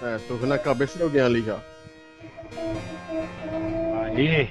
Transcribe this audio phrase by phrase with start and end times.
[0.00, 1.58] É, tô vendo a cabeça de alguém ali já.
[4.04, 4.48] Aí.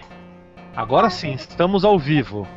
[0.75, 2.47] Agora sim, estamos ao vivo.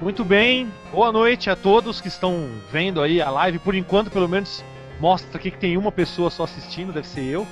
[0.00, 3.60] Muito bem, boa noite a todos que estão vendo aí a live.
[3.60, 4.64] Por enquanto, pelo menos,
[4.98, 7.46] mostra aqui que tem uma pessoa só assistindo, deve ser eu.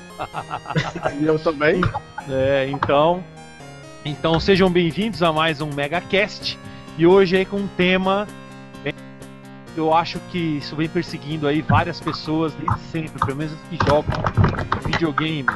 [1.21, 1.81] e eu também.
[2.29, 3.25] É, então.
[4.05, 6.59] Então sejam bem-vindos a mais um MegaCast.
[6.99, 8.29] E hoje aí com um tema.
[9.77, 14.11] Eu acho que isso vem perseguindo aí várias pessoas desde sempre, pelo menos que jogam
[14.87, 15.47] videogame.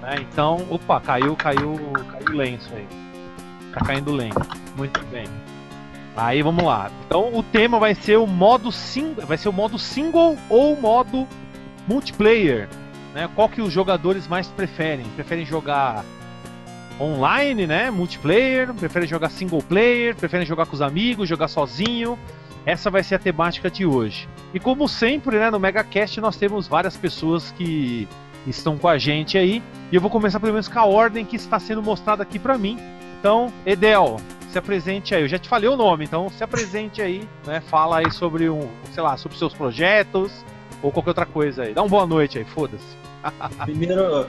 [0.00, 0.16] Né?
[0.20, 1.78] Então, opa, caiu, caiu,
[2.10, 2.86] caiu lenço aí.
[3.72, 4.38] Tá caindo lenço.
[4.76, 5.26] Muito bem.
[6.16, 6.90] Aí vamos lá.
[7.06, 11.26] Então o tema vai ser o modo single, vai ser o modo single ou modo
[11.86, 12.68] multiplayer,
[13.14, 13.28] né?
[13.34, 15.06] Qual que os jogadores mais preferem?
[15.14, 16.04] Preferem jogar
[17.00, 17.90] online, né?
[17.90, 22.18] Multiplayer, preferem jogar single player, preferem jogar com os amigos, jogar sozinho.
[22.66, 24.28] Essa vai ser a temática de hoje.
[24.52, 28.06] E como sempre, né, no MegaCast nós temos várias pessoas que
[28.46, 29.62] estão com a gente aí.
[29.90, 32.56] E eu vou começar pelo menos com a ordem que está sendo mostrada aqui para
[32.58, 32.78] mim.
[33.18, 34.18] Então, Edel,
[34.50, 35.22] se apresente aí.
[35.22, 37.60] Eu já te falei o nome, então se apresente aí, né?
[37.60, 40.32] Fala aí sobre um, sei lá, sobre seus projetos
[40.82, 41.74] ou qualquer outra coisa aí.
[41.74, 42.96] Dá uma boa noite aí, foda-se.
[43.64, 44.26] Primeiro,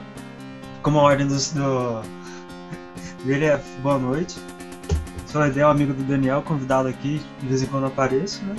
[0.82, 4.38] como a ordem do, do é boa noite.
[5.32, 8.54] Sou o Edel, amigo do Daniel, convidado aqui, de vez em quando apareço, né?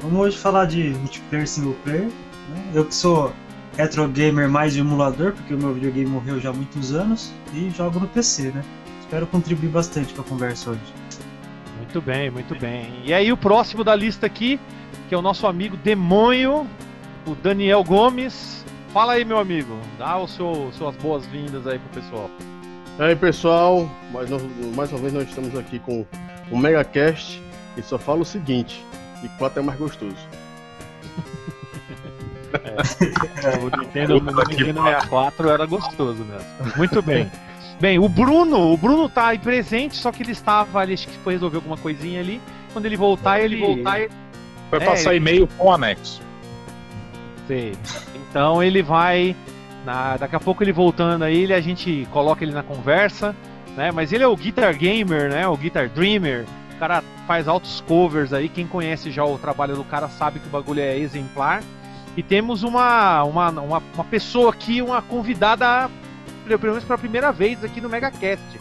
[0.00, 2.04] Vamos hoje falar de multiplayer single player.
[2.04, 2.70] Né?
[2.72, 3.32] Eu que sou
[3.76, 7.68] retro gamer mais de emulador, porque o meu videogame morreu já há muitos anos, e
[7.70, 8.62] jogo no PC, né?
[9.00, 10.94] espero contribuir bastante com a conversa hoje.
[11.78, 13.02] Muito bem, muito bem.
[13.02, 14.60] E aí o próximo da lista aqui,
[15.08, 16.64] que é o nosso amigo Demônio,
[17.26, 18.64] o Daniel Gomes.
[18.92, 19.76] Fala aí, meu amigo.
[19.98, 22.30] Dá o seu, suas boas-vindas aí pro pessoal.
[22.98, 23.88] E aí, pessoal.
[24.12, 24.28] Mais,
[24.76, 26.04] mais uma vez nós estamos aqui com
[26.50, 27.42] o MegaCast
[27.76, 28.84] e só fala o seguinte,
[29.22, 30.16] e 4 é mais gostoso.
[32.52, 36.76] é, o Nintendo, o Nintendo 64 era gostoso mesmo.
[36.76, 37.30] Muito bem.
[37.80, 41.18] Bem, o Bruno, o Bruno tá aí presente, só que ele estava ali, acho que
[41.18, 42.40] foi resolver alguma coisinha ali.
[42.72, 43.58] Quando ele voltar, ele.
[43.58, 44.10] voltar, ele...
[44.70, 46.22] Vai é, passar e-mail com anexo.
[47.48, 47.74] Sei.
[48.14, 49.34] Então ele vai.
[49.84, 50.16] Na...
[50.16, 53.34] Daqui a pouco ele voltando aí, ele, a gente coloca ele na conversa,
[53.76, 53.90] né?
[53.90, 55.46] Mas ele é o Guitar Gamer, né?
[55.46, 56.44] O Guitar Dreamer.
[56.74, 58.48] O cara faz altos covers aí.
[58.48, 61.62] Quem conhece já o trabalho do cara sabe que o bagulho é exemplar.
[62.16, 65.90] E temos uma, uma, uma, uma pessoa aqui, uma convidada
[66.44, 68.60] pelo menos pela primeira vez aqui no MegaCast,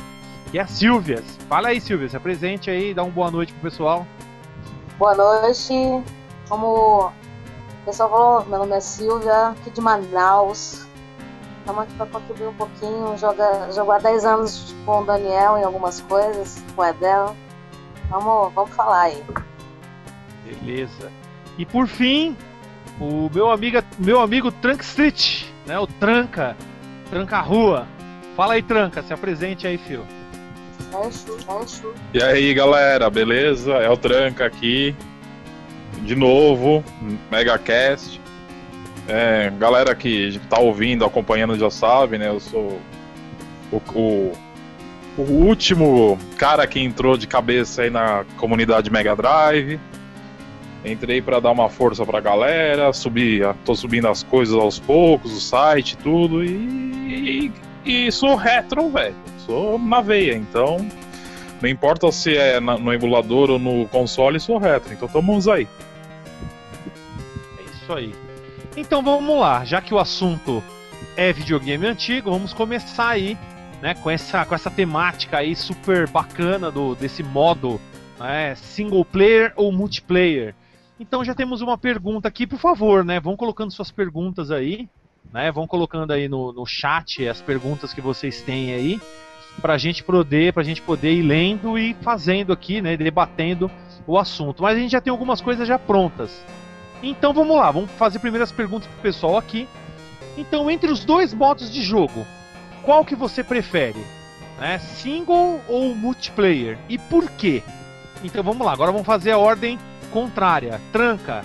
[0.52, 1.24] que é a Silvia.
[1.48, 4.06] Fala aí, Silvia, se apresente aí, dá uma boa noite pro pessoal.
[4.98, 5.74] Boa noite.
[6.48, 10.86] Como o pessoal falou, meu nome é Silvia, aqui de Manaus.
[11.62, 13.18] Estamos aqui para contribuir um pouquinho.
[13.18, 17.36] Joga, jogo há 10 anos com o Daniel em algumas coisas, com o Edel.
[18.10, 19.24] Vamos, vamos falar aí.
[20.44, 21.12] Beleza.
[21.58, 22.36] E por fim,
[23.00, 25.78] o meu amigo, meu amigo Trunk Street, né?
[25.78, 26.58] O Tranca.
[27.10, 27.88] Tranca a rua.
[28.36, 30.06] Fala aí, Tranca, se apresente aí, fio.
[32.14, 33.74] E aí, galera, beleza?
[33.74, 34.96] É o Tranca aqui.
[36.02, 36.84] De novo,
[37.30, 38.21] MegaCast.
[39.14, 42.30] É, galera que tá ouvindo, acompanhando já sabe, né?
[42.30, 42.80] Eu sou
[43.70, 44.32] o, o,
[45.18, 49.78] o último cara que entrou de cabeça aí na comunidade Mega Drive.
[50.86, 55.42] Entrei para dar uma força pra galera, subir, tô subindo as coisas aos poucos, o
[55.42, 57.52] site, tudo, e,
[57.86, 59.14] e, e sou retro, velho.
[59.46, 60.78] Sou na veia, então
[61.62, 65.68] não importa se é no emulador ou no console, sou retro, então estamos aí.
[67.60, 68.31] É isso aí.
[68.76, 70.64] Então vamos lá, já que o assunto
[71.18, 73.38] é videogame antigo, vamos começar aí,
[73.82, 77.82] né, com essa, com essa temática aí super bacana do, desse modo
[78.18, 80.56] né, single player ou multiplayer.
[80.98, 83.20] Então já temos uma pergunta aqui, por favor, né?
[83.20, 84.88] Vão colocando suas perguntas aí,
[85.34, 85.52] né?
[85.52, 89.02] Vão colocando aí no, no chat as perguntas que vocês têm aí,
[89.60, 92.96] para a gente poder, pra gente poder ir lendo e fazendo aqui, né?
[92.96, 93.70] Debatendo
[94.06, 94.62] o assunto.
[94.62, 96.46] Mas a gente já tem algumas coisas já prontas.
[97.02, 99.68] Então vamos lá, vamos fazer primeiras perguntas pro pessoal aqui.
[100.38, 102.26] Então, entre os dois modos de jogo,
[102.84, 104.00] qual que você prefere?
[104.60, 104.80] Né?
[104.80, 106.78] Single ou multiplayer?
[106.88, 107.64] E por quê?
[108.24, 109.80] Então vamos lá, agora vamos fazer a ordem
[110.12, 111.44] contrária, tranca.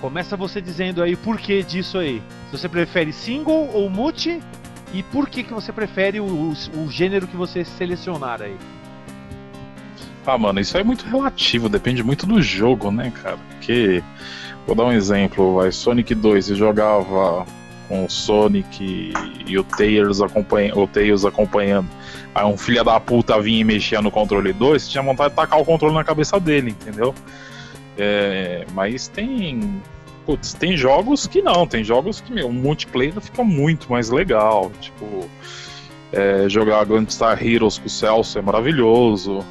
[0.00, 2.22] Começa você dizendo aí o porquê disso aí.
[2.46, 4.40] Se você prefere single ou multi
[4.92, 6.52] e por que, que você prefere o, o,
[6.84, 8.56] o gênero que você selecionar aí.
[10.26, 13.38] Ah, mano, isso é muito relativo, depende muito do jogo, né, cara?
[13.48, 14.02] Porque,
[14.66, 17.46] vou dar um exemplo, a Sonic 2 você jogava
[17.88, 19.12] com o Sonic
[19.46, 21.88] e o Tails, acompanha, o Tails acompanhando.
[22.34, 25.36] Aí um filho da puta vinha e mexia no controle 2, você tinha vontade de
[25.36, 27.14] tacar o controle na cabeça dele, entendeu?
[27.96, 29.80] É, mas tem
[30.26, 34.72] putz, tem jogos que não, tem jogos que, meu, o multiplayer fica muito mais legal.
[34.80, 35.30] Tipo,
[36.12, 39.44] é, jogar Gunstar Heroes com o Celso é maravilhoso.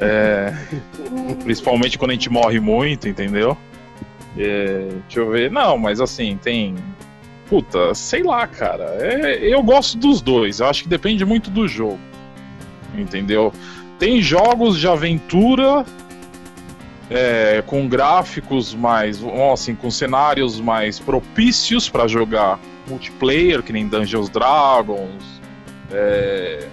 [0.00, 0.54] É,
[1.44, 3.56] principalmente quando a gente morre muito, entendeu?
[4.36, 5.50] É, deixa eu ver.
[5.50, 6.74] Não, mas assim, tem.
[7.48, 8.84] Puta, sei lá, cara.
[9.00, 10.60] É, eu gosto dos dois.
[10.60, 12.00] Eu acho que depende muito do jogo.
[12.94, 13.52] Entendeu?
[13.98, 15.84] Tem jogos de aventura
[17.10, 22.58] é, com gráficos mais, assim, com cenários mais propícios para jogar
[22.88, 25.40] multiplayer, que nem Dungeons Dragons,
[25.90, 26.66] é,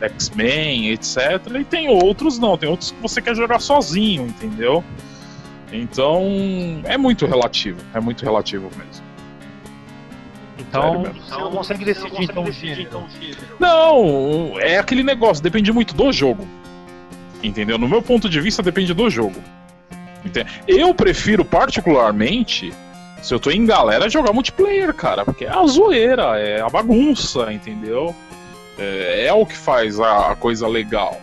[0.00, 1.16] X-Men, etc.
[1.58, 4.82] E tem outros não, tem outros que você quer jogar sozinho, entendeu?
[5.72, 6.24] Então
[6.84, 9.10] é muito relativo, é muito relativo mesmo.
[10.58, 13.56] Então, você não consegue decidir então o gênero.
[13.58, 16.46] Não, é aquele negócio, depende muito do jogo.
[17.42, 17.78] Entendeu?
[17.78, 19.42] No meu ponto de vista, depende do jogo.
[20.68, 22.72] Eu prefiro particularmente,
[23.22, 27.52] se eu tô em galera, jogar multiplayer, cara, porque é a zoeira, é a bagunça,
[27.52, 28.14] entendeu?
[28.78, 31.20] É, é o que faz a, a coisa legal.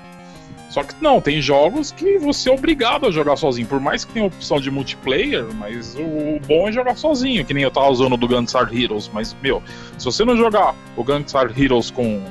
[0.70, 3.68] Só que não, tem jogos que você é obrigado a jogar sozinho.
[3.68, 7.64] Por mais que tenha opção de multiplayer, mas o, bom é jogar sozinho, que nem
[7.64, 9.10] eu tava usando do Gunstar Heroes.
[9.14, 9.64] Mas, meu,
[9.98, 12.22] se você não jogar o Gunstar Heroes com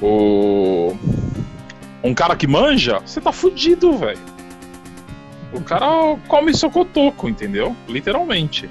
[0.00, 0.96] o.
[2.04, 4.18] Um cara que manja, você tá fudido, velho.
[5.52, 7.74] O cara come seu cotoco, entendeu?
[7.88, 8.70] Literalmente.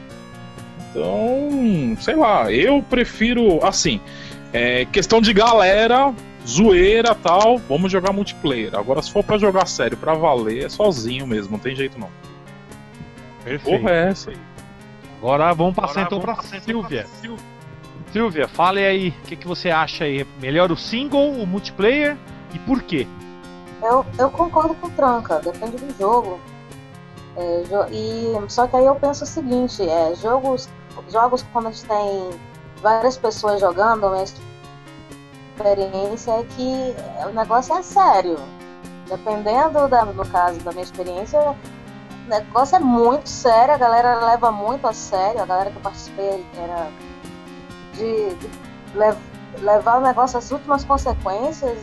[0.89, 3.59] Então, sei lá, eu prefiro.
[3.65, 3.99] Assim,
[4.53, 6.13] é, questão de galera,
[6.45, 8.75] zoeira tal, vamos jogar multiplayer.
[8.75, 12.09] Agora, se for para jogar sério, para valer, é sozinho mesmo, não tem jeito não.
[13.43, 13.79] Perfeito.
[13.79, 14.37] Porra, é essa aí.
[15.17, 17.07] Agora vamos passar Agora, então para Silvia.
[17.21, 17.55] Silvia.
[18.11, 20.25] Silvia, fale aí, o que, que você acha aí?
[20.39, 22.15] Melhor o single, o multiplayer
[22.53, 23.07] e por quê?
[23.81, 26.39] Eu, eu concordo com o Tranca, depende do jogo.
[27.35, 30.69] É, e, só que aí eu penso o seguinte, é, jogos,
[31.09, 32.29] jogos quando a gente tem
[32.81, 34.17] várias pessoas jogando, a
[35.55, 36.95] experiência é que
[37.27, 38.37] o negócio é sério.
[39.07, 41.55] Dependendo, da, no caso da minha experiência, o
[42.29, 46.45] negócio é muito sério, a galera leva muito a sério, a galera que eu participei
[46.57, 46.89] era
[47.93, 48.49] de, de
[48.95, 49.17] lev
[49.61, 51.77] levar o negócio às últimas consequências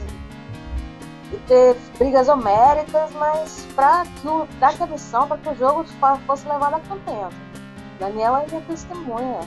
[1.32, 5.86] e ter brigas homéricas, mas para que, o, que a missão, para que o jogo
[6.26, 7.34] fosse levado a contento.
[7.98, 9.40] Daniel é minha testemunha.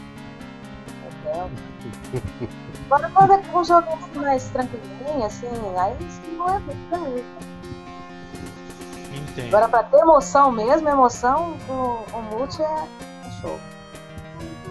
[1.22, 1.52] Entendeu?
[2.86, 5.48] Agora quando é um jogo mais tranquilinho, assim,
[5.78, 5.98] aí
[6.38, 7.26] não é muito
[9.14, 9.48] Entendo.
[9.48, 12.88] Agora pra ter emoção mesmo, emoção, o, o multi é,
[13.26, 13.60] é show.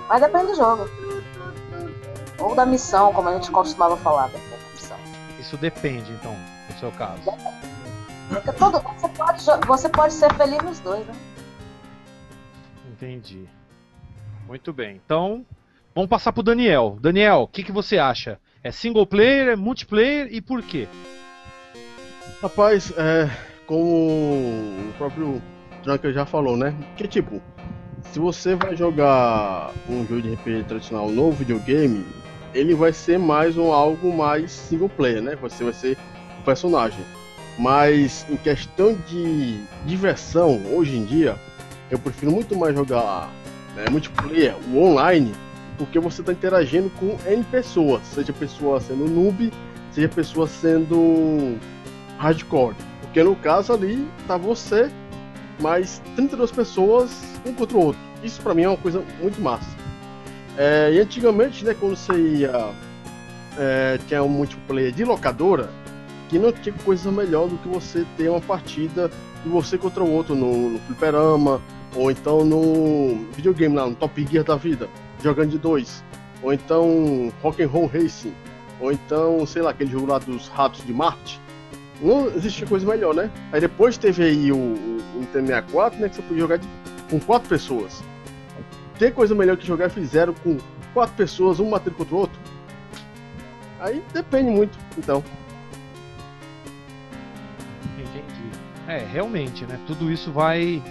[0.08, 0.88] Mas depende do jogo.
[2.38, 4.38] Ou da missão, como a gente costumava falar, da
[4.72, 4.96] missão.
[5.38, 6.34] Isso depende, então
[6.70, 7.22] no seu caso.
[8.28, 11.14] Porque todo, você, pode, você pode ser feliz nos dois, né?
[12.90, 13.48] Entendi.
[14.46, 15.00] Muito bem.
[15.04, 15.44] Então,
[15.94, 16.98] vamos passar pro Daniel.
[17.00, 18.38] Daniel, o que, que você acha?
[18.62, 20.88] É single player, é multiplayer e por quê?
[22.42, 23.30] Rapaz, é,
[23.66, 25.40] como o próprio
[25.82, 26.74] Trunker já falou, né?
[26.96, 27.40] Que tipo,
[28.10, 32.04] se você vai jogar um jogo de RPG tradicional no videogame,
[32.52, 35.36] ele vai ser mais um algo mais single player, né?
[35.36, 35.96] Você vai ser
[36.44, 37.04] personagem.
[37.58, 41.36] Mas em questão de diversão, hoje em dia,
[41.90, 43.30] eu prefiro muito mais jogar
[43.76, 45.32] né, multiplayer, o online,
[45.78, 49.52] porque você está interagindo com N pessoas, seja pessoa sendo noob,
[49.92, 51.58] seja pessoa sendo
[52.18, 52.76] hardcore.
[53.00, 54.90] Porque no caso ali tá você
[55.60, 58.00] mais 32 pessoas um contra o outro.
[58.22, 59.68] Isso para mim é uma coisa muito massa.
[60.56, 62.72] É, e antigamente, né, quando você ia
[63.58, 65.68] é, tinha um multiplayer de locadora,
[66.28, 69.10] que não tinha coisa melhor do que você ter uma partida
[69.42, 71.60] de você contra o outro no, no fliperama,
[71.94, 74.88] ou então no videogame lá, no Top Gear da vida,
[75.24, 76.04] jogando de dois,
[76.42, 78.34] ou então Rock and Roll Racing,
[78.80, 81.40] ou então, sei lá, aquele jogo lá dos ratos de Marte.
[82.00, 83.30] Não existia coisa melhor, né?
[83.52, 86.68] Aí depois teve aí o, o Nintendo 64, né, que você podia jogar de,
[87.08, 88.02] com quatro pessoas.
[88.98, 90.58] Tem coisa melhor que jogar fizeram com
[90.92, 92.38] quatro pessoas, um matando contra o outro?
[93.80, 95.22] Aí depende muito, então.
[98.86, 99.78] É, realmente, né?
[99.86, 100.82] Tudo isso vai.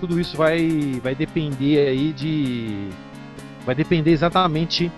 [0.00, 2.90] Tudo isso vai, vai depender aí de.
[3.66, 4.90] Vai depender exatamente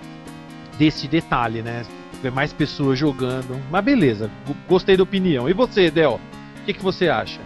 [0.78, 1.84] desse detalhe, né?
[2.22, 3.60] Ver mais pessoas jogando.
[3.70, 4.30] Mas beleza,
[4.68, 5.48] gostei da opinião.
[5.48, 6.20] E você, Del?
[6.60, 7.40] O que, que você acha?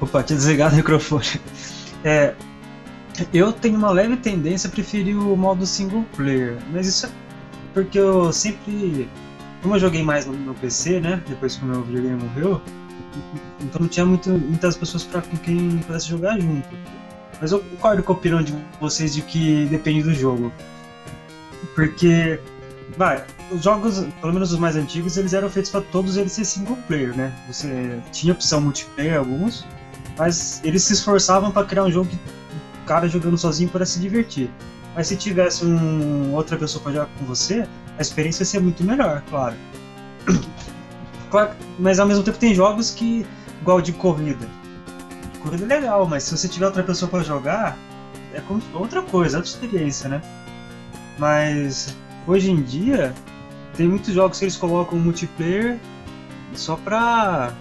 [0.00, 1.40] Opa, tinha desligado o microfone.
[2.04, 2.34] É,
[3.32, 7.10] eu tenho uma leve tendência a preferir o modo single player, mas isso é
[7.74, 9.08] porque eu sempre
[9.62, 11.20] como eu joguei mais no, no PC, né?
[11.26, 12.62] Depois que o meu videogame morreu,
[13.60, 16.68] então não tinha muito, muitas pessoas pra, com quem pudesse jogar junto.
[17.40, 20.52] Mas eu concordo com a opinião de vocês de que depende do jogo.
[21.74, 22.40] Porque,
[22.96, 26.44] vai, os jogos, pelo menos os mais antigos, eles eram feitos para todos eles ser
[26.44, 27.32] single player, né?
[27.46, 29.64] Você tinha opção multiplayer alguns,
[30.16, 34.00] mas eles se esforçavam para criar um jogo que o cara jogando sozinho para se
[34.00, 34.50] divertir.
[34.94, 37.66] Mas se tivesse um, outra pessoa para jogar com você,
[37.96, 39.54] a experiência ia ser muito melhor, claro.
[41.30, 41.52] claro.
[41.78, 43.24] Mas ao mesmo tempo tem jogos que,
[43.60, 44.46] igual de corrida.
[45.52, 47.76] É legal, mas se você tiver outra pessoa para jogar,
[48.32, 48.42] é
[48.74, 50.22] outra coisa, outra experiência, né?
[51.18, 53.14] Mas hoje em dia
[53.76, 55.78] tem muitos jogos que eles colocam multiplayer
[56.54, 57.52] só pra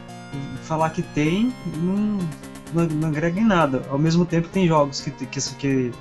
[0.63, 2.19] falar que tem e não,
[2.73, 3.83] não, não agrega em nada.
[3.89, 5.91] Ao mesmo tempo tem jogos que, que, que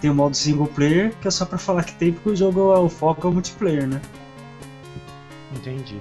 [0.00, 2.72] tem o modo single player que é só pra falar que tem porque o jogo
[2.72, 4.00] o foco é o multiplayer, né?
[5.54, 5.98] Entendi.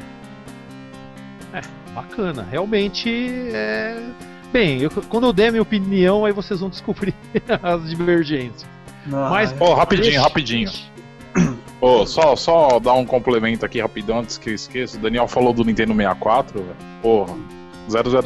[1.54, 1.62] É,
[1.94, 2.48] bacana.
[2.50, 3.10] Realmente
[3.54, 4.31] é.
[4.52, 7.16] Bem, eu, quando eu der minha opinião, aí vocês vão descobrir
[7.64, 8.66] as divergências.
[9.06, 10.70] Mas, oh, rapidinho, rapidinho.
[11.80, 14.98] Oh, só, só dar um complemento aqui rapidão antes que eu esqueça.
[14.98, 16.76] O Daniel falou do Nintendo 64, velho.
[17.02, 17.36] Porra,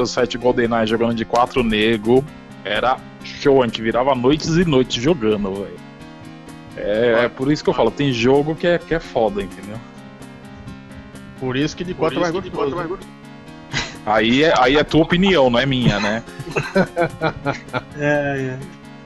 [0.05, 2.24] 007 GoldenEye jogando de 4 nego
[2.65, 5.86] era show, a gente virava noites e noites jogando, velho.
[6.75, 9.77] É, é, por isso que eu falo, tem jogo que é, que é foda, entendeu?
[11.39, 13.00] Por isso que de 4 é mais gostoso.
[14.06, 16.24] Aí é, aí é tua opinião, não é minha, né?
[17.98, 18.58] é,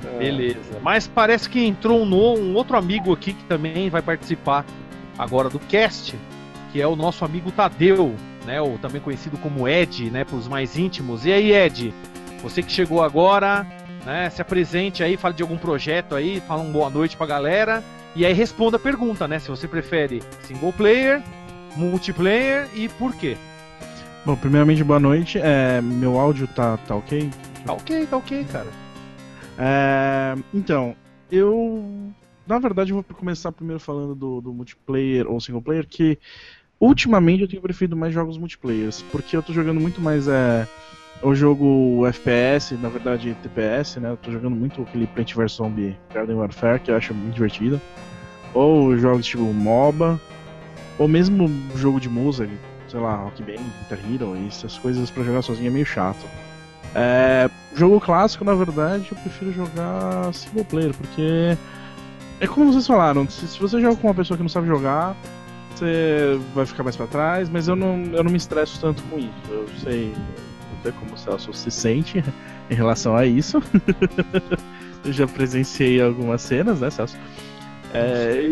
[0.06, 0.18] é.
[0.18, 0.80] Beleza.
[0.82, 4.66] Mas parece que entrou um, um outro amigo aqui que também vai participar
[5.18, 6.16] agora do cast,
[6.72, 8.16] que é o nosso amigo Tadeu,
[8.46, 8.62] né?
[8.62, 10.24] Ou também conhecido como Ed, né?
[10.24, 11.26] Para os mais íntimos.
[11.26, 11.94] E aí, Ed?
[12.42, 13.66] Você que chegou agora,
[14.06, 14.30] né?
[14.30, 17.84] Se apresente aí, fale de algum projeto aí, fala uma boa noite pra galera.
[18.16, 19.40] E aí responda a pergunta, né?
[19.40, 21.22] Se você prefere single player,
[21.76, 23.38] multiplayer e por quê?
[24.26, 25.40] Bom, primeiramente, boa noite.
[25.40, 27.30] É, meu áudio tá, tá ok?
[27.66, 28.68] Tá ok, tá ok, cara.
[29.58, 30.96] É, então,
[31.32, 32.12] eu.
[32.46, 36.18] Na verdade, eu vou começar primeiro falando do, do multiplayer ou single player, que
[36.80, 40.68] ultimamente eu tenho preferido mais jogos multiplayers, porque eu tô jogando muito mais é,
[41.22, 44.10] o jogo FPS, na verdade TPS, né?
[44.10, 47.80] Eu tô jogando muito aquele Plant vs Zombie Garden Warfare, que eu acho muito divertido.
[48.54, 50.20] Ou jogos tipo MOBA,
[50.98, 52.50] ou mesmo jogo de música,
[52.90, 56.26] sei lá, Rock Band, Guitar Hero, essas coisas para jogar sozinho é meio chato.
[56.96, 61.58] É, jogo clássico, na verdade, eu prefiro jogar single player, porque
[62.40, 65.16] é como vocês falaram, se, se você joga com uma pessoa que não sabe jogar,
[65.76, 69.18] você vai ficar mais para trás, mas eu não, eu não me estresso tanto com
[69.18, 69.30] isso.
[69.50, 72.24] Eu sei, eu sei como o Celso se sente
[72.70, 73.62] em relação a isso.
[75.06, 77.18] eu já presenciei algumas cenas, né, Celso?
[77.94, 78.50] É,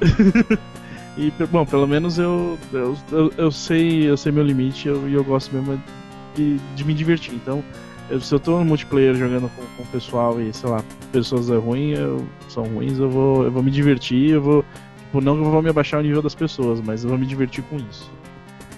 [1.16, 5.08] e, bom, pelo menos eu, eu, eu, eu, sei, eu sei meu limite e eu,
[5.08, 5.82] eu gosto mesmo
[6.34, 7.34] de, de me divertir.
[7.34, 7.64] Então,
[8.10, 11.50] eu, se eu tô no multiplayer jogando com, com o pessoal e, sei lá, pessoas
[11.50, 14.64] é ruim, eu, são ruins, eu vou, eu vou me divertir, eu vou.
[14.98, 17.26] Tipo, não que eu vou me abaixar o nível das pessoas, mas eu vou me
[17.26, 18.10] divertir com isso.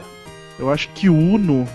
[0.58, 1.66] Eu acho que Uno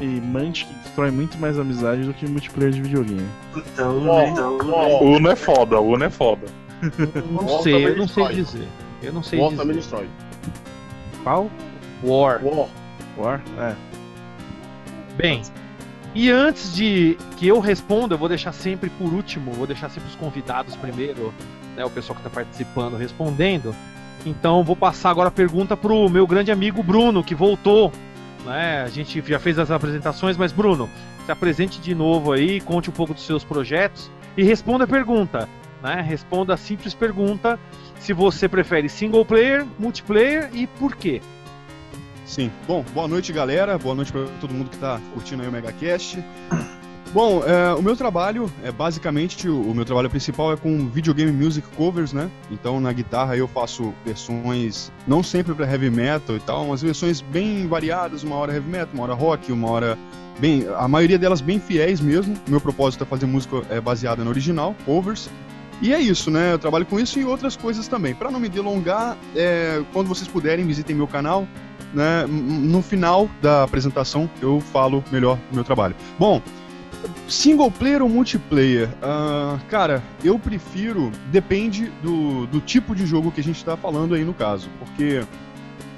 [0.00, 3.28] e Mantic destrói muito mais amizade do que multiplayer de videogame.
[3.54, 4.58] Então, Uno, então,
[5.02, 6.46] Uno é foda, Uno é foda.
[7.30, 8.68] Não sei, eu não sei dizer.
[9.02, 9.60] Eu não sei War dizer.
[9.62, 10.08] também destrói.
[11.22, 11.50] Qual?
[12.02, 12.40] War.
[12.42, 12.68] War.
[13.18, 13.40] War?
[13.58, 13.74] É.
[15.16, 15.42] Bem,
[16.14, 20.08] e antes de que eu responda, eu vou deixar sempre por último, vou deixar sempre
[20.08, 21.32] os convidados primeiro,
[21.76, 23.74] né, o pessoal que está participando respondendo.
[24.24, 27.92] Então vou passar agora a pergunta pro meu grande amigo Bruno, que voltou.
[28.44, 28.82] Né?
[28.82, 30.88] A gente já fez as apresentações, mas Bruno,
[31.26, 35.48] se apresente de novo aí, conte um pouco dos seus projetos e responda a pergunta.
[35.82, 36.00] Né?
[36.00, 37.58] Responda a simples pergunta
[37.98, 41.20] se você prefere single player, multiplayer e por quê.
[42.24, 42.50] Sim.
[42.66, 43.76] Bom, boa noite, galera.
[43.76, 46.22] Boa noite para todo mundo que tá curtindo aí o MegaCast.
[47.12, 51.32] Bom, é, o meu trabalho é basicamente o, o, meu trabalho principal é com videogame
[51.32, 52.30] music covers, né?
[52.52, 57.20] Então na guitarra eu faço versões não sempre para heavy metal e tal, umas versões
[57.20, 59.98] bem variadas, uma hora heavy metal, uma hora rock, uma hora
[60.38, 62.36] bem, a maioria delas bem fiéis mesmo.
[62.46, 65.28] O meu propósito é fazer música é, baseada no original, covers.
[65.82, 66.52] E é isso, né?
[66.52, 68.14] Eu trabalho com isso e outras coisas também.
[68.14, 71.48] Para não me delongar, é, quando vocês puderem, visitem meu canal.
[71.92, 72.24] Né?
[72.28, 75.96] No final da apresentação eu falo melhor do meu trabalho.
[76.18, 76.40] Bom,
[77.30, 78.88] Single player ou multiplayer?
[78.88, 81.12] Uh, cara, eu prefiro.
[81.30, 84.68] Depende do, do tipo de jogo que a gente está falando aí no caso.
[84.78, 85.22] Porque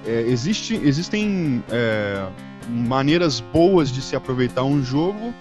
[0.07, 2.27] é, existe, existem é,
[2.69, 5.33] maneiras boas de se aproveitar um jogo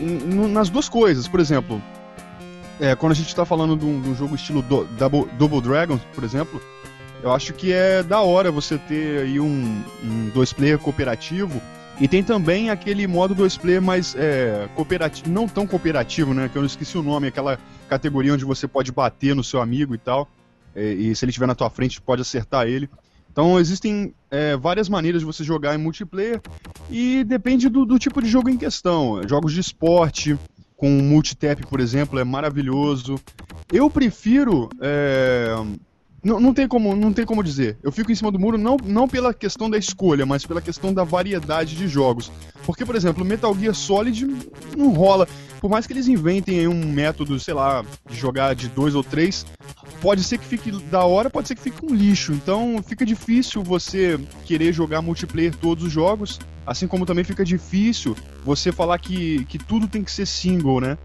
[0.00, 1.28] em, nas duas coisas.
[1.28, 1.82] Por exemplo,
[2.80, 5.60] é, quando a gente está falando de um, de um, jogo estilo do, Double, Double
[5.60, 6.60] Dragon, por exemplo,
[7.22, 11.60] eu acho que é da hora você ter aí um, um dois player cooperativo
[12.00, 16.48] e tem também aquele modo 2 mais é, cooperativo, não tão cooperativo, né?
[16.48, 19.94] Que eu não esqueci o nome, aquela categoria onde você pode bater no seu amigo
[19.94, 20.28] e tal.
[20.76, 22.88] É, e se ele estiver na tua frente, pode acertar ele.
[23.32, 26.40] Então existem é, várias maneiras de você jogar em multiplayer
[26.90, 29.20] e depende do, do, tipo de jogo em questão.
[29.28, 30.38] Jogos de esporte,
[30.76, 33.16] com multitap, por exemplo, é maravilhoso.
[33.72, 35.52] Eu prefiro é,
[36.22, 37.78] não, não, tem como, não tem como dizer.
[37.82, 40.92] Eu fico em cima do muro não, não pela questão da escolha, mas pela questão
[40.92, 42.30] da variedade de jogos.
[42.66, 44.26] Porque, por exemplo, Metal Gear Solid
[44.76, 45.28] não rola.
[45.60, 49.44] Por mais que eles inventem um método, sei lá, de jogar de dois ou três,
[50.00, 52.32] pode ser que fique da hora, pode ser que fique um lixo.
[52.32, 56.38] Então fica difícil você querer jogar multiplayer todos os jogos.
[56.66, 60.98] Assim como também fica difícil você falar que, que tudo tem que ser single, né?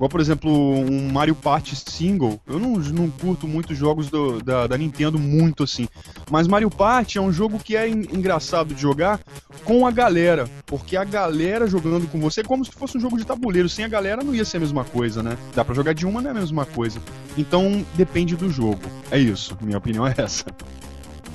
[0.00, 2.40] Igual, por exemplo, um Mario Party single.
[2.46, 5.86] Eu não, não curto muito jogos do, da, da, Nintendo muito assim.
[6.30, 9.20] Mas Mario Party é um jogo que é engraçado de jogar
[9.62, 10.48] com a galera.
[10.64, 13.68] Porque a galera jogando com você é como se fosse um jogo de tabuleiro.
[13.68, 15.36] Sem a galera não ia ser a mesma coisa, né?
[15.54, 16.98] Dá pra jogar de uma, não é a mesma coisa.
[17.36, 18.80] Então depende do jogo.
[19.10, 19.54] É isso.
[19.60, 20.46] Minha opinião é essa.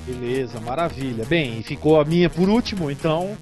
[0.08, 1.24] Beleza, maravilha.
[1.26, 3.38] Bem, ficou a minha por último, então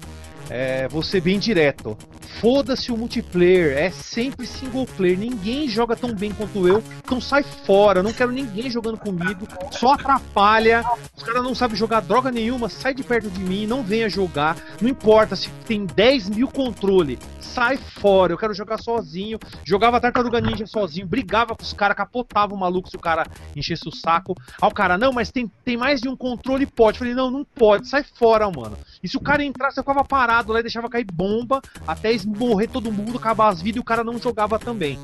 [0.50, 1.96] é, ser bem direto.
[2.40, 5.18] Foda-se o multiplayer, é sempre single player.
[5.18, 8.02] Ninguém joga tão bem quanto eu, então sai fora.
[8.02, 10.84] Não quero ninguém jogando comigo, só atrapalha.
[11.16, 14.56] Os caras não sabem jogar droga nenhuma, sai de perto de mim, não venha jogar.
[14.80, 18.32] Não importa se tem 10 mil controle, sai fora.
[18.32, 19.38] Eu quero jogar sozinho.
[19.64, 23.88] Jogava Tartaruga Ninja sozinho, brigava com os caras, capotava o maluco se o cara enchesse
[23.88, 24.34] o saco.
[24.60, 26.98] Aí o cara, não, mas tem, tem mais de um controle, pode.
[26.98, 28.76] Falei, não, não pode, sai fora, mano.
[29.02, 32.68] E se o cara entrasse, eu ficava parado lá e deixava cair bomba até morrer
[32.68, 34.98] todo mundo, acabar as vidas e o cara não jogava também.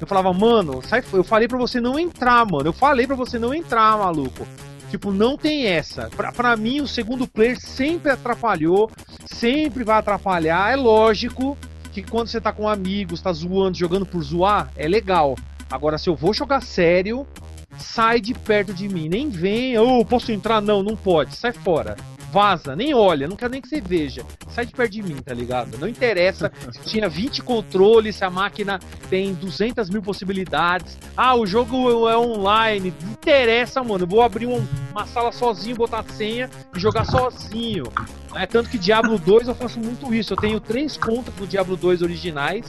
[0.00, 2.68] Eu falava, mano, sai, eu falei pra você não entrar, mano.
[2.68, 4.46] Eu falei pra você não entrar, maluco.
[4.90, 6.08] Tipo, não tem essa.
[6.34, 8.90] Pra, mim, o segundo player sempre atrapalhou,
[9.26, 10.72] sempre vai atrapalhar.
[10.72, 11.56] É lógico
[11.92, 15.36] que quando você tá com amigos, tá zoando, jogando por zoar, é legal.
[15.70, 17.26] Agora, se eu vou jogar sério,
[17.78, 19.08] sai de perto de mim.
[19.08, 20.62] Nem vem, ou oh, posso entrar?
[20.62, 21.94] Não, não pode, sai fora
[22.30, 24.24] vaza, nem olha, não quero nem que você veja.
[24.48, 25.78] Sai de perto de mim, tá ligado?
[25.78, 30.98] Não interessa se tinha 20 controles, se a máquina tem 200 mil possibilidades.
[31.16, 32.94] Ah, o jogo é online.
[33.02, 34.04] Não interessa, mano.
[34.04, 37.84] Eu vou abrir um, uma sala sozinho, botar senha e jogar sozinho.
[38.34, 40.32] É, tanto que Diablo 2 eu faço muito isso.
[40.32, 42.64] Eu tenho três contas do Diablo 2 originais,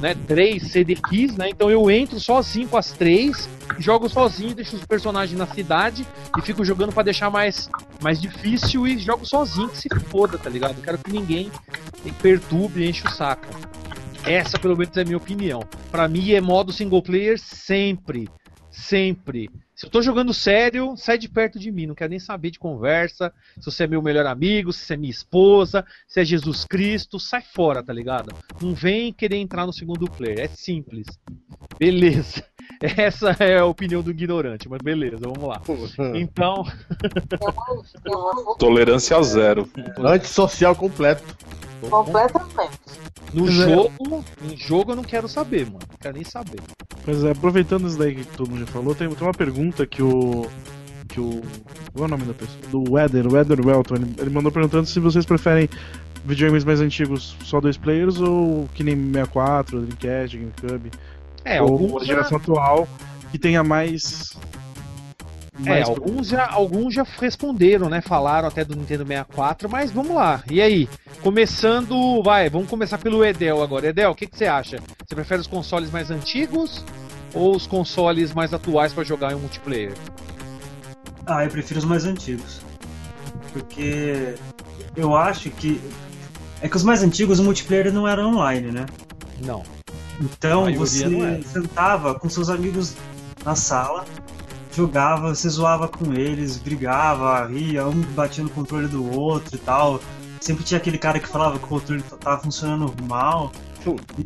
[0.00, 0.14] né?
[0.26, 1.48] Três CD keys, né?
[1.48, 6.06] Então eu entro sozinho com as três, jogo sozinho, deixo os personagens na cidade
[6.38, 7.68] e fico jogando para deixar mais,
[8.02, 10.76] mais difícil e jogo sozinho que se foda, tá ligado?
[10.76, 11.50] Eu quero que ninguém
[12.20, 13.46] perturbe e enche o saco.
[14.24, 15.60] Essa, pelo menos, é a minha opinião.
[15.90, 18.28] Para mim, é modo single player sempre.
[18.70, 19.50] Sempre.
[19.82, 21.86] Se eu tô jogando sério, sai de perto de mim.
[21.86, 23.32] Não quero nem saber de conversa.
[23.58, 27.18] Se você é meu melhor amigo, se você é minha esposa, se é Jesus Cristo,
[27.18, 28.32] sai fora, tá ligado?
[28.60, 30.38] Não vem querer entrar no segundo player.
[30.38, 31.08] É simples.
[31.80, 32.44] Beleza.
[32.96, 35.60] Essa é a opinião do ignorante, mas beleza, vamos lá.
[36.14, 36.62] Então.
[38.60, 39.68] Tolerância zero.
[39.98, 41.24] Antissocial completo.
[41.88, 42.80] Completamente.
[43.32, 43.68] No pois é.
[43.68, 44.52] jogo, é.
[44.52, 45.80] em jogo eu não quero saber, mano.
[45.88, 46.60] Não quero nem saber.
[47.04, 50.02] Pois é, aproveitando isso daí que todo mundo já falou, tem, tem uma pergunta que
[50.02, 50.46] o.
[51.08, 51.42] Que o.
[51.92, 52.58] Qual é o nome da pessoa?
[52.70, 53.94] Do Weather, o Weather Welton.
[53.96, 55.68] Ele, ele mandou perguntando se vocês preferem
[56.24, 60.90] videogames mais antigos só dois players ou que nem 64, Dreamcast, GameCube.
[61.44, 62.86] É, ou a geração atual
[63.32, 64.36] que tenha mais
[65.66, 68.00] é, alguns já, alguns já responderam, né?
[68.00, 70.42] Falaram até do Nintendo 64, mas vamos lá.
[70.50, 70.88] E aí?
[71.22, 73.88] Começando, vai, vamos começar pelo Edel agora.
[73.88, 74.78] Edel, o que, que você acha?
[75.06, 76.82] Você prefere os consoles mais antigos
[77.34, 79.92] ou os consoles mais atuais para jogar em multiplayer?
[81.26, 82.60] Ah, eu prefiro os mais antigos.
[83.52, 84.34] Porque
[84.96, 85.80] eu acho que.
[86.62, 88.86] É que os mais antigos, o multiplayer não era online, né?
[89.44, 89.62] Não.
[90.20, 92.94] Então você sentava com seus amigos
[93.44, 94.04] na sala,
[94.72, 100.00] jogava, você zoava com eles, brigava, ria, um batia no controle do outro e tal.
[100.40, 103.52] Sempre tinha aquele cara que falava que o controle tava funcionando mal.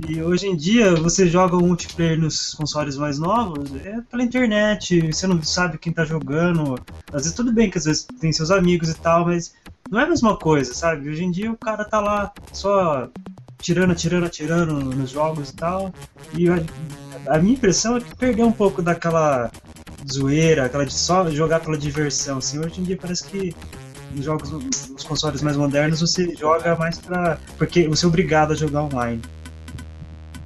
[0.09, 5.13] E hoje em dia você joga o multiplayer nos consoles mais novos, é pela internet,
[5.13, 6.79] você não sabe quem tá jogando.
[7.09, 9.55] Às vezes tudo bem que às vezes tem seus amigos e tal, mas
[9.91, 11.09] não é a mesma coisa, sabe?
[11.09, 13.09] Hoje em dia o cara tá lá só
[13.59, 15.93] tirando, atirando, atirando nos jogos e tal.
[16.37, 16.57] E a,
[17.29, 19.51] a minha impressão é que perdeu um pouco daquela
[20.11, 22.39] zoeira, aquela de só jogar pela diversão.
[22.39, 23.55] Assim, hoje em dia parece que
[24.15, 27.39] nos jogos, nos consoles mais modernos, você joga mais pra.
[27.59, 29.21] porque você é obrigado a jogar online.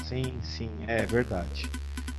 [0.09, 1.71] Sim, sim, é verdade.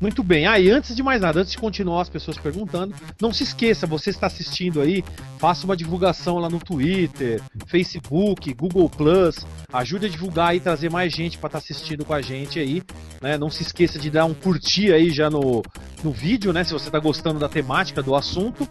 [0.01, 0.47] Muito bem.
[0.47, 3.85] Ah, e antes de mais nada, antes de continuar as pessoas perguntando, não se esqueça,
[3.85, 5.03] você está assistindo aí,
[5.37, 11.13] faça uma divulgação lá no Twitter, Facebook, Google Plus, ajude a divulgar aí, trazer mais
[11.13, 12.81] gente para estar assistindo com a gente aí,
[13.21, 13.37] né?
[13.37, 15.61] Não se esqueça de dar um curtir aí já no,
[16.03, 16.63] no vídeo, né?
[16.63, 18.67] Se você está gostando da temática do assunto,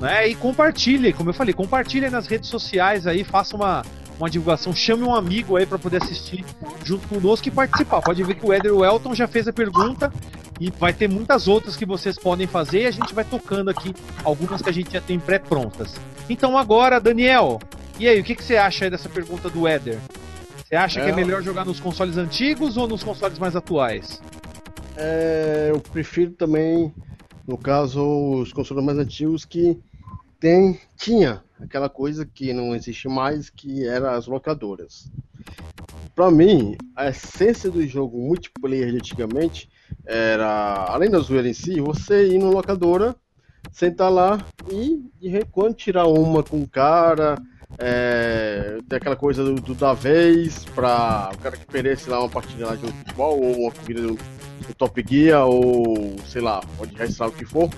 [0.00, 0.26] né?
[0.26, 3.84] E compartilhe, como eu falei, compartilhe aí nas redes sociais aí, faça uma
[4.22, 6.44] uma divulgação, chame um amigo aí para poder assistir
[6.84, 8.00] junto conosco e participar.
[8.00, 10.12] Pode ver que o Eder Welton já fez a pergunta
[10.60, 13.92] e vai ter muitas outras que vocês podem fazer e a gente vai tocando aqui
[14.22, 15.96] algumas que a gente já tem pré-prontas.
[16.30, 17.58] Então agora, Daniel,
[17.98, 19.98] e aí, o que, que você acha aí dessa pergunta do Eder?
[20.64, 21.14] Você acha que é É.
[21.14, 24.22] melhor jogar nos consoles antigos ou nos consoles mais atuais?
[24.96, 26.94] É, eu prefiro também,
[27.46, 29.78] no caso, os consoles mais antigos que
[30.38, 35.10] tem, tinha aquela coisa que não existe mais, que era as locadoras.
[36.14, 39.70] Pra mim, a essência do jogo multiplayer de antigamente
[40.04, 43.16] era, além da zoeira em si, você ir numa locadora,
[43.70, 47.36] sentar lá e de quando tirar uma com o cara,
[47.78, 52.28] é, ter aquela coisa do, do da vez, pra o cara que perdesse lá uma
[52.28, 56.94] partida lá de futebol ou uma corrida do, do Top Gear ou sei lá, pode
[56.94, 57.70] registrar o que for.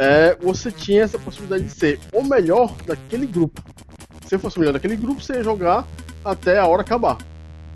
[0.00, 3.60] É, você tinha essa possibilidade de ser o melhor daquele grupo.
[4.26, 5.84] Se fosse o melhor daquele grupo, você ia jogar
[6.24, 7.18] até a hora acabar.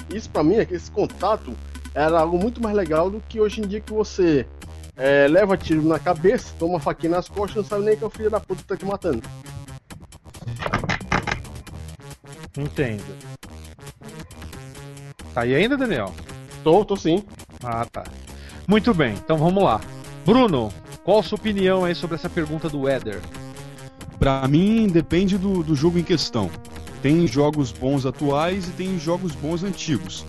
[0.08, 1.52] Isso pra mim, esse contato
[1.92, 4.46] era algo muito mais legal do que hoje em dia que você
[4.96, 8.10] é, leva tiro na cabeça, toma faquinha nas costas, não sabe nem que é o
[8.10, 9.22] filho da puta que tá te matando.
[12.56, 13.16] Entendo.
[15.34, 16.14] Tá aí ainda, Daniel?
[16.62, 17.24] Tô, tô sim.
[17.64, 18.04] Ah, tá.
[18.68, 19.80] Muito bem, então vamos lá.
[20.24, 20.72] Bruno,
[21.04, 23.20] qual a sua opinião aí sobre essa pergunta do Eder?
[24.18, 26.50] Pra mim, depende do, do jogo em questão.
[27.02, 30.24] Tem jogos bons atuais e tem jogos bons antigos.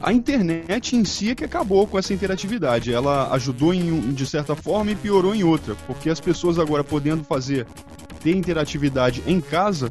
[0.00, 2.92] A internet em si é que acabou com essa interatividade.
[2.92, 7.24] Ela ajudou em, de certa forma e piorou em outra, porque as pessoas agora podendo
[7.24, 7.66] fazer
[8.22, 9.90] ter interatividade em casa,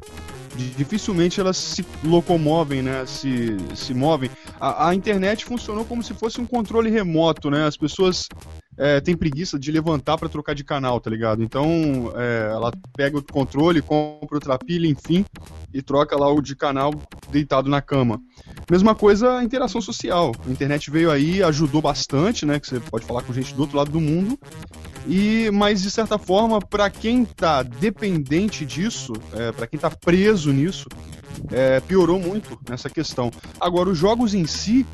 [0.55, 3.05] di- dificilmente elas se locomovem, né?
[3.05, 4.29] Se, se movem.
[4.59, 7.65] A, a internet funcionou como se fosse um controle remoto, né?
[7.65, 8.27] As pessoas
[8.77, 11.43] é, têm preguiça de levantar para trocar de canal, tá ligado?
[11.43, 15.25] Então é, ela pega o controle, compra outra pilha, enfim,
[15.73, 16.93] e troca lá o de canal
[17.31, 18.19] deitado na cama.
[18.69, 20.31] Mesma coisa a interação social.
[20.47, 22.59] A internet veio aí, ajudou bastante, né?
[22.59, 24.39] Que você pode falar com gente do outro lado do mundo.
[25.07, 30.51] E, mas de certa forma, para quem tá dependente disso, é, para quem tá preso
[30.51, 30.87] nisso,
[31.51, 33.29] é, piorou muito nessa questão.
[33.59, 34.85] Agora, os jogos em si,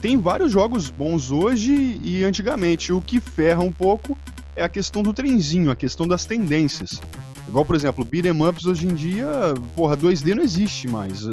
[0.00, 2.92] tem vários jogos bons hoje e antigamente.
[2.92, 4.16] O que ferra um pouco
[4.54, 7.00] é a questão do trenzinho, a questão das tendências.
[7.48, 9.26] Igual, por exemplo, beat'em ups hoje em dia,
[9.74, 11.26] porra, 2D não existe mais.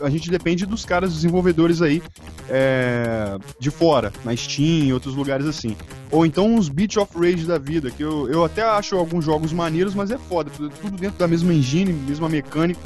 [0.00, 2.02] A gente depende dos caras desenvolvedores aí
[2.48, 5.76] é, de fora, na Steam e outros lugares assim.
[6.10, 9.52] Ou então uns Beat of Rage da vida, que eu, eu até acho alguns jogos
[9.52, 10.50] maneiros, mas é foda.
[10.50, 12.80] Tudo, tudo dentro da mesma engine, mesma mecânica.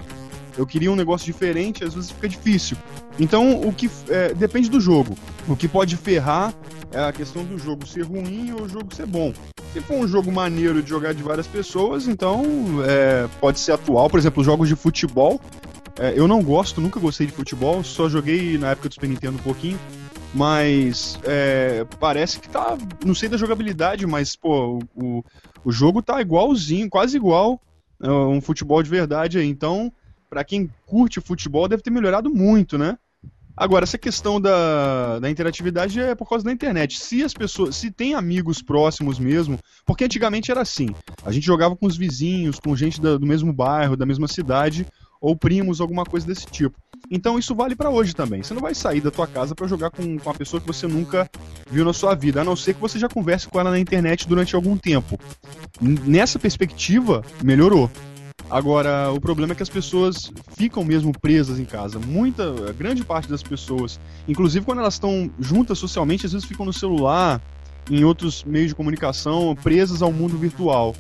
[0.57, 2.77] Eu queria um negócio diferente, às vezes fica difícil.
[3.19, 5.17] Então, o que é, depende do jogo.
[5.49, 6.55] O que pode ferrar
[6.91, 9.33] é a questão do jogo ser ruim ou o jogo ser bom.
[9.73, 12.45] Se for um jogo maneiro de jogar de várias pessoas, então
[12.87, 14.11] é, pode ser atual.
[14.11, 15.41] Por exemplo, jogos de futebol.
[15.99, 19.39] É, eu não gosto, nunca gostei de futebol, só joguei na época do Super Nintendo
[19.39, 19.79] um pouquinho.
[20.35, 22.77] Mas é, parece que tá.
[23.05, 25.23] Não sei da jogabilidade, mas, pô, o,
[25.65, 27.61] o jogo tá igualzinho, quase igual.
[28.03, 29.47] É um futebol de verdade aí.
[29.47, 29.93] Então,
[30.33, 32.97] para quem curte futebol, deve ter melhorado muito, né?
[33.55, 36.99] Agora, essa questão da, da interatividade é por causa da internet.
[36.99, 37.77] Se as pessoas.
[37.77, 39.59] Se tem amigos próximos mesmo.
[39.85, 40.89] Porque antigamente era assim.
[41.23, 44.87] A gente jogava com os vizinhos, com gente da- do mesmo bairro, da mesma cidade,
[45.21, 46.79] ou primos, alguma coisa desse tipo.
[47.11, 48.43] Então isso vale pra hoje também.
[48.43, 50.87] Você não vai sair da tua casa pra jogar com, com uma pessoa que você
[50.87, 51.29] nunca
[51.71, 54.27] viu na sua vida, a não ser que você já converse com ela na internet
[54.27, 55.21] durante algum tempo.
[55.79, 57.91] Nessa perspectiva, melhorou.
[58.53, 61.99] Agora, o problema é que as pessoas ficam mesmo presas em casa.
[61.99, 66.73] Muita, grande parte das pessoas, inclusive quando elas estão juntas socialmente, às vezes ficam no
[66.73, 67.41] celular,
[67.91, 70.95] em outros meios de comunicação, presas ao mundo virtual.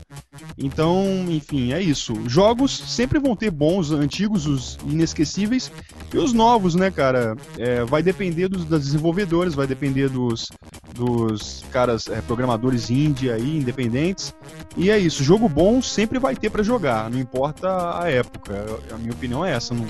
[0.59, 2.14] Então, enfim, é isso.
[2.29, 5.71] Jogos sempre vão ter bons, antigos, os inesquecíveis,
[6.12, 7.37] e os novos, né, cara?
[7.59, 10.49] É, vai depender dos, das desenvolvedores, vai depender dos,
[10.95, 14.35] dos caras, é, programadores indie aí, independentes.
[14.77, 18.66] E é isso, jogo bom sempre vai ter para jogar, não importa a época.
[18.92, 19.75] A minha opinião é essa.
[19.75, 19.87] Não,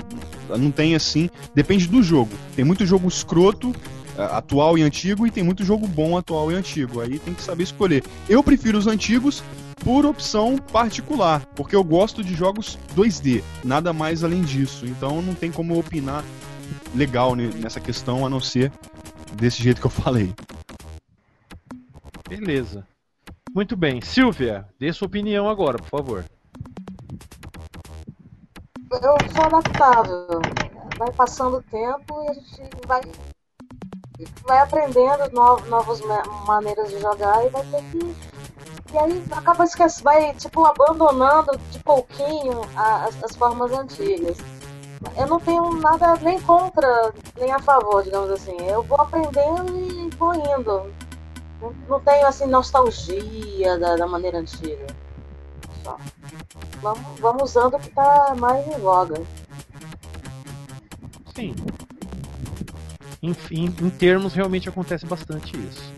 [0.57, 2.31] não tem assim, depende do jogo.
[2.55, 3.73] Tem muito jogo escroto
[4.17, 7.01] atual e antigo e tem muito jogo bom atual e antigo.
[7.01, 8.03] Aí tem que saber escolher.
[8.29, 9.43] Eu prefiro os antigos
[9.83, 14.85] por opção particular, porque eu gosto de jogos 2D, nada mais além disso.
[14.85, 16.23] Então não tem como opinar
[16.95, 18.71] legal nessa questão a não ser
[19.33, 20.33] desse jeito que eu falei.
[22.29, 22.87] Beleza.
[23.53, 24.01] Muito bem.
[24.01, 26.25] Silvia, dê sua opinião agora, por favor.
[28.91, 30.41] Eu sou adaptável.
[30.97, 33.01] Vai passando o tempo e a gente vai
[34.43, 36.01] vai aprendendo novas,
[36.45, 38.15] maneiras de jogar e vai ter que.
[38.93, 44.37] E aí acaba esquecendo, vai tipo abandonando de pouquinho as, as formas antigas.
[45.17, 48.55] Eu não tenho nada nem contra, nem a favor, digamos assim.
[48.61, 50.93] Eu vou aprendendo e vou indo.
[51.59, 54.87] Não, não tenho assim nostalgia da, da maneira antiga.
[55.83, 55.97] Só.
[56.81, 59.21] Vamos, vamos usando o que está mais em voga.
[61.35, 61.55] Sim,
[63.23, 65.93] em, em, em termos, realmente acontece bastante isso.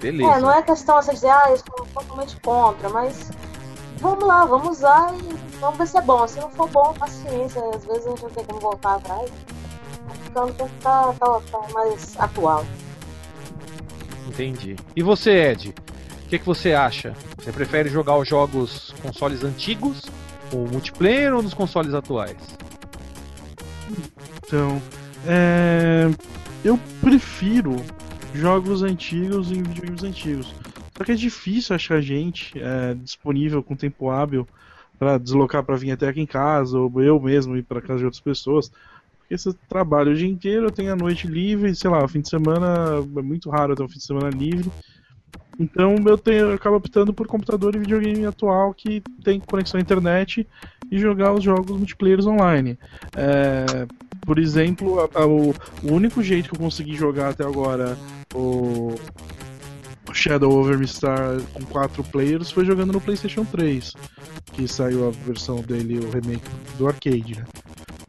[0.00, 0.32] Beleza.
[0.32, 3.30] É, não é questão assim de dizer, ah, eu sou totalmente contra, mas
[4.00, 6.26] vamos lá, vamos usar e vamos ver se é bom.
[6.26, 9.30] Se não for bom, paciência, às vezes a gente não tem como voltar atrás.
[10.26, 12.66] Então tem que estar tá, tá, tá mais atual.
[14.26, 14.74] Entendi.
[14.96, 15.68] E você, Ed?
[15.68, 17.14] O que, que você acha?
[17.38, 20.02] Você prefere jogar os jogos consoles antigos,
[20.52, 22.36] ou multiplayer, ou nos consoles atuais?
[24.44, 24.82] Então,
[25.26, 26.10] é...
[26.64, 27.76] Eu prefiro
[28.34, 30.54] jogos antigos em videogames antigos.
[30.96, 34.46] Só que é difícil achar gente é, disponível com tempo hábil
[34.98, 38.04] para deslocar para vir até aqui em casa, ou eu mesmo ir para casa de
[38.04, 38.70] outras pessoas.
[39.18, 42.28] Porque você trabalha o dia inteiro, eu tenho a noite livre, sei lá, fim de
[42.28, 44.70] semana é muito raro ter um fim de semana livre.
[45.58, 49.82] Então eu, tenho, eu acabo optando por computador e videogame atual que tem conexão à
[49.82, 50.46] internet
[50.90, 52.78] e jogar os jogos multiplayer online.
[53.16, 53.86] É,
[54.24, 55.50] por exemplo, a, a, o,
[55.82, 57.96] o, único jeito que eu consegui jogar até agora
[58.34, 58.94] o,
[60.12, 63.92] Shadow Over Star com quatro players foi jogando no PlayStation 3,
[64.52, 67.36] que saiu a versão dele, o remake do arcade.
[67.36, 67.44] Né?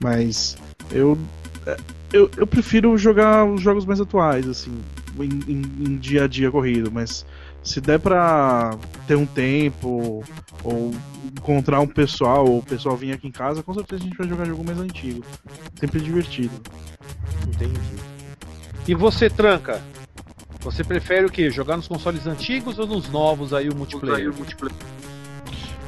[0.01, 0.57] Mas
[0.91, 1.17] eu,
[1.65, 1.77] é,
[2.13, 4.77] eu, eu prefiro jogar os jogos mais atuais, assim,
[5.19, 7.25] em, em, em dia a dia corrido, mas
[7.65, 10.23] se der pra ter um tempo
[10.63, 10.91] ou
[11.35, 14.27] encontrar um pessoal ou o pessoal vir aqui em casa, com certeza a gente vai
[14.27, 15.25] jogar jogo mais antigo.
[15.77, 16.61] Sempre divertido.
[17.47, 17.79] Entendi.
[18.87, 19.81] E você, Tranca?
[20.61, 21.49] Você prefere o que?
[21.49, 24.31] Jogar nos consoles antigos ou nos novos aí o multiplayer?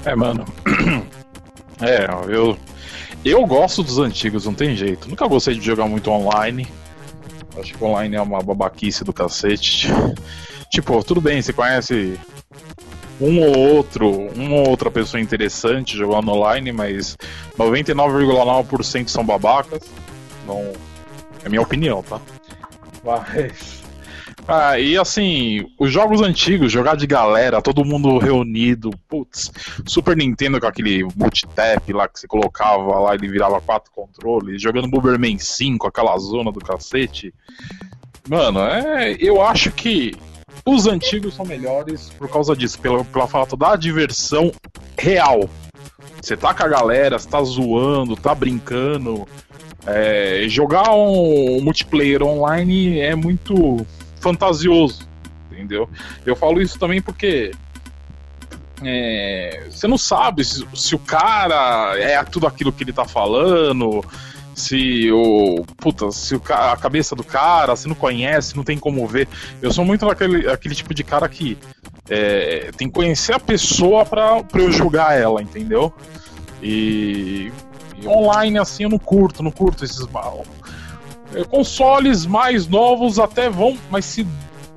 [0.04, 0.44] É, mano.
[1.80, 2.58] É, eu
[3.24, 5.08] eu gosto dos antigos, não tem jeito.
[5.08, 6.68] Nunca gostei de jogar muito online.
[7.56, 9.88] Acho que online é uma babaquice do cacete.
[10.70, 12.20] Tipo, tudo bem, você conhece
[13.20, 17.18] um ou outro, uma ou outra pessoa interessante jogando online, mas
[17.58, 19.82] 99,9% são babacas.
[20.46, 20.74] Não,
[21.44, 22.22] é minha opinião, tá?
[23.04, 23.78] Mas.
[24.48, 29.52] Ah, e assim, os jogos antigos, jogar de galera, todo mundo reunido, putz,
[29.86, 34.88] Super Nintendo com aquele multitap lá que você colocava lá ele virava quatro controles, jogando
[34.88, 37.34] Bomberman 5, aquela zona do cacete.
[38.30, 40.16] Mano, é, eu acho que
[40.68, 44.52] os antigos são melhores por causa disso, pela, pela falta da diversão
[44.98, 45.50] real.
[46.22, 49.26] Você tá com a galera, você tá zoando, tá brincando.
[49.86, 53.86] É, jogar um multiplayer online é muito
[54.20, 55.08] fantasioso,
[55.50, 55.90] entendeu?
[56.26, 57.52] Eu falo isso também porque
[58.84, 64.04] é, você não sabe se, se, o cara é tudo aquilo que ele tá falando,
[64.58, 65.64] se o.
[65.78, 69.28] Puta, se o, a cabeça do cara, se não conhece, não tem como ver.
[69.62, 71.58] Eu sou muito aquele, aquele tipo de cara que
[72.10, 75.94] é, tem que conhecer a pessoa pra, pra eu julgar ela, entendeu?
[76.62, 77.52] E,
[78.02, 80.44] e online assim eu não curto, não curto esses mal.
[81.36, 84.26] É, consoles mais novos até vão, mas se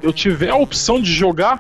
[0.03, 1.59] eu tiver a opção de jogar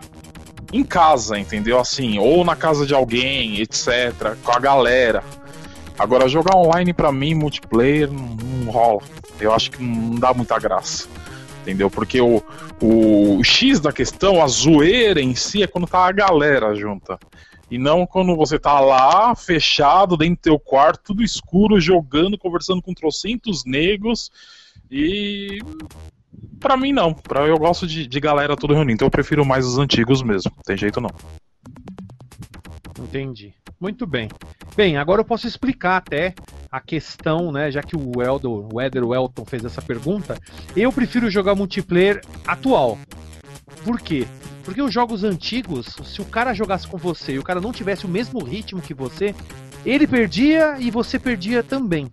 [0.72, 1.80] em casa, entendeu?
[1.80, 5.24] Assim, ou na casa de alguém, etc, com a galera.
[6.00, 8.34] Agora, jogar online pra mim, multiplayer, não,
[8.64, 9.02] não rola.
[9.38, 11.06] Eu acho que não dá muita graça.
[11.60, 11.90] entendeu?
[11.90, 12.42] Porque o,
[12.80, 17.18] o, X da questão, a zoeira em si, é quando tá a galera junta.
[17.70, 22.80] E não quando você tá lá, fechado, dentro do teu quarto, tudo escuro, jogando, conversando
[22.80, 24.30] com trocentos negros.
[24.90, 25.58] E.
[26.58, 27.12] Pra mim, não.
[27.12, 28.94] Pra, eu gosto de, de galera toda reunida.
[28.94, 30.50] Então eu prefiro mais os antigos mesmo.
[30.64, 31.10] Tem jeito não.
[33.10, 33.52] Entendi.
[33.80, 34.28] Muito bem.
[34.76, 36.32] Bem, agora eu posso explicar até
[36.70, 37.68] a questão, né?
[37.68, 40.38] Já que o Eldo, o Eder Welton fez essa pergunta,
[40.76, 42.96] eu prefiro jogar multiplayer atual.
[43.84, 44.26] Por quê?
[44.64, 48.06] Porque os jogos antigos, se o cara jogasse com você e o cara não tivesse
[48.06, 49.34] o mesmo ritmo que você,
[49.84, 52.08] ele perdia e você perdia também.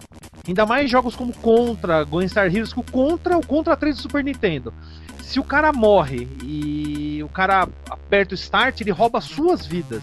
[0.48, 4.02] Ainda mais jogos como Contra, Going Star Heroes, que o Contra, o Contra 3 do
[4.02, 4.74] Super Nintendo.
[5.22, 10.02] Se o cara morre e o cara aperta o start, ele rouba suas vidas.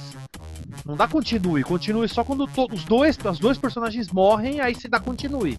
[0.84, 1.64] Não dá continue.
[1.64, 5.58] Continue só quando os dois, os dois personagens morrem, aí se dá continue.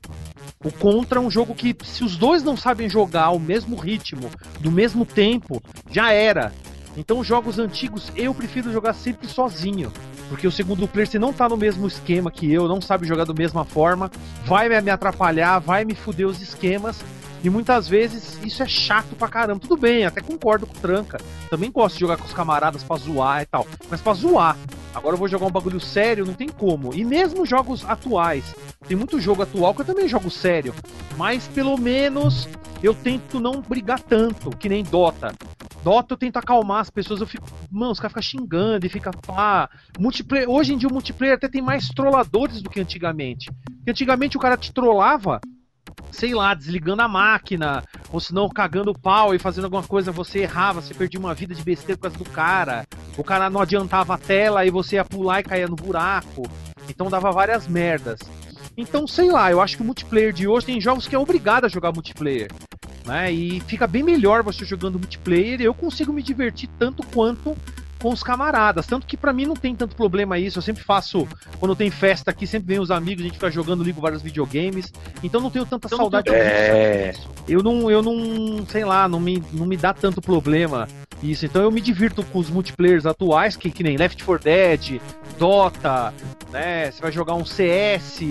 [0.63, 4.29] O Contra é um jogo que, se os dois não sabem jogar ao mesmo ritmo,
[4.59, 6.53] do mesmo tempo, já era.
[6.95, 9.91] Então, jogos antigos eu prefiro jogar sempre sozinho.
[10.29, 13.25] Porque o segundo player, se não tá no mesmo esquema que eu, não sabe jogar
[13.25, 14.09] da mesma forma,
[14.45, 17.03] vai me atrapalhar, vai me fuder os esquemas.
[17.43, 19.59] E muitas vezes isso é chato pra caramba.
[19.59, 21.19] Tudo bem, até concordo com o Tranca.
[21.49, 23.67] Também gosto de jogar com os camaradas pra zoar e tal.
[23.89, 24.57] Mas pra zoar.
[24.95, 26.93] Agora eu vou jogar um bagulho sério, não tem como.
[26.93, 28.55] E mesmo jogos atuais.
[28.87, 30.73] Tem muito jogo atual que eu também jogo sério.
[31.17, 32.47] Mas pelo menos
[32.81, 35.35] eu tento não brigar tanto, que nem Dota.
[35.83, 37.45] Dota eu tento acalmar as pessoas, eu fico.
[37.69, 39.69] Mano, os caras ficam xingando e fica pá.
[39.99, 43.51] Multiplayer, hoje em dia o multiplayer até tem mais trolladores do que antigamente.
[43.77, 45.41] Porque antigamente o cara te trollava
[46.11, 50.11] sei lá, desligando a máquina, ou se não cagando o pau e fazendo alguma coisa,
[50.11, 52.85] você errava, você perdia uma vida de besteira por causa do cara.
[53.17, 56.43] O cara não adiantava a tela e você ia pular e caía no buraco.
[56.89, 58.19] Então dava várias merdas.
[58.77, 61.65] Então, sei lá, eu acho que o multiplayer de hoje tem jogos que é obrigado
[61.65, 62.51] a jogar multiplayer.
[63.05, 63.31] Né?
[63.31, 65.61] E fica bem melhor você jogando multiplayer.
[65.61, 67.55] Eu consigo me divertir tanto quanto
[68.05, 68.85] com os camaradas.
[68.85, 70.59] Tanto que para mim não tem tanto problema isso.
[70.59, 71.27] Eu sempre faço,
[71.59, 74.93] quando tem festa aqui, sempre vem os amigos, a gente fica jogando, ligo vários videogames.
[75.23, 77.15] Então não tenho tanta então, saudade é...
[77.47, 80.87] Eu não, eu não, sei lá, não me, não me dá tanto problema
[81.23, 81.47] isso.
[81.47, 85.01] Então eu me divirto com os multiplayers atuais, que, que nem Left 4 Dead,
[85.39, 86.13] Dota,
[86.51, 86.91] né?
[86.91, 88.21] Você vai jogar um CS,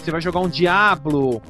[0.00, 1.40] você vai jogar um Diablo.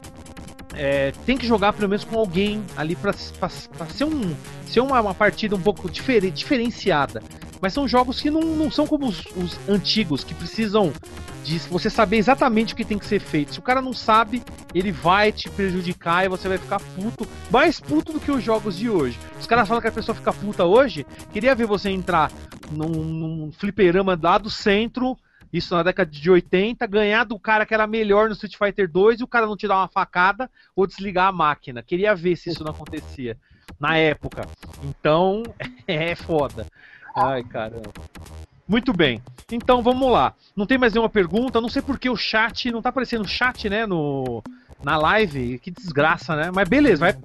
[0.74, 4.35] É, tem que jogar pelo menos com alguém ali para ser, um,
[4.66, 7.22] ser uma, uma partida um pouco difer, diferenciada.
[7.62, 10.92] Mas são jogos que não, não são como os, os, antigos, que precisam
[11.44, 13.53] de você saber exatamente o que tem que ser feito.
[13.53, 14.42] Se o cara não sabe,
[14.75, 17.27] ele vai te prejudicar e você vai ficar puto.
[17.53, 19.16] Mais puto do que os jogos de hoje.
[19.38, 21.07] Os caras falam que a pessoa fica puta hoje.
[21.33, 22.33] Queria ver você entrar
[22.72, 25.16] num, num fliperama lá do centro
[25.53, 29.20] isso na década de 80, ganhar do cara que era melhor no Street Fighter 2
[29.20, 31.83] e o cara não te dar uma facada ou desligar a máquina.
[31.83, 33.37] Queria ver se isso não acontecia
[33.79, 34.48] na época.
[34.83, 35.42] Então,
[35.87, 36.66] é foda.
[37.14, 37.92] Ai, caramba.
[38.66, 39.22] Muito bem.
[39.51, 40.35] Então vamos lá.
[40.57, 41.61] Não tem mais nenhuma pergunta.
[41.61, 42.70] Não sei porque o chat.
[42.70, 43.87] Não tá aparecendo chat, né?
[43.87, 44.42] No,
[44.83, 45.59] na live.
[45.59, 46.51] Que desgraça, né?
[46.55, 47.16] Mas beleza, vai.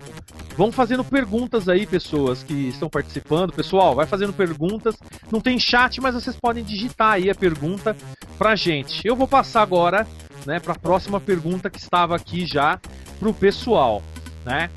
[0.58, 3.54] Vão fazendo perguntas aí, pessoas que estão participando.
[3.54, 4.98] Pessoal, vai fazendo perguntas.
[5.32, 7.96] Não tem chat, mas vocês podem digitar aí a pergunta
[8.38, 9.08] pra gente.
[9.08, 10.08] Eu vou passar agora,
[10.46, 12.80] né, pra próxima pergunta que estava aqui já
[13.20, 14.02] pro pessoal,
[14.44, 14.70] né?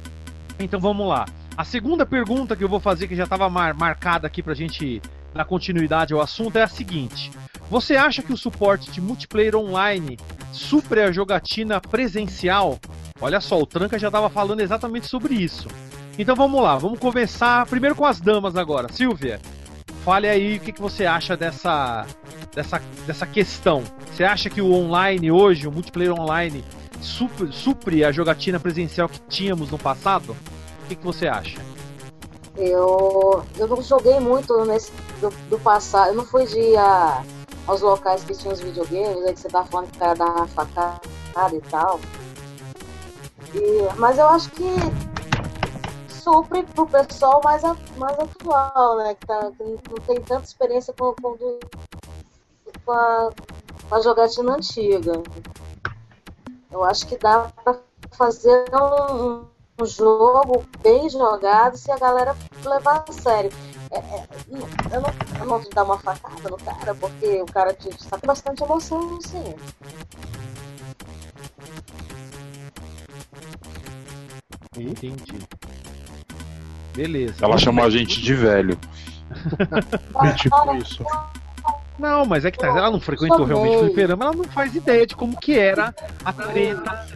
[0.59, 1.25] Então vamos lá.
[1.61, 4.57] A segunda pergunta que eu vou fazer, que já estava mar marcada aqui para a
[4.57, 4.99] gente
[5.35, 7.31] dar continuidade ao assunto, é a seguinte:
[7.69, 10.19] Você acha que o suporte de multiplayer online
[10.55, 12.79] supre a jogatina presencial?
[13.21, 15.69] Olha só, o Tranca já estava falando exatamente sobre isso.
[16.19, 18.91] Então vamos lá, vamos começar primeiro com as damas agora.
[18.91, 19.39] Silvia,
[20.03, 22.07] fale aí o que, que você acha dessa,
[22.55, 23.85] dessa, dessa questão.
[24.11, 26.65] Você acha que o online hoje, o multiplayer online,
[27.03, 30.35] supre, supre a jogatina presencial que tínhamos no passado?
[30.91, 31.61] Que, que você acha?
[32.57, 36.09] Eu, eu não joguei muito nesse do, do passado.
[36.09, 37.25] Eu não fui de a,
[37.67, 40.47] aos locais que tinham os videogames, aí que você tá falando que o cara uma
[40.49, 41.01] facada
[41.55, 42.01] e tal.
[43.55, 44.65] E, mas eu acho que
[46.09, 49.15] supre pro pessoal mais, a, mais atual, né?
[49.15, 51.37] Que, tá, que não tem tanta experiência com, com,
[52.85, 53.31] com, a,
[53.89, 55.23] com a jogatina antiga.
[56.71, 57.79] Eu acho que dá pra
[58.13, 59.45] fazer um,
[59.81, 63.51] um jogo bem jogado se a galera levar a sério.
[63.91, 64.29] É, é,
[64.93, 65.09] eu, não,
[65.41, 68.63] eu não vou dar uma facada no cara, porque o cara te, está com bastante
[68.63, 69.55] emoção, sim.
[74.77, 75.39] Entendi.
[76.95, 77.45] Beleza.
[77.45, 78.79] Ela chamou a gente de velho.
[80.37, 81.05] Tipo isso.
[82.01, 85.07] Não, mas é que tá, ela não frequentou realmente o fliperama, ela não faz ideia
[85.07, 85.95] de como que era
[86.25, 87.07] a treta.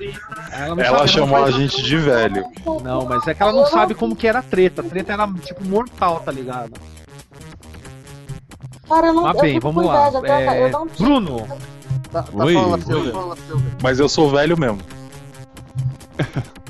[0.53, 2.45] Ela, ela sabe, chamou a gente de velho.
[2.83, 4.83] Não, mas é que ela não sabe como que era a treta.
[4.83, 6.73] A treta era tipo mortal, tá ligado?
[8.87, 10.11] Cara, eu não Mas bem, vamos lá.
[10.23, 10.71] É...
[10.99, 11.49] Bruno!
[12.13, 14.81] Tá, tá Oi, falando, Mas eu sou velho mesmo.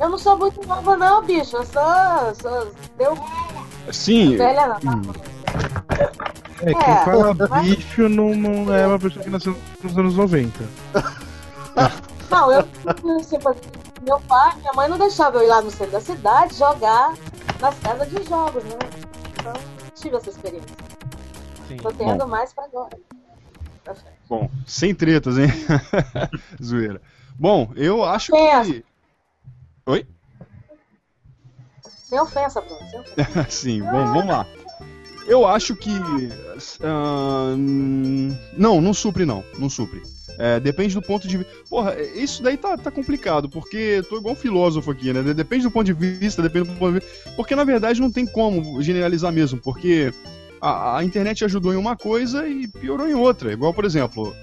[0.00, 1.56] Eu não sou muito nova, não, bicho.
[1.56, 2.34] Eu sou.
[2.40, 3.18] sou deu.
[3.90, 4.36] Sim.
[4.36, 4.92] Velha, não.
[4.92, 5.02] Hum.
[6.64, 7.66] É, quem é, fala mas...
[7.66, 10.64] bicho não, não é uma pessoa que nasceu nos anos 90.
[12.30, 12.66] Não, eu.
[14.02, 17.14] Meu pai, minha mãe não deixava eu ir lá no centro da cidade jogar
[17.60, 18.76] nas casas de jogos, né?
[19.38, 19.52] Então,
[19.94, 20.76] tive essa experiência.
[21.68, 21.76] Sim.
[21.76, 22.26] Tô tendo Bom.
[22.26, 22.98] mais pra agora.
[24.28, 25.48] Bom, sem tretas, hein?
[26.62, 27.00] Zoeira.
[27.38, 28.84] Bom, eu acho que.
[29.86, 30.06] Oi?
[31.80, 32.90] Sem ofensa, Bruno.
[32.90, 33.46] Sem ofensa.
[33.50, 34.46] Sim, bom, vamos lá.
[35.26, 35.90] Eu acho que.
[35.90, 37.56] Uh,
[38.56, 39.44] não, não supre, não.
[39.58, 40.02] Não supre.
[40.38, 41.52] É, depende do ponto de vista.
[41.68, 45.22] Porra, isso daí tá, tá complicado, porque tô igual um filósofo aqui, né?
[45.32, 47.30] Depende do ponto de vista, depende do ponto de vista.
[47.36, 50.12] Porque na verdade não tem como generalizar mesmo, porque
[50.60, 53.52] a, a internet ajudou em uma coisa e piorou em outra.
[53.52, 54.34] Igual, por exemplo,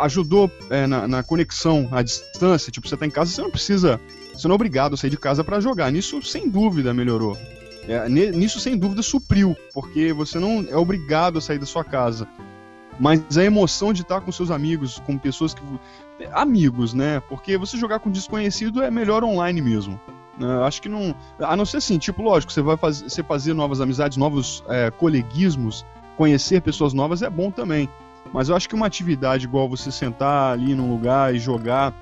[0.00, 2.72] ajudou é, na, na, conexão à distância.
[2.72, 4.00] Tipo, você tá em casa, você não precisa.
[4.32, 5.90] Você não é obrigado a sair de casa para jogar.
[5.92, 7.36] Nisso, sem dúvida, melhorou.
[7.88, 12.26] É, nisso, sem dúvida, supriu, porque você não é obrigado a sair da sua casa.
[12.98, 15.62] Mas a emoção de estar com seus amigos, com pessoas que.
[16.32, 17.20] Amigos, né?
[17.28, 20.00] Porque você jogar com desconhecido é melhor online mesmo.
[20.40, 21.14] Uh, acho que não.
[21.38, 24.90] A não ser assim, tipo, lógico, você vai fazer, você fazer novas amizades, novos é,
[24.90, 25.84] coleguismos,
[26.16, 27.88] conhecer pessoas novas é bom também.
[28.32, 31.94] Mas eu acho que uma atividade igual você sentar ali num lugar e jogar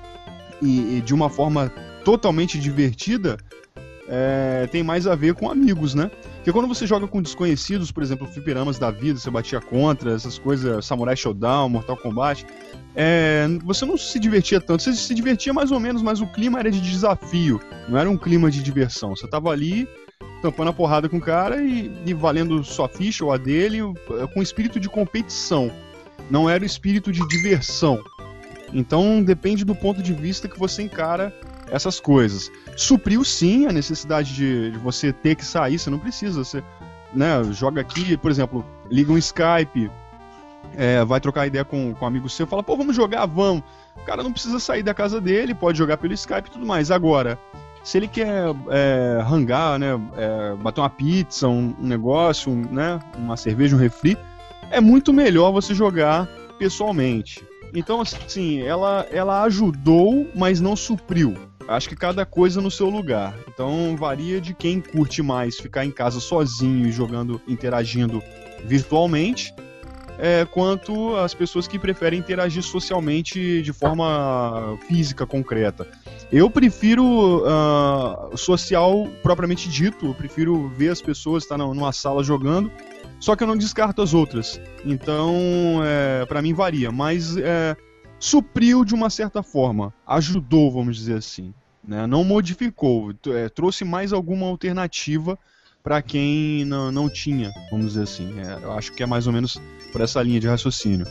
[0.61, 1.71] e, e de uma forma
[2.03, 3.37] totalmente divertida
[4.07, 6.11] é, tem mais a ver com amigos, né?
[6.35, 10.37] Porque quando você joga com desconhecidos, por exemplo, fliperamas da vida, você batia contra, essas
[10.37, 12.45] coisas, Samurai Showdown, Mortal Kombat,
[12.95, 14.83] é, você não se divertia tanto.
[14.83, 18.17] Você se divertia mais ou menos, mas o clima era de desafio, não era um
[18.17, 19.15] clima de diversão.
[19.15, 19.87] Você tava ali
[20.41, 23.79] tampando a porrada com o cara e, e valendo sua ficha ou a dele
[24.33, 25.71] com espírito de competição.
[26.29, 28.03] Não era o espírito de diversão.
[28.73, 31.33] Então depende do ponto de vista que você encara
[31.71, 32.51] essas coisas.
[32.75, 36.63] Supriu sim a necessidade de, de, você ter que sair, você não precisa, você
[37.13, 39.89] né, joga aqui, por exemplo, liga um Skype,
[40.75, 43.63] é, vai trocar ideia com, com um amigo seu, fala, pô, vamos jogar, vamos.
[43.95, 46.91] O cara não precisa sair da casa dele, pode jogar pelo Skype e tudo mais.
[46.91, 47.39] Agora,
[47.83, 52.99] se ele quer é, hangar, né, é, bater uma pizza, um, um negócio, um, né,
[53.17, 54.17] uma cerveja, um refri,
[54.71, 57.43] é muito melhor você jogar pessoalmente.
[57.73, 61.35] Então, assim, ela, ela ajudou, mas não supriu.
[61.67, 63.35] Acho que cada coisa no seu lugar.
[63.47, 68.21] Então varia de quem curte mais ficar em casa sozinho e jogando, interagindo
[68.63, 69.53] virtualmente,
[70.17, 75.87] é, quanto as pessoas que preferem interagir socialmente de forma física, concreta.
[76.31, 82.71] Eu prefiro uh, social propriamente dito, eu prefiro ver as pessoas estar numa sala jogando,
[83.19, 84.59] só que eu não descarto as outras.
[84.83, 87.75] Então, é, para mim varia, mas é,
[88.19, 91.53] supriu de uma certa forma, ajudou, vamos dizer assim.
[91.83, 92.07] Né?
[92.07, 95.37] Não modificou, é, trouxe mais alguma alternativa
[95.83, 98.39] para quem não, não tinha, vamos dizer assim.
[98.39, 99.61] É, eu acho que é mais ou menos
[99.91, 101.05] por essa linha de raciocínio.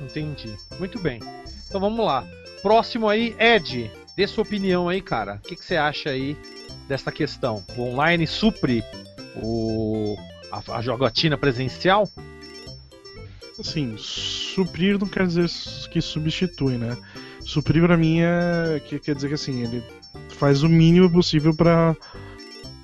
[0.00, 0.54] Entendi.
[0.78, 1.20] Muito bem.
[1.66, 2.26] Então vamos lá.
[2.60, 5.36] Próximo aí, Ed, dê sua opinião aí, cara.
[5.36, 6.36] O que, que você acha aí
[6.86, 7.64] dessa questão?
[7.76, 8.84] O online supre
[9.36, 10.16] o,
[10.50, 12.06] a, a jogatina presencial?
[13.58, 15.48] Assim, suprir não quer dizer
[15.90, 16.96] que substitui, né?
[17.40, 19.82] Suprir para mim é que quer dizer que assim, ele
[20.30, 21.94] faz o mínimo possível para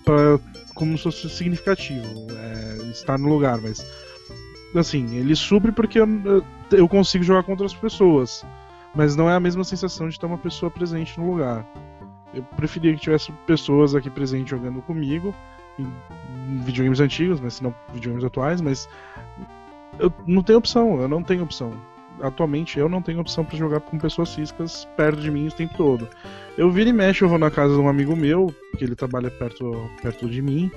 [0.05, 0.39] para
[0.75, 3.85] como se fosse significativo, é, estar no lugar, mas
[4.75, 6.07] assim, ele supre porque eu,
[6.71, 8.45] eu consigo jogar com outras pessoas,
[8.95, 11.66] mas não é a mesma sensação de ter uma pessoa presente no lugar.
[12.33, 15.35] Eu preferia que tivesse pessoas aqui presentes jogando comigo
[15.79, 18.89] em videogames antigos, mas não videogames atuais, mas
[19.99, 21.72] eu não tenho opção, eu não tenho opção.
[22.20, 25.76] Atualmente eu não tenho opção para jogar com pessoas físicas perto de mim o tempo
[25.76, 26.09] todo.
[26.57, 29.30] Eu viro e mexo, eu vou na casa de um amigo meu, que ele trabalha
[29.30, 29.70] perto,
[30.03, 30.70] perto de mim,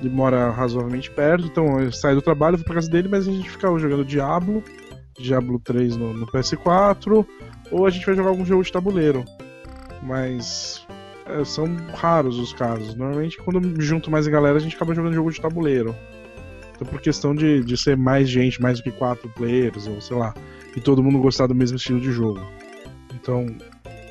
[0.00, 3.32] ele mora razoavelmente perto, então eu saio do trabalho, vou pra casa dele, mas a
[3.32, 4.62] gente fica jogando Diablo,
[5.18, 7.26] Diablo 3 no, no PS4,
[7.70, 9.24] ou a gente vai jogar algum jogo de tabuleiro.
[10.02, 10.86] Mas
[11.26, 12.94] é, são raros os casos.
[12.94, 15.94] Normalmente, quando junto mais a galera, a gente acaba jogando jogo de tabuleiro.
[16.78, 20.16] Então, por questão de, de ser mais gente, mais do que quatro players, ou sei
[20.16, 20.32] lá,
[20.76, 22.40] e todo mundo gostar do mesmo estilo de jogo.
[23.12, 23.46] Então,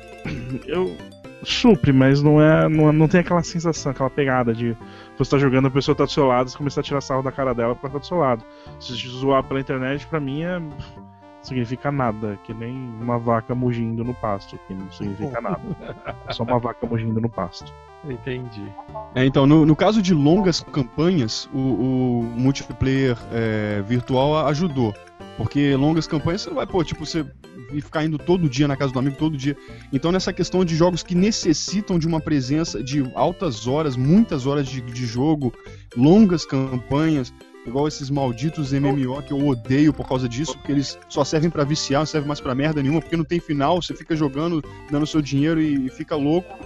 [0.68, 0.94] eu
[1.44, 4.76] Supre, mas não é, não, não tem aquela sensação, aquela pegada de
[5.16, 7.30] você tá jogando, a pessoa tá do seu lado, você começar a tirar sarro da
[7.30, 8.44] cara dela porque ela tá do seu lado.
[8.80, 10.60] Se você zoar pela internet, pra mim é
[11.42, 15.60] significa nada, que nem uma vaca mugindo no pasto, que não significa nada.
[16.26, 17.72] É só uma vaca mugindo no pasto.
[18.04, 18.62] Entendi.
[19.14, 24.94] É, então, no, no caso de longas campanhas, o, o multiplayer é, virtual ajudou.
[25.36, 27.24] Porque longas campanhas você não vai, pô, tipo, você
[27.80, 29.56] ficar indo todo dia na casa do amigo, todo dia.
[29.92, 34.66] Então, nessa questão de jogos que necessitam de uma presença de altas horas, muitas horas
[34.66, 35.52] de, de jogo,
[35.96, 37.32] longas campanhas,
[37.64, 41.62] igual esses malditos MMO que eu odeio por causa disso, porque eles só servem para
[41.62, 45.06] viciar, não servem mais para merda nenhuma, porque não tem final, você fica jogando, dando
[45.06, 46.58] seu dinheiro e, e fica louco.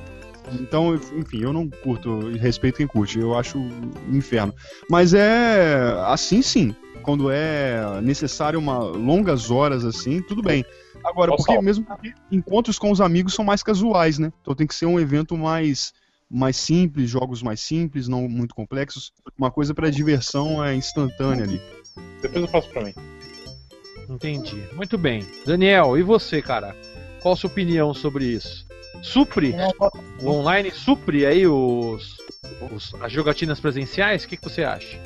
[0.60, 4.54] Então, enfim, eu não curto e respeito quem curte, eu acho um inferno.
[4.88, 10.64] Mas é assim sim, quando é necessário uma longas horas assim, tudo bem.
[11.04, 14.32] Agora, porque mesmo porque encontros com os amigos são mais casuais, né?
[14.40, 15.92] Então tem que ser um evento mais
[16.30, 19.12] mais simples, jogos mais simples, não muito complexos.
[19.36, 21.60] Uma coisa para diversão é instantânea ali.
[22.22, 22.94] Depois eu faço para mim.
[24.08, 24.64] Entendi.
[24.74, 25.26] Muito bem.
[25.44, 26.74] Daniel, e você, cara?
[27.20, 28.66] Qual a sua opinião sobre isso?
[29.00, 29.54] Supre?
[30.20, 32.16] O online supre aí os,
[32.70, 34.24] os as jogatinas presenciais?
[34.24, 35.00] O que, que você acha?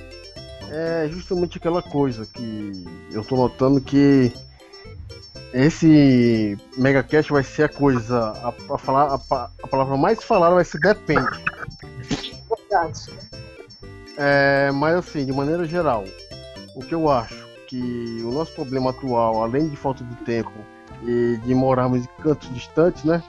[0.70, 4.32] É justamente aquela coisa que eu tô notando que
[5.53, 8.18] esse megacast vai ser a coisa.
[8.18, 11.26] A, a falar, a, a, palavra mais falada vai ser depende.
[12.49, 13.01] Verdade.
[14.18, 16.05] É, mas assim, de maneira geral,
[16.74, 20.53] o que eu acho que o nosso problema atual, além de falta de tempo
[21.05, 23.22] e de morarmos em cantos distantes, né?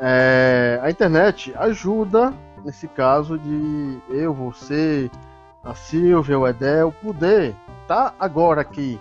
[0.00, 2.32] É, a internet ajuda
[2.64, 5.10] nesse caso de eu, você,
[5.62, 8.98] a Silvia, o Edel, poder estar tá agora aqui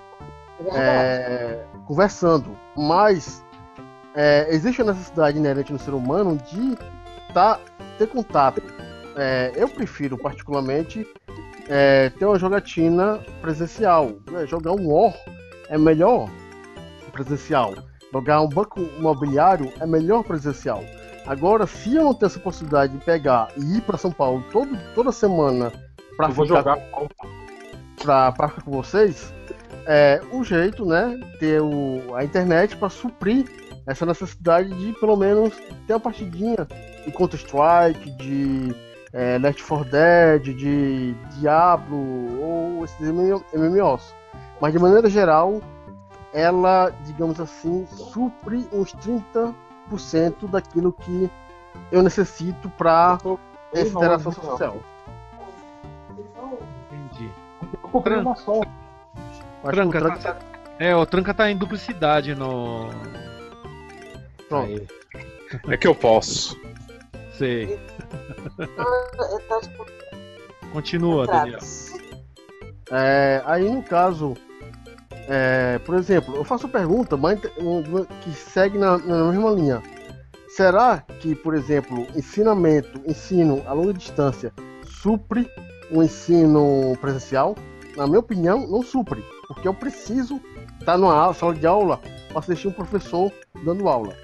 [0.73, 3.43] é, conversando, mas
[4.13, 6.77] é, existe a necessidade inerente no ser humano de
[7.33, 7.59] tá,
[7.97, 8.61] ter contato.
[9.15, 11.07] É, eu prefiro, particularmente,
[11.67, 14.11] é, ter uma jogatina presencial.
[14.29, 14.45] Né?
[14.45, 15.13] Jogar um War
[15.69, 16.29] é melhor
[17.11, 17.73] presencial.
[18.11, 20.83] Jogar um banco imobiliário é melhor presencial.
[21.27, 24.77] Agora, se eu não tenho essa possibilidade de pegar e ir para São Paulo todo,
[24.95, 25.71] toda semana
[26.17, 26.77] para jogar.
[27.97, 29.33] Ficar com vocês,
[29.85, 33.45] é, o jeito, né, ter o, a internet para suprir
[33.85, 35.53] essa necessidade de pelo menos
[35.85, 36.67] ter uma partidinha
[37.05, 38.75] de Counter Strike, de
[39.13, 44.13] é, Left 4 Dead, de Diablo ou esses MMOs.
[44.61, 45.61] Mas de maneira geral,
[46.33, 49.53] ela, digamos assim, supre uns 30%
[50.49, 51.29] daquilo que
[51.91, 53.17] eu necessito para
[53.73, 54.77] essa interação social.
[56.91, 57.31] Entendi.
[57.91, 58.61] Programação.
[59.63, 60.37] Tranca, tá,
[60.79, 62.89] é, o Tranca tá em duplicidade no.
[64.47, 64.65] Pronto.
[64.65, 64.87] Aí.
[65.67, 66.57] É que eu posso.
[67.37, 67.79] Sei.
[68.57, 69.85] Eu tipo,
[70.71, 71.59] Continua, Daniel.
[72.91, 74.35] É, aí no caso,
[75.29, 77.15] é, por exemplo, eu faço pergunta
[78.23, 79.83] que segue na, na mesma linha.
[80.47, 84.51] Será que, por exemplo, ensinamento, ensino a longa distância
[84.83, 85.47] supre
[85.91, 87.55] o ensino presencial?
[87.95, 90.41] Na minha opinião, não supre, porque eu preciso
[90.79, 93.31] estar numa sala de aula para assistir um professor
[93.63, 94.15] dando aula.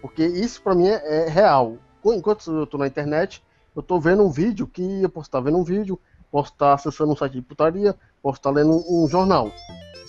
[0.00, 1.76] Porque isso para mim é, é real.
[2.02, 3.44] Enquanto eu estou na internet,
[3.76, 7.12] eu estou vendo um vídeo que eu posso estar vendo um vídeo, posso estar acessando
[7.12, 9.52] um site de putaria, posso estar lendo um jornal.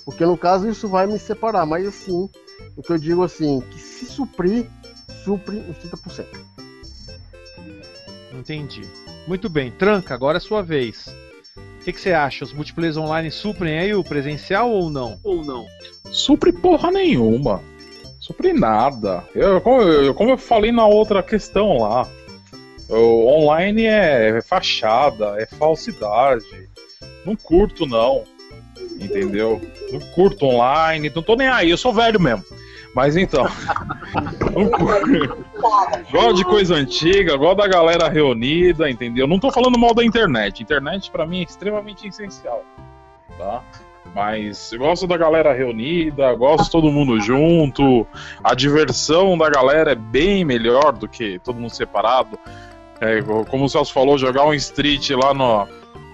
[0.05, 2.29] Porque no caso isso vai me separar, mas assim,
[2.75, 4.69] o que eu digo assim, que se suprir,
[5.23, 6.25] supre uns 30%.
[8.33, 8.81] Entendi.
[9.27, 9.71] Muito bem.
[9.71, 11.07] Tranca, agora é sua vez.
[11.55, 12.43] O que, que você acha?
[12.43, 15.19] Os multiplayers online suprem aí o presencial ou não?
[15.23, 15.65] Ou não?
[16.11, 17.61] Supre porra nenhuma.
[18.19, 19.23] Supre nada.
[19.33, 22.07] Eu, como, eu, como eu falei na outra questão lá,
[22.87, 26.69] o online é fachada, é falsidade.
[27.25, 28.23] Não curto, não.
[29.01, 29.61] Entendeu?
[29.91, 32.45] Não curto online, não tô nem aí, eu sou velho mesmo.
[32.93, 33.45] Mas então.
[36.11, 39.25] Gosto de coisa antiga, gosto da galera reunida, entendeu?
[39.27, 40.61] Não tô falando mal da internet.
[40.61, 42.65] Internet pra mim é extremamente essencial.
[43.37, 43.63] Tá?
[44.13, 48.05] Mas gosto da galera reunida, gosto todo mundo junto.
[48.43, 52.37] A diversão da galera é bem melhor do que todo mundo separado.
[52.99, 55.65] É, como o Celso falou, jogar um street lá no,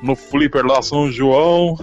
[0.04, 1.76] no flipper lá São João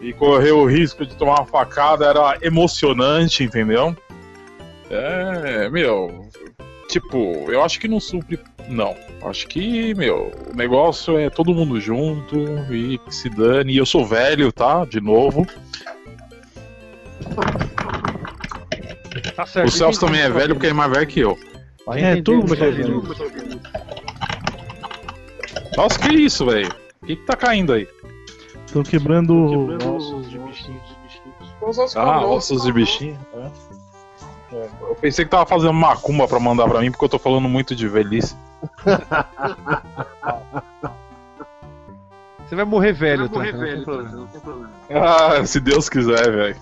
[0.00, 3.96] e correr o risco de tomar uma facada era emocionante, entendeu?
[4.90, 6.28] É, meu,
[6.88, 8.38] tipo, eu acho que não supre.
[8.68, 8.96] Não.
[9.22, 12.36] Acho que, meu, o negócio é todo mundo junto
[12.72, 13.72] e que se dane.
[13.72, 14.84] E eu sou velho, tá?
[14.84, 15.46] De novo.
[19.34, 19.68] Tá certo.
[19.68, 20.00] O Celso entendi.
[20.00, 21.38] também é velho porque é mais velho que eu.
[21.94, 23.02] É, mundo vai cair dentro.
[25.76, 26.68] Nossa, que isso, velho?
[27.02, 27.88] O que, que tá caindo aí?
[28.68, 29.34] Estão quebrando
[29.96, 30.82] ossos de bichinhos.
[31.92, 33.18] Tem Ah, ossos de bichinho.
[33.34, 33.50] É.
[34.56, 37.48] É, Eu pensei que tava fazendo macumba pra mandar pra mim, porque eu tô falando
[37.48, 38.36] muito de velhice.
[42.48, 44.70] Você vai morrer velho, Tranca, não tem problema.
[44.90, 46.56] Ah, se Deus quiser, velho.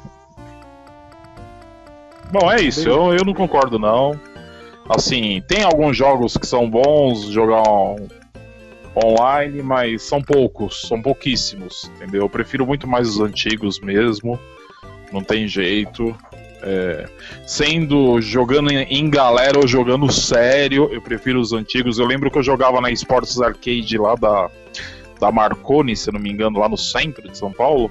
[2.33, 2.89] Bom, é isso.
[2.89, 4.19] Eu, eu não concordo, não.
[4.89, 8.09] Assim, tem alguns jogos que são bons jogar on-
[9.05, 12.23] online, mas são poucos, são pouquíssimos, entendeu?
[12.23, 14.39] Eu prefiro muito mais os antigos mesmo.
[15.13, 16.17] Não tem jeito.
[16.63, 17.09] É,
[17.47, 21.99] sendo jogando em, galera ou jogando sério, eu prefiro os antigos.
[21.99, 24.51] Eu lembro que eu jogava na Sports Arcade lá da,
[25.21, 27.91] da Marconi, se não me engano, lá no centro de São Paulo.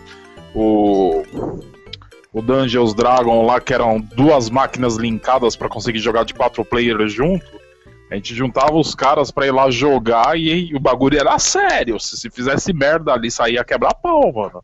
[0.53, 1.23] O,
[2.33, 7.13] o Dungeons Dragon lá, que eram duas máquinas linkadas para conseguir jogar de quatro players
[7.13, 7.45] junto.
[8.09, 11.99] A gente juntava os caras pra ir lá jogar e, o bagulho era sério.
[11.99, 14.63] Se, se fizesse merda ali, saía quebrar pau, mano.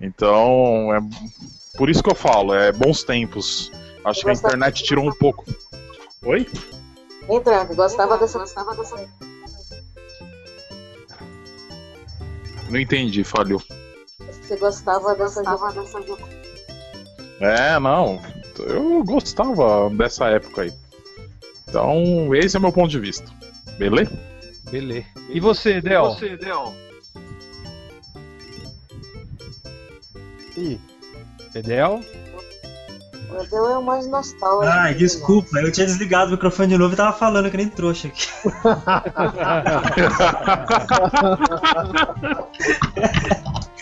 [0.00, 1.00] Então, é
[1.76, 3.70] por isso que eu falo, é bons tempos.
[4.04, 5.44] Acho que a internet tirou um pouco.
[6.24, 6.46] Oi?
[7.28, 7.74] Hein, Tranca?
[7.74, 8.38] Gostava dessa.
[8.38, 8.96] Gostava dessa.
[12.70, 13.62] Não entendi, falhou.
[14.18, 15.42] Você gostava dessa.
[15.42, 15.98] dessa...
[17.40, 18.20] É, não.
[18.58, 20.72] Eu gostava dessa época aí.
[21.70, 23.32] Então, esse é meu ponto de vista.
[23.78, 24.10] Beleza?
[24.72, 25.06] Beleza.
[25.28, 26.16] E você, Del?
[30.56, 30.80] Ih,
[31.62, 32.00] Del?
[33.32, 34.72] O é o mais nostálgico.
[34.72, 38.08] Ai, desculpa, eu tinha desligado o microfone de novo e tava falando que nem trouxa
[38.08, 38.26] aqui.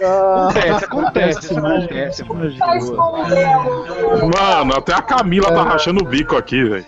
[0.01, 1.53] Acontece, acontece,
[2.23, 2.49] acontece, mano.
[4.37, 6.87] Mano, até a Camila tá rachando o bico aqui, velho.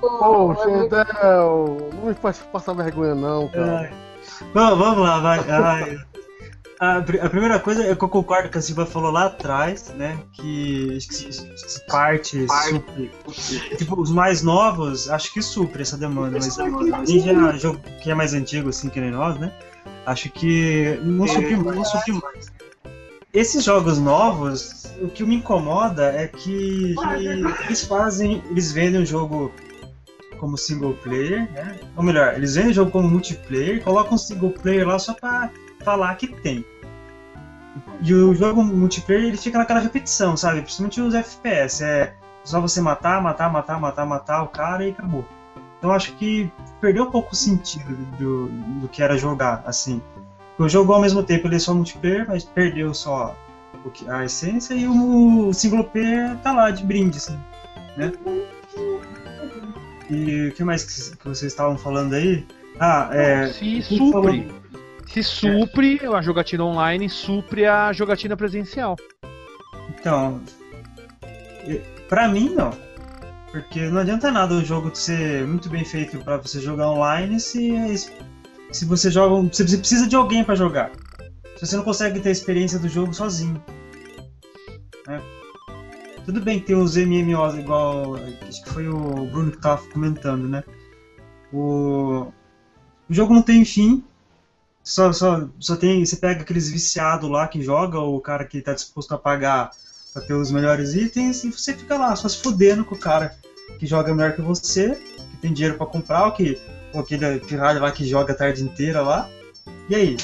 [0.00, 3.90] Poxa, o- Del, não me faz passar vergonha não, cara.
[4.54, 5.40] Vamos, vamos lá, vai.
[5.48, 5.98] Ai.
[6.84, 10.18] A, a primeira coisa é que eu concordo com a Silva falou lá atrás, né?
[10.32, 13.10] Que acho que s- parte supre.
[13.76, 16.56] Tipo, os mais novos, acho que supre essa demanda, mas
[17.06, 19.52] quem já jogo que é mais antigo, assim, que nem nós, né?
[20.04, 22.52] Acho que não supre mais, não supre mais.
[23.32, 29.06] Esses jogos novos, o que me incomoda é que, que eles fazem, eles vendem o
[29.06, 29.52] jogo
[30.40, 31.78] como single player, né?
[31.96, 35.48] Ou melhor, eles vendem o jogo como multiplayer, colocam um single player lá só pra
[35.84, 36.64] falar que tem.
[38.02, 40.60] E o jogo multiplayer ele fica naquela repetição, sabe?
[40.62, 41.84] Principalmente os FPS.
[41.84, 45.24] É só você matar, matar, matar, matar, matar o cara e acabou.
[45.78, 46.50] Então acho que
[46.80, 48.48] perdeu um pouco o sentido do,
[48.80, 50.02] do que era jogar, assim.
[50.58, 53.36] O jogo ao mesmo tempo ele é só multiplayer, mas perdeu só
[53.84, 57.38] o que- a essência e o single player tá lá de brinde, assim,
[57.96, 58.12] né?
[60.10, 62.46] E o que mais que, vocês estavam falando aí?
[62.78, 63.46] Ah, é.
[63.48, 64.61] Se supre.
[65.12, 68.96] Se supre a jogatina online, supre a jogatina presencial.
[69.90, 70.40] Então,
[72.08, 72.70] pra mim não.
[73.50, 77.70] Porque não adianta nada o jogo ser muito bem feito pra você jogar online se,
[78.72, 79.52] se você joga.
[79.52, 80.90] Se você precisa de alguém pra jogar.
[81.56, 83.62] Se você não consegue ter a experiência do jogo sozinho.
[85.06, 85.20] né?
[86.24, 88.16] Tudo bem que tem os MMOs igual.
[88.48, 90.64] Acho que foi o Bruno que tava comentando, né?
[91.52, 92.32] O,
[93.10, 94.02] o jogo não tem fim.
[94.84, 96.04] Só, só, só tem.
[96.04, 99.70] Você pega aqueles viciados lá que joga, ou o cara que tá disposto a pagar
[100.12, 103.34] pra ter os melhores itens, e você fica lá, só se fudendo com o cara
[103.78, 104.94] que joga melhor que você,
[105.30, 106.60] que tem dinheiro pra comprar, ou, que,
[106.92, 109.28] ou aquele pirralho lá que joga a tarde inteira lá.
[109.88, 110.16] E aí?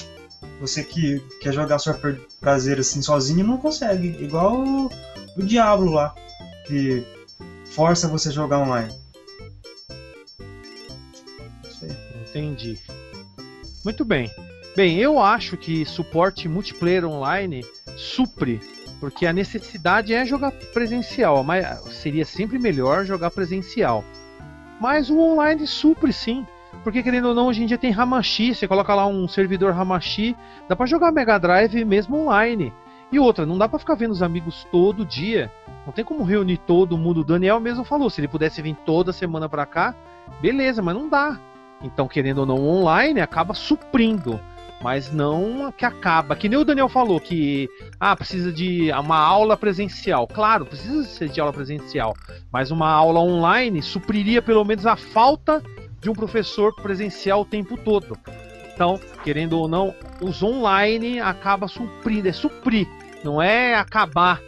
[0.60, 4.08] Você que quer jogar só por prazer assim sozinho não consegue.
[4.22, 4.90] Igual o,
[5.36, 6.14] o Diablo lá,
[6.66, 7.06] que
[7.64, 8.92] força você a jogar online.
[12.28, 12.78] Entendi.
[13.84, 14.30] Muito bem.
[14.78, 17.64] Bem, eu acho que suporte multiplayer online
[17.96, 18.60] supre,
[19.00, 24.04] porque a necessidade é jogar presencial, mas seria sempre melhor jogar presencial.
[24.80, 26.46] Mas o online supre sim,
[26.84, 30.36] porque querendo ou não, hoje em dia tem Hamachi, você coloca lá um servidor Hamachi,
[30.68, 32.72] dá pra jogar Mega Drive mesmo online.
[33.10, 35.50] E outra, não dá pra ficar vendo os amigos todo dia.
[35.84, 37.22] Não tem como reunir todo mundo.
[37.22, 39.92] O Daniel mesmo falou, se ele pudesse vir toda semana pra cá,
[40.40, 41.36] beleza, mas não dá.
[41.82, 44.40] Então, querendo ou não, online acaba suprindo,
[44.80, 46.36] mas não que acaba.
[46.36, 47.68] Que nem o Daniel falou que
[47.98, 50.26] ah, precisa de uma aula presencial.
[50.26, 52.14] Claro, precisa ser de aula presencial,
[52.52, 55.62] mas uma aula online supriria pelo menos a falta
[56.00, 58.16] de um professor presencial o tempo todo.
[58.72, 62.86] Então, querendo ou não, os online acaba suprindo, é suprir,
[63.24, 64.40] não é acabar,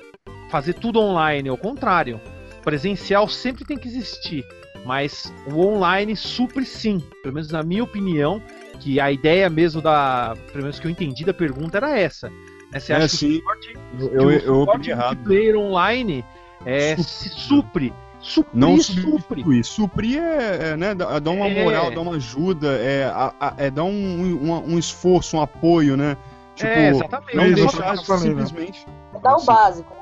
[0.48, 2.20] fazer tudo online, é o contrário.
[2.62, 4.46] presencial sempre tem que existir,
[4.84, 8.40] mas o online supre sim, pelo menos na minha opinião,
[8.80, 12.28] que a ideia mesmo da, pelo menos que eu entendi da pergunta era essa.
[12.72, 12.80] Né?
[12.80, 13.30] Você É, acha que sim.
[13.32, 16.24] o suporte, Eu, o suporte multiplayer online
[16.64, 19.02] é, se supre, suprir, Não supre.
[19.02, 19.64] substituir.
[19.64, 21.62] Suprir é, é, né, dá uma É.
[21.64, 25.96] moral, dá uma ajuda, é, a- a- é dar um, um, um esforço, um apoio,
[25.96, 26.16] né?
[26.54, 27.36] Tipo, É, exatamente.
[27.36, 28.86] não É deixar simplesmente.
[29.22, 29.99] Dá o básico, né?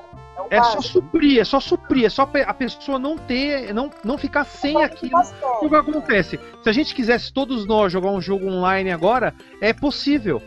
[0.50, 4.18] É É só suprir, é só suprir, é só a pessoa não ter, não, não
[4.18, 5.18] ficar sem aquilo.
[5.62, 6.38] O que acontece?
[6.62, 10.42] Se a gente quisesse todos nós jogar um jogo online agora, é possível.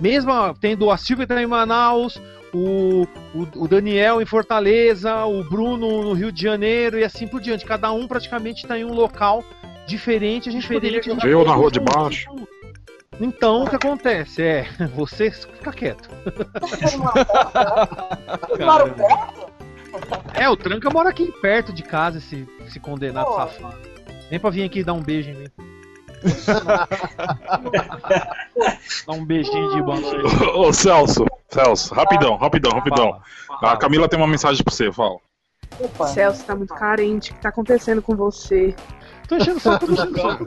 [0.00, 2.20] Mesmo tendo a Silvia em Manaus,
[2.52, 7.40] o, o, o Daniel em Fortaleza, o Bruno no Rio de Janeiro e assim por
[7.40, 7.64] diante.
[7.64, 9.44] Cada um praticamente está em um local
[9.86, 10.48] diferente.
[10.48, 12.30] A gente poderia jogar Eu na rua de baixo.
[13.18, 14.42] Então, o que acontece?
[14.42, 16.08] É, você fica quieto.
[18.58, 19.50] Mora perto?
[20.34, 23.34] É, o Tranca mora aqui perto de casa, esse, esse condenado Pô.
[23.34, 23.78] safado.
[24.30, 25.48] Nem pra vir aqui dar um beijo em mim.
[29.06, 30.44] Dar um beijinho de noite.
[30.54, 33.20] Ô, ô, Celso, Celso, rapidão, rapidão, rapidão.
[33.46, 33.72] Fala.
[33.72, 35.16] A Camila tem uma mensagem pra você, fala.
[35.78, 36.06] Opa.
[36.08, 37.30] Celso tá muito carente.
[37.30, 38.76] O que tá acontecendo com você?
[39.30, 40.46] Tô enchendo o saco, tô enchendo o saco.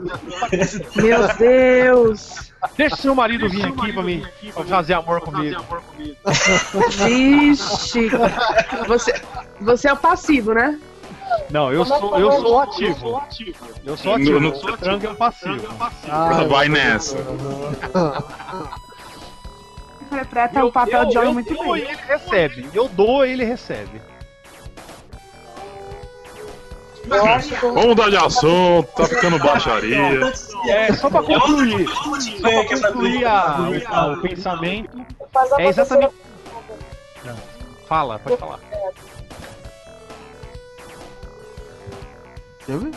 [1.00, 2.52] Meu Deus!
[2.76, 4.22] Deixa seu marido vir aqui pra mim
[4.52, 5.64] pra fazer amor comigo.
[6.90, 8.10] Vixe!
[8.86, 9.14] Você,
[9.58, 10.78] você é o passivo, né?
[11.50, 13.22] Não, eu sou, eu sou ativo.
[13.86, 14.32] Eu sou ativo.
[14.32, 15.66] Eu não Eu sou é o passivo.
[16.06, 17.16] Ah, Vai nessa.
[20.02, 21.82] Interpreta o papel de eu, homem eu muito bem.
[21.84, 22.68] ele recebe.
[22.74, 24.02] Eu dou e ele recebe.
[27.10, 30.20] Eu acho que Vamos mudar de assunto, tá ficando baixaria.
[30.68, 31.86] É, só pra concluir.
[31.88, 32.00] Só
[32.50, 33.56] pra pra concluir a-
[33.90, 35.06] a- o pensamento.
[35.58, 36.14] É exatamente.
[37.86, 38.58] Fala, pode falar.
[42.66, 42.90] Quer ver?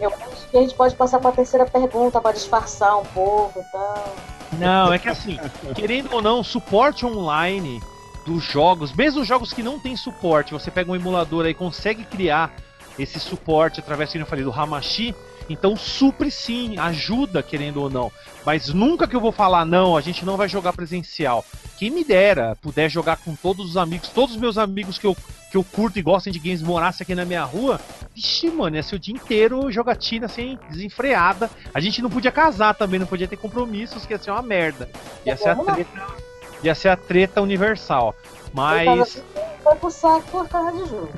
[0.00, 3.64] Eu acho que a gente pode passar pra terceira pergunta pra disfarçar um pouco e
[3.72, 4.14] tal.
[4.54, 5.38] Não, é que assim,
[5.74, 7.82] querendo ou não, suporte online
[8.24, 11.54] dos jogos, mesmo os jogos que não tem suporte, você pega um emulador aí e
[11.54, 12.54] consegue criar
[12.98, 15.14] esse suporte através, como eu falei, do Hamashi,
[15.48, 18.12] então supre sim, ajuda, querendo ou não.
[18.44, 21.44] Mas nunca que eu vou falar, não, a gente não vai jogar presencial.
[21.78, 25.16] Quem me dera puder jogar com todos os amigos, todos os meus amigos que eu,
[25.50, 27.80] que eu curto e gostem de games morassem aqui na minha rua,
[28.14, 31.50] Vixe, mano, ia ser o dia inteiro jogatina assim, desenfreada.
[31.72, 34.88] A gente não podia casar também, não podia ter compromissos, que ia ser uma merda.
[35.24, 36.31] Ia ser a treta,
[36.62, 38.14] ia ser a treta universal.
[38.52, 39.22] Mas,
[39.64, 41.08] Vai pro saco por causa de jogo.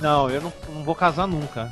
[0.00, 1.70] não, eu não, não vou casar nunca.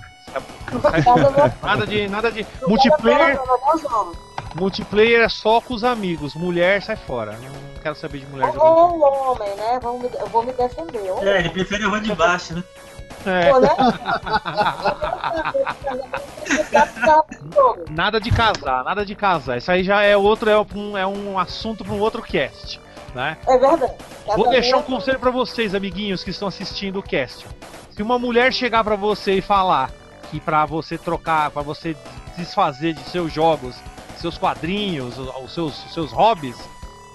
[1.63, 2.47] Nada de, nada de.
[2.67, 4.15] Multiplayer, homem.
[4.55, 6.35] multiplayer é só com os amigos.
[6.35, 7.33] Mulher sai fora.
[7.33, 8.71] Não quero saber de mulher jogando.
[8.71, 9.79] Ou homem, né?
[9.83, 11.11] Vamos me- eu vou me defender.
[11.11, 12.65] Ou É, ele prefere rua de baixo, né?
[13.27, 13.69] É, Pô, né?
[17.91, 19.59] Nada de casar, nada de casar.
[19.59, 22.81] Isso aí já é outro, é um, é um assunto para um outro cast,
[23.15, 23.37] né?
[23.47, 23.93] É verdade.
[24.27, 27.47] Vou deixar um conselho pra vocês, amiguinhos que estão assistindo o cast.
[27.91, 29.91] Se uma mulher chegar pra você e falar
[30.31, 31.97] que pra você trocar, pra você
[32.37, 33.77] desfazer de seus jogos,
[34.19, 36.57] seus quadrinhos, os seus, os seus hobbies,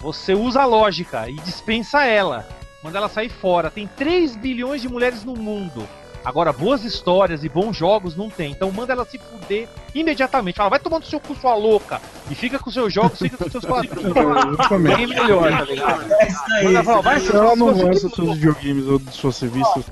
[0.01, 2.47] você usa a lógica e dispensa ela.
[2.83, 3.71] Manda ela sair fora.
[3.71, 5.87] Tem 3 bilhões de mulheres no mundo.
[6.25, 8.51] Agora, boas histórias e bons jogos não tem.
[8.51, 10.55] Então manda ela se fuder imediatamente.
[10.55, 12.01] Fala, vai tomando seu cu, sua louca.
[12.31, 14.13] E fica com seus jogos, fica com seus quadrinhos.
[14.95, 16.13] Bem melhor, tá ligado?
[16.13, 16.63] É isso aí.
[16.65, 19.85] Manda, fala, vai, Se ela não lança seus videogames ou suas revistas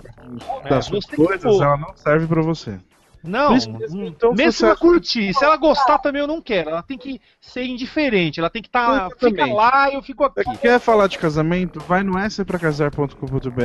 [0.64, 2.80] É, das suas você que coisas, ela não serve pra você.
[3.24, 6.42] Não, isso mesmo, então, mesmo se ela você- curtir, se ela gostar também eu não
[6.42, 6.70] quero.
[6.72, 9.10] Ela tem que ser indiferente, ela tem que estar.
[9.12, 9.54] fica Exatamente.
[9.56, 10.58] lá, eu fico aqui.
[10.58, 11.80] Quer falar de casamento?
[11.88, 13.62] Vai no spracasar.com.br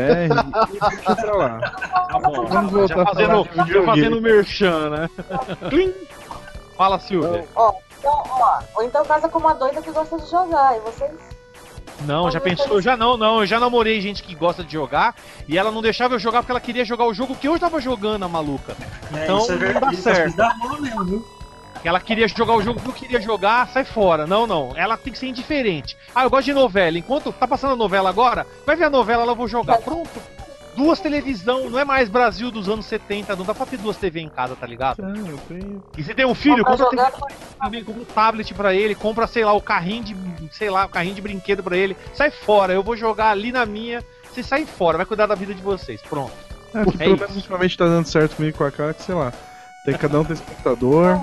[0.75, 1.61] e fica pra lá.
[1.61, 2.47] Tá bom.
[2.47, 5.11] Vamos voltar já a fazendo, já fazendo merchan, né?
[5.71, 5.93] Clim.
[6.77, 7.47] Fala, Silvia.
[7.55, 10.77] Ó, então, ó, ou então casa com uma doida que gosta de jogar.
[10.77, 11.36] E vocês.
[12.05, 12.81] Não, já pensou?
[12.81, 13.41] Já não, não.
[13.41, 15.15] Eu já namorei gente que gosta de jogar
[15.49, 17.81] e ela não deixava eu jogar porque ela queria jogar o jogo que eu tava
[17.81, 18.77] jogando, a maluca.
[19.15, 19.97] É, Então, isso é não dá verdade.
[19.97, 20.29] certo.
[20.29, 21.37] Isso dá mesmo, viu?
[21.85, 24.27] Ela queria jogar o jogo que eu queria jogar, sai fora.
[24.27, 24.73] Não, não.
[24.75, 25.97] Ela tem que ser indiferente.
[26.15, 26.99] Ah, eu gosto de novela.
[26.99, 29.79] Enquanto tá passando a novela agora, vai ver a novela, ela vou jogar.
[29.79, 30.21] Pronto.
[30.77, 34.21] Duas televisão, não é mais Brasil dos anos 70, não dá pra ter duas TV
[34.21, 35.03] em casa, tá ligado?
[35.03, 38.05] Ah, eu tenho- E se tem um filho, Pra compra jogar, TV também, compra um
[38.05, 40.17] tablet pra ele, compra, sei lá, o carrinho de,
[40.53, 41.97] sei lá, o carrinho de brinquedo pra ele.
[42.13, 44.05] Sai fora, eu vou jogar ali na minha.
[44.33, 46.03] Vocês saem fora, vai cuidar da vida de vocês.
[46.03, 46.33] Pronto.
[46.75, 49.15] É, porque É pelo menos ultimamente tá dando certo comigo com a cara, que sei
[49.15, 49.33] lá.
[49.85, 51.23] Tem, cada um tem computador,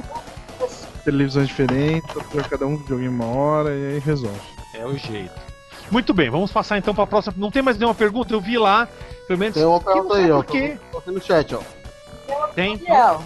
[1.04, 2.10] televisões diferentes,
[2.50, 4.40] cada um joga em uma hora e aí resolve.
[4.74, 5.53] É o jeito.
[5.92, 7.36] Muito bem, vamos passar então pra próxima.
[7.38, 8.34] Não tem mais nenhuma pergunta?
[8.34, 8.88] Eu vi lá,
[9.28, 9.56] pelo menos.
[9.56, 10.38] Tem uma pergunta aí, ó.
[10.38, 10.78] por quê.
[10.98, 11.62] aqui no chat, ó.
[12.56, 13.22] Tem, Daniel.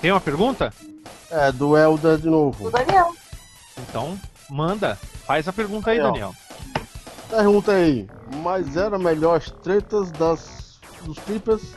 [0.00, 0.72] tem uma pergunta?
[1.30, 2.64] É, do Elder de novo.
[2.64, 3.14] Do Daniel.
[3.78, 4.18] Então,
[4.48, 4.98] manda.
[5.26, 5.98] Faz a pergunta aí.
[5.98, 6.34] Daniel.
[7.28, 8.08] Pergunta aí,
[8.42, 11.74] mas era melhor as tretas das dos flippers?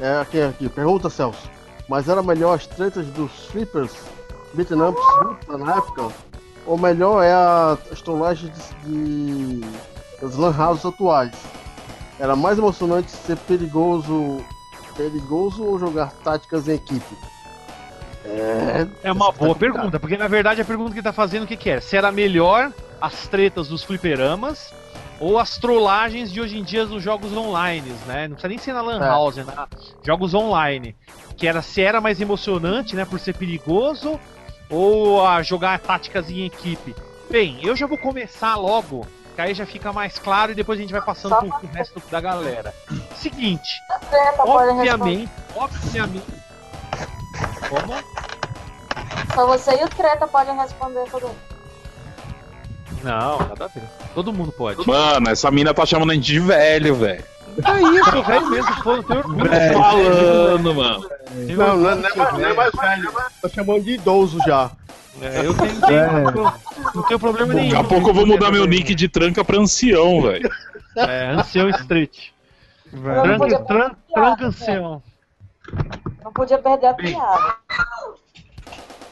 [0.00, 1.50] É aqui, aqui, pergunta Celso.
[1.88, 3.92] Mas era melhor as tretas dos flippers
[4.54, 5.04] beaten ups
[5.48, 6.08] na época?
[6.66, 8.52] Ou melhor é a, as trollagens
[8.84, 9.66] de, de
[10.20, 11.32] das lan houses atuais?
[12.18, 14.44] Era mais emocionante ser perigoso
[14.96, 17.16] perigoso ou jogar táticas em equipe?
[18.24, 21.44] É, É uma tá boa pergunta, porque na verdade a pergunta que ele tá fazendo
[21.44, 21.80] o que, que é?
[21.80, 24.72] Se era melhor as tretas dos fliperamas
[25.18, 28.28] ou as trollagens de hoje em dia dos jogos online, né?
[28.28, 29.08] Não precisa nem ser na Lan É.
[29.08, 29.54] House, né?
[30.04, 30.94] Jogos online.
[31.36, 33.04] Que era se era mais emocionante, né?
[33.04, 34.20] Por ser perigoso,
[34.72, 36.96] ou a jogar táticas em equipe.
[37.30, 40.82] Bem, eu já vou começar logo, que aí já fica mais claro e depois a
[40.82, 42.74] gente vai passando pro, pro resto da galera.
[43.14, 44.50] Seguinte, responder.
[44.50, 46.42] obviamente, obviamente.
[47.68, 47.94] Como?
[49.34, 51.30] Só você e o Treta podem responder tudo.
[53.02, 53.82] Não, nada a ver.
[54.14, 54.86] Todo mundo pode.
[54.86, 57.24] Mano, essa mina tá chamando a gente de velho, velho.
[57.64, 59.50] É isso, velho mesmo, pô, não tem orgulho.
[59.72, 61.10] Tô falando, mano.
[61.56, 64.70] Não, não, é- não é mais, não é mais velho, tá chamando de idoso já.
[65.20, 66.52] É, eu tenho, tenho-
[66.94, 67.68] não tenho problema nenhum.
[67.70, 70.50] Daqui a pouco eu vou mudar meu nick de tranca pra ancião, velho.
[70.96, 72.30] É, ancião street.
[72.90, 74.46] Tranca, tranca piada.
[74.46, 75.02] ancião.
[76.24, 77.54] Não podia perder a piada.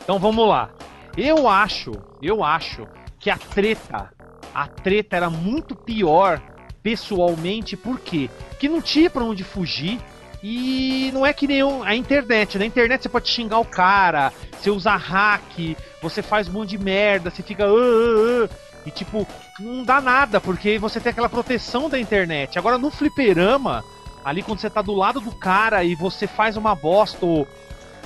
[0.03, 0.71] Então vamos lá.
[1.17, 2.87] Eu acho, eu acho
[3.19, 4.11] que a treta,
[4.55, 6.41] a treta era muito pior
[6.83, 8.31] pessoalmente, por quê?
[8.49, 9.99] Porque não tinha pra onde fugir
[10.43, 12.59] e não é que nem a internet.
[12.59, 16.79] Na internet você pode xingar o cara, você usa hack, você faz um monte de
[16.79, 17.65] merda, você fica.
[17.65, 19.27] "Ah, ah, ah", e tipo,
[19.59, 22.59] não dá nada, porque você tem aquela proteção da internet.
[22.59, 23.85] Agora no fliperama,
[24.25, 27.47] ali quando você tá do lado do cara e você faz uma bosta ou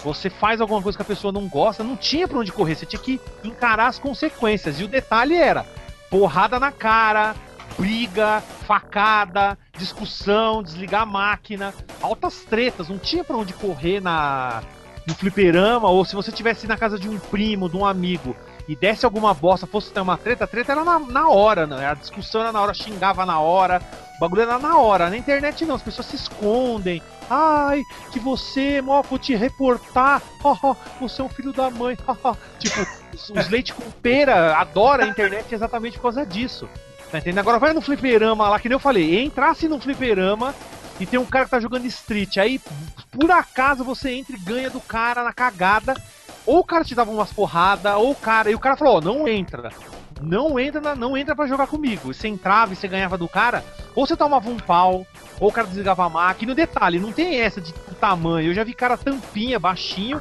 [0.02, 2.84] você faz alguma coisa que a pessoa não gosta, não tinha pra onde correr, você
[2.84, 4.80] tinha que encarar as consequências.
[4.80, 5.64] E o detalhe era
[6.10, 7.34] porrada na cara,
[7.78, 14.62] briga, facada, discussão, desligar a máquina, altas tretas, não tinha pra onde correr na
[15.06, 18.34] no fliperama, ou se você tivesse na casa de um primo, de um amigo,
[18.66, 21.86] e desse alguma bosta, fosse ter uma treta, a treta era na, na hora, né?
[21.86, 23.82] A discussão era na hora, xingava na hora,
[24.16, 25.10] o bagulho era na hora.
[25.10, 27.02] Na internet não, as pessoas se escondem.
[27.28, 30.22] Ai, que você, mó, vou te reportar.
[30.42, 31.96] ó, ó, você é um filho da mãe.
[32.58, 32.80] tipo,
[33.12, 36.68] os, os leite com pera adoram a internet exatamente por causa disso.
[37.14, 37.38] Tá entendendo?
[37.38, 40.52] Agora vai no fliperama lá, que nem eu falei, entrasse no fliperama
[40.98, 42.60] e tem um cara que tá jogando street, aí
[43.12, 45.94] por acaso você entra e ganha do cara na cagada,
[46.44, 49.00] ou o cara te dava umas porradas, ou o cara, e o cara falou, ó,
[49.00, 49.70] não entra.
[50.20, 52.10] Não entra, na- não entra para jogar comigo.
[52.10, 53.62] E você entrava e você ganhava do cara,
[53.94, 55.06] ou você tomava um pau,
[55.38, 56.50] ou o cara desligava a máquina.
[56.50, 58.50] E no detalhe, não tem essa de tamanho.
[58.50, 60.20] Eu já vi cara tampinha, baixinho,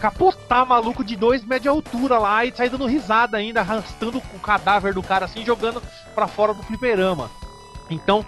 [0.00, 4.38] capotar maluco de 2 metros de altura lá e sair dando risada ainda, arrastando o
[4.38, 5.82] cadáver do cara assim, jogando
[6.14, 7.30] pra fora do fliperama.
[7.90, 8.24] Então,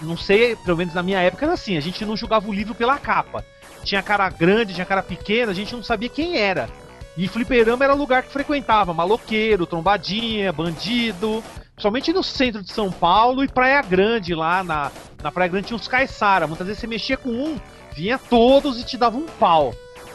[0.00, 2.74] não sei, pelo menos na minha época era assim, a gente não julgava o livro
[2.74, 3.44] pela capa.
[3.82, 6.68] Tinha cara grande, tinha cara pequena, a gente não sabia quem era.
[7.16, 11.44] E fliperama era lugar que frequentava, maloqueiro, trombadinha, bandido.
[11.74, 14.90] Principalmente no centro de São Paulo e Praia Grande, lá na,
[15.22, 16.46] na Praia Grande tinha uns caiçara.
[16.46, 17.60] Muitas vezes você mexia com um,
[17.92, 19.74] vinha todos e te dava um pau.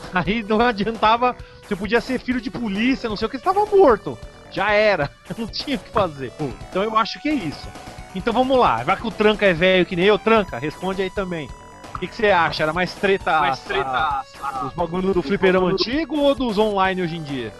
[0.25, 1.35] Aí não adiantava,
[1.65, 4.17] você podia ser filho de polícia, não sei o que, você estava morto.
[4.51, 6.31] Já era, não tinha o que fazer.
[6.69, 7.67] Então eu acho que é isso.
[8.15, 11.09] Então vamos lá, vai que o Tranca é velho que nem eu, Tranca, responde aí
[11.09, 11.47] também.
[11.93, 12.63] O que, que você acha?
[12.63, 14.23] Era mais treta, mais treta
[14.65, 17.53] os bagulho do fliperama antigo ou dos online hoje em dia?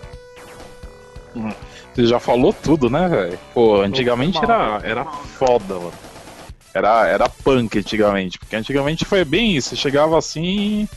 [1.93, 3.39] Você já falou tudo, né, velho?
[3.53, 5.93] Pô, antigamente era, era foda, mano.
[6.73, 9.69] Era, era punk antigamente, porque antigamente foi bem isso.
[9.69, 10.87] Você chegava assim.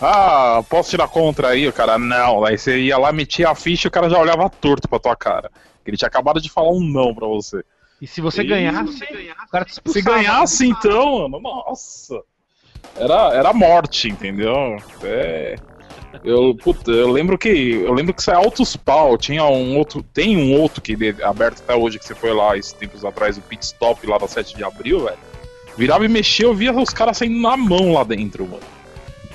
[0.00, 1.66] Ah, posso tirar contra aí?
[1.66, 2.44] O cara, não.
[2.44, 5.16] Aí você ia lá, metia a ficha e o cara já olhava torto pra tua
[5.16, 5.50] cara.
[5.84, 7.64] Ele tinha acabado de falar um não pra você.
[8.00, 10.16] E se você E- ganhasse, o cara te Se expulsava.
[10.16, 12.20] ganhasse, então, mano, nossa.
[12.96, 14.76] Era, era morte, entendeu?
[15.02, 15.56] É.
[16.24, 17.48] Eu, puta, eu lembro que.
[17.48, 19.18] Eu lembro que isso é altos pau.
[19.18, 20.02] Tinha um outro.
[20.02, 23.36] Tem um outro que de- aberto até hoje que você foi lá esses tempos atrás,
[23.36, 25.18] o pit stop lá da 7 de abril, velho.
[25.76, 28.62] Virava e mexia, eu via os caras saindo na mão lá dentro, mano.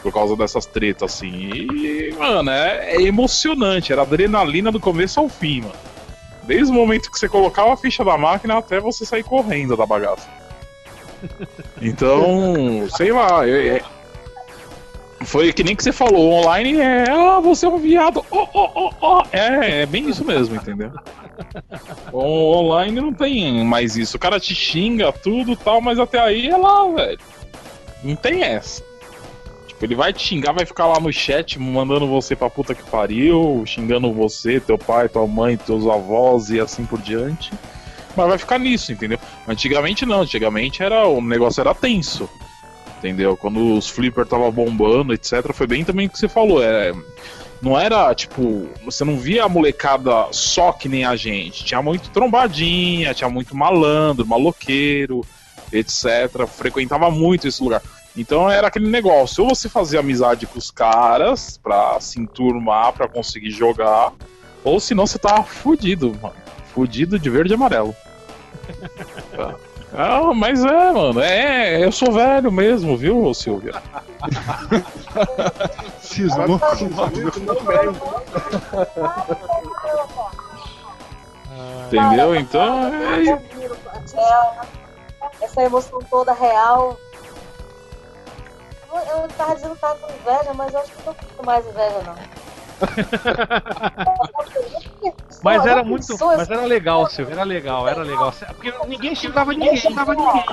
[0.04, 1.32] Por causa dessas tretas, assim.
[1.74, 3.92] E, mano, é, é emocionante.
[3.92, 5.74] Era adrenalina do começo ao fim, mano.
[6.44, 9.86] Desde o momento que você colocava a ficha da máquina até você sair correndo da
[9.86, 10.28] bagaça.
[11.82, 13.48] Então, sei lá.
[13.48, 13.82] eu- é-
[15.26, 17.06] foi que nem que você falou, online é.
[17.10, 18.26] Ah, você é um viado.
[18.30, 19.24] Oh, oh, oh, oh.
[19.32, 20.92] É, é bem isso mesmo, entendeu?
[22.12, 22.20] O
[22.58, 24.18] online não tem mais isso.
[24.18, 27.20] O cara te xinga tudo e tal, mas até aí é lá, velho.
[28.04, 28.84] Não tem essa.
[29.84, 33.64] Ele vai te xingar, vai ficar lá no chat mandando você pra puta que pariu,
[33.66, 37.52] xingando você, teu pai, tua mãe, teus avós e assim por diante.
[38.16, 39.20] Mas vai ficar nisso, entendeu?
[39.48, 42.30] Antigamente não, antigamente era o negócio era tenso.
[43.00, 43.36] Entendeu?
[43.36, 46.94] Quando os flipper tava bombando, etc, foi bem também o que você falou, é
[47.64, 51.64] não era tipo, você não via a molecada só que nem a gente.
[51.64, 55.26] Tinha muito trombadinha, tinha muito malandro, maloqueiro,
[55.72, 56.46] etc.
[56.46, 57.82] Frequentava muito esse lugar.
[58.16, 63.08] Então era aquele negócio, ou você fazia amizade com os caras pra se enturmar, pra
[63.08, 64.14] conseguir jogar,
[64.64, 66.36] ou senão você tava fudido, mano.
[66.74, 67.96] Fudido de verde e amarelo.
[69.96, 73.74] Ah, mas é, mano, é, eu sou velho mesmo, viu, Silvia?
[76.02, 76.66] Cismou com
[81.86, 82.36] Entendeu?
[82.36, 82.92] Então.
[82.92, 83.40] É,
[85.40, 86.98] Essa emoção toda real.
[88.94, 91.44] Eu, eu tava dizendo que tava com inveja, mas eu acho que não tô com
[91.46, 92.16] mais inveja, não.
[95.42, 96.18] Mas era muito.
[96.20, 98.32] Mas era legal, Silvio, era legal, era legal.
[98.56, 100.46] Porque ninguém xingava ninguém, xingava ninguém.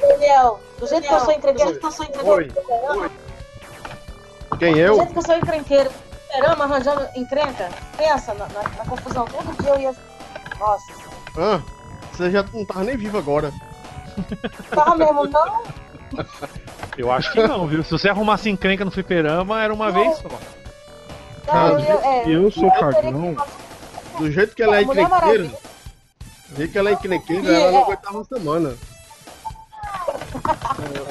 [0.00, 3.10] Daniel, do jeito que eu sou encrenqueiro, do eu sou encrenqueiro,
[4.58, 4.96] Quem do eu?
[4.96, 5.90] jeito que eu sou encrenqueiro,
[6.28, 9.26] esperando, arranjando encrenca, pensa na, na- na confusão.
[9.26, 9.94] Todo dia eu ia.
[10.58, 10.92] Nossa,
[11.38, 11.60] Ah,
[12.12, 13.52] você já não tava nem vivo agora.
[14.74, 15.62] tava mesmo, não?
[16.96, 17.82] Eu acho que não, viu?
[17.84, 20.28] Se você arrumasse encrenca no fliperama, era uma vez só.
[21.52, 23.34] Não, eu, é, eu sou cagão.
[23.36, 25.44] que- Do jeito que ela é encrenqueira,
[26.48, 28.74] do jeito que ela é encrenqueira, ela não é- aguentava uma semana.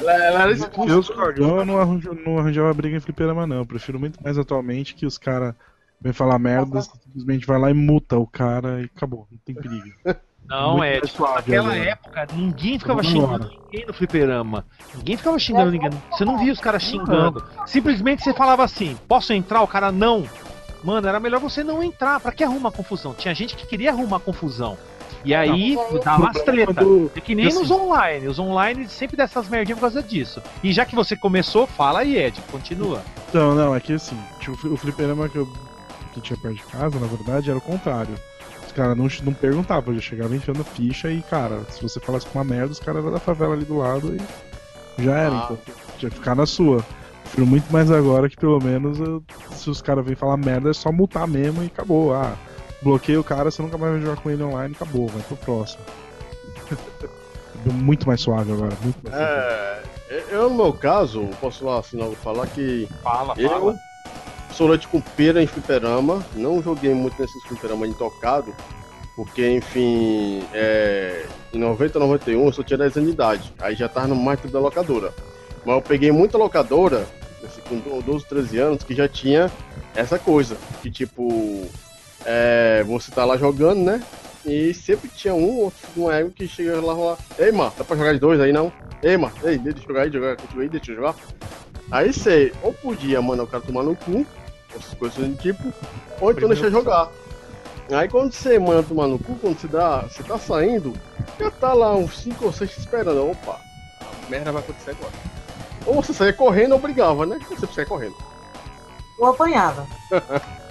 [0.00, 0.92] Ela, ela era expulsa.
[0.92, 3.56] Eu sou cagão, eu não, arranjo, não arranjava briga em fliperama, não.
[3.58, 5.54] Eu prefiro muito mais atualmente que os caras
[6.00, 9.26] vêm falar merda, simplesmente vai lá e muta o cara e acabou.
[9.30, 9.94] Não tem perigo.
[10.48, 10.94] Não, é.
[10.94, 11.90] Tipo, suave naquela agora.
[11.90, 14.64] época, ninguém ficava xingando ninguém no fliperama.
[14.94, 15.90] Ninguém ficava xingando ninguém.
[16.10, 17.44] Você não via os caras xingando.
[17.66, 19.62] Simplesmente você falava assim: posso entrar?
[19.62, 20.24] O cara não.
[20.84, 22.20] Mano, era melhor você não entrar.
[22.20, 23.12] Pra que arrumar confusão?
[23.14, 24.76] Tinha gente que queria arrumar confusão.
[25.24, 25.98] E aí Não.
[25.98, 26.72] dava as treta.
[27.16, 28.28] É que nem assim- nos online.
[28.28, 30.40] Os online sempre dessas merdinhas por causa disso.
[30.62, 32.40] E já que você começou, fala aí, Ed.
[32.52, 33.02] Continua.
[33.28, 34.16] Então, não, é que assim,
[34.48, 35.48] o fli- o fliperama que eu
[36.14, 38.14] que tinha perto de casa, na verdade, era o contrário.
[38.76, 42.26] Os caras não, não perguntavam, eu já chegava enfiando ficha e, cara, se você falasse
[42.26, 45.42] com uma merda, os caras eram da favela ali do lado e já era, Ah.
[45.44, 45.58] então
[45.96, 46.84] tinha que ficar na sua.
[47.22, 49.22] Prefiro muito mais agora que pelo menos eu-
[49.52, 52.12] se os caras vêm falar merda é só multar mesmo e acabou.
[52.14, 52.36] Ah,
[52.82, 55.82] bloqueia o cara, você nunca mais vai jogar com ele online, acabou, vai pro próximo.
[57.82, 59.32] muito mais suave agora, muito mais suave.
[60.10, 63.78] É, eu, no meu caso, posso assim logo falar que Fala, eu sou
[64.64, 68.54] leite com pera em fliperama, não joguei muito nesses fliperama intocado,
[69.14, 73.88] porque, enfim, é, em 90, 91 eu só tinha 10 anos de idade, aí já
[73.88, 75.12] tava no marketing da locadora.
[75.64, 77.06] Mas eu peguei muita locadora,
[77.44, 79.50] assim, com 12, 13 anos, que já tinha
[79.94, 81.66] essa coisa, que tipo,
[82.24, 84.02] é, você tá lá jogando, né?
[84.44, 87.96] E sempre tinha um outro um ego que chega lá e Ei, mano, dá pra
[87.96, 88.72] jogar de dois aí não?
[89.02, 91.16] Ei, mano, ei, deixa eu jogar aí, jogar contigo aí, deixa eu jogar.
[91.90, 94.26] Aí você, ou podia mandar o cara tomar no cu,
[94.76, 95.72] essas coisas do tipo,
[96.20, 97.10] ou então deixar jogar.
[97.90, 100.00] Aí quando você manda tomar no cu, quando você dá.
[100.02, 100.92] Você tá saindo,
[101.38, 103.30] já tá lá uns 5 ou 6 esperando.
[103.30, 103.60] Opa,
[104.00, 105.12] a merda vai acontecer agora.
[105.86, 107.38] Ou você saia correndo ou brigava, né?
[107.48, 108.16] Você saia correndo.
[109.18, 109.86] Eu apanhava.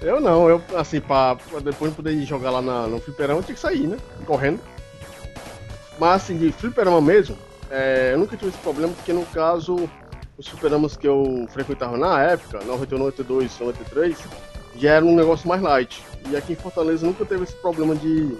[0.00, 3.42] Eu não, eu assim, pra, pra depois poder ir jogar lá na, no fliperama, eu
[3.42, 3.96] tinha que sair, né?
[4.24, 4.60] Correndo.
[5.98, 7.36] Mas assim, de fliperama mesmo,
[7.68, 9.90] é, eu nunca tive esse problema, porque no caso,
[10.38, 14.16] os fliperamas que eu frequentava na época, 91, 92, 93,
[14.76, 16.02] já era um negócio mais light.
[16.30, 18.36] E aqui em Fortaleza nunca teve esse problema de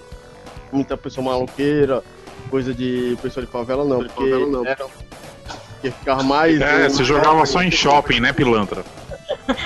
[0.73, 2.03] muita pessoa maloqueira,
[2.51, 4.25] coisa de pessoa de favela não, porque
[4.67, 6.61] era porque ficava mais.
[6.61, 8.85] É, um- você jogava só em shopping, né, pilantra?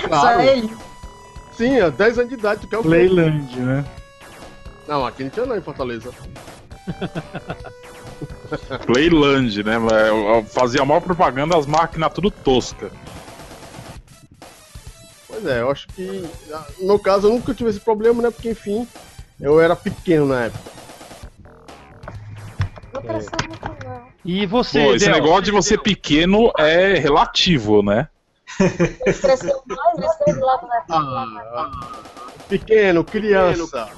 [0.07, 0.37] Claro.
[0.37, 0.75] Só ele.
[1.55, 2.81] Sim, é 10 anos de idade, tu quer o?
[2.81, 3.85] Playland, né?
[4.87, 6.09] Não, aqui não tinha não em Fortaleza.
[8.85, 9.75] Playland, né?
[10.51, 12.91] Fazia a maior propaganda, as máquinas tudo tosca.
[15.27, 16.27] Pois é, eu acho que.
[16.79, 18.31] No meu caso, eu nunca tive esse problema, né?
[18.31, 18.87] Porque, enfim,
[19.39, 20.71] eu era pequeno na época.
[22.93, 24.03] Não muito, não.
[24.23, 25.15] E você, Pô, esse Del?
[25.15, 28.07] negócio de você pequeno é relativo, né?
[28.59, 30.07] Ele cresceu mais, né?
[30.87, 31.71] na Ah,
[32.47, 33.89] pequeno, criança.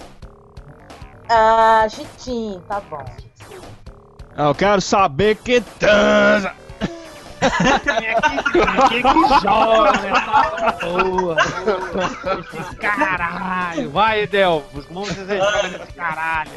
[1.30, 3.04] Ah, Jitinho, tá bom.
[4.38, 6.54] Eu quero saber que transa.
[8.90, 11.38] Quem que joga nessa porra?
[12.60, 13.90] Esse caralho.
[13.92, 14.64] Vai, Edel.
[14.92, 16.52] Vamos jogar nesse caralho.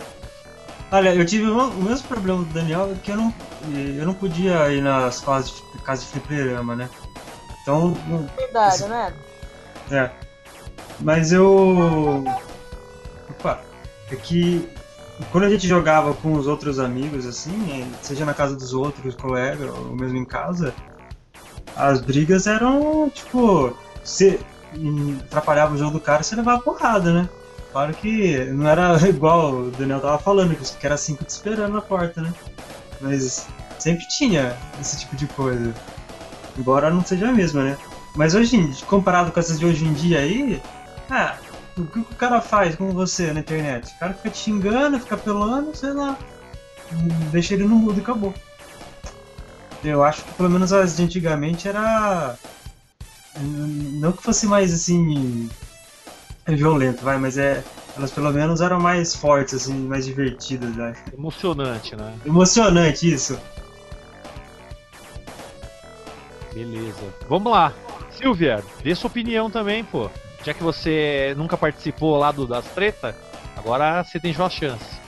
[0.91, 3.35] Olha, eu tive o mesmo problema do Daniel, que eu não,
[3.74, 6.89] eu não podia ir nas casas de, casas de fliperama, né?
[7.62, 7.95] Então,
[8.37, 9.12] Verdade, né?
[9.91, 10.11] é.
[11.01, 12.24] Mas eu.
[13.31, 13.61] Opa,
[14.11, 14.66] é que
[15.33, 19.14] quando a gente jogava com os outros amigos, assim, é, seja na casa dos outros,
[19.14, 20.75] colega, ou mesmo em casa,
[21.77, 23.77] as brigas eram tipo.
[24.77, 27.29] Hum, atrapalhava o jogo do cara, você levava porrada, né?
[27.73, 31.81] Claro que não era igual o Daniel tava falando, que era cinco te esperando na
[31.81, 32.33] porta, né?
[33.01, 33.47] Mas
[33.79, 35.75] sempre tinha esse tipo de coisa.
[36.57, 37.79] Embora não seja a mesma, né?
[38.16, 40.61] Mas hoje, comparado com essas de hoje em dia aí,
[41.09, 41.37] ah,
[41.79, 43.93] o que o cara faz com você na internet?
[43.95, 46.18] O cara fica te xingando, fica apelando, sei lá.
[47.31, 48.35] Deixa ele no mudo e acabou.
[49.85, 52.37] Eu acho que pelo menos as de antigamente era.
[53.41, 55.49] Não que fosse mais assim.
[56.47, 57.62] violento, vai, mas é.
[57.97, 60.95] Elas pelo menos eram mais fortes, assim, mais divertidas, né?
[61.12, 62.14] Emocionante, né?
[62.24, 63.39] Emocionante isso.
[66.55, 67.14] Beleza.
[67.29, 67.72] Vamos lá.
[68.11, 70.11] Silvia, dê sua opinião também, pô.
[70.45, 73.14] Já que você nunca participou lá do, das treta,
[73.57, 74.99] agora você tem sua chance.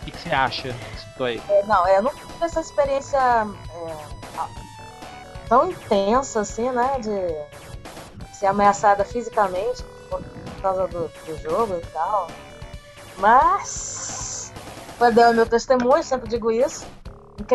[0.00, 1.40] O que, que você acha disso aí?
[1.48, 3.96] É, Não, eu não tive essa experiência é,
[5.48, 6.98] tão intensa assim, né?
[6.98, 10.22] De ser ameaçada fisicamente por
[10.62, 12.28] causa do, do jogo e tal.
[13.18, 14.52] Mas.
[14.96, 16.86] Foi dar o meu testemunho, sempre digo isso.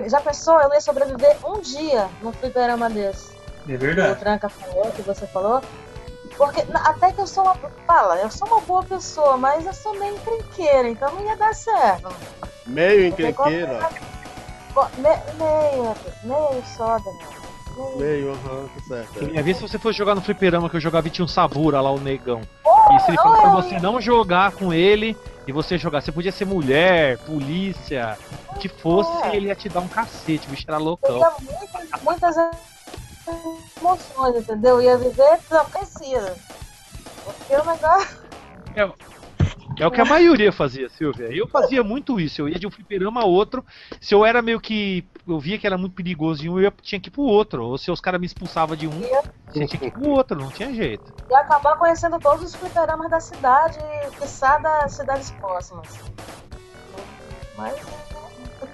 [0.07, 0.59] Já pensou?
[0.59, 3.32] Eu não ia sobreviver um dia num fliperama desse.
[3.36, 4.19] É que o verdade.
[4.19, 5.61] Tranca falou, que você falou.
[6.38, 7.55] Porque até que eu sou uma.
[7.88, 11.53] Fala, eu sou uma boa pessoa, mas eu sou meio encrenqueira, então não ia dar
[11.53, 12.09] certo.
[12.65, 13.89] Meio encrenqueira.
[14.73, 17.45] Bo- me- Meio, meio só, Daniel.
[17.97, 18.31] Meio.
[18.31, 19.15] Aham, tá certo.
[19.17, 19.19] é.
[19.19, 21.79] Queria ver se você fosse jogar no fliperama que eu jogava e tinha um Sabura
[21.81, 22.41] lá, o negão.
[22.65, 25.15] Oh, E se ele falou pra você não jogar com ele
[25.47, 28.17] e você jogar, você podia ser mulher, polícia,
[28.55, 29.36] o que fosse, É.
[29.36, 31.19] ele ia te dar um cacete, o bicho era loucão.
[31.19, 32.38] ia muitas, muitas
[33.28, 34.82] emoções, entendeu?
[34.82, 36.36] Ia viver enlouquecida.
[37.23, 38.26] Porque o negócio.
[39.78, 41.28] É o que a maioria fazia, Silvia.
[41.36, 42.41] Eu fazia muito isso.
[42.41, 43.65] Eu ia de um fliperama a outro.
[43.99, 45.05] Se eu era meio que.
[45.28, 47.65] Eu via que era muito perigoso em um, eu tinha que ir pro outro.
[47.65, 49.01] Ou se os caras me expulsavam de um,
[49.47, 51.13] você tinha que ir pro outro, não tinha jeito.
[51.30, 55.88] ia acabar conhecendo todos os fliperamas da cidade e quiçá das cidades próximas.
[57.57, 58.05] Mas é,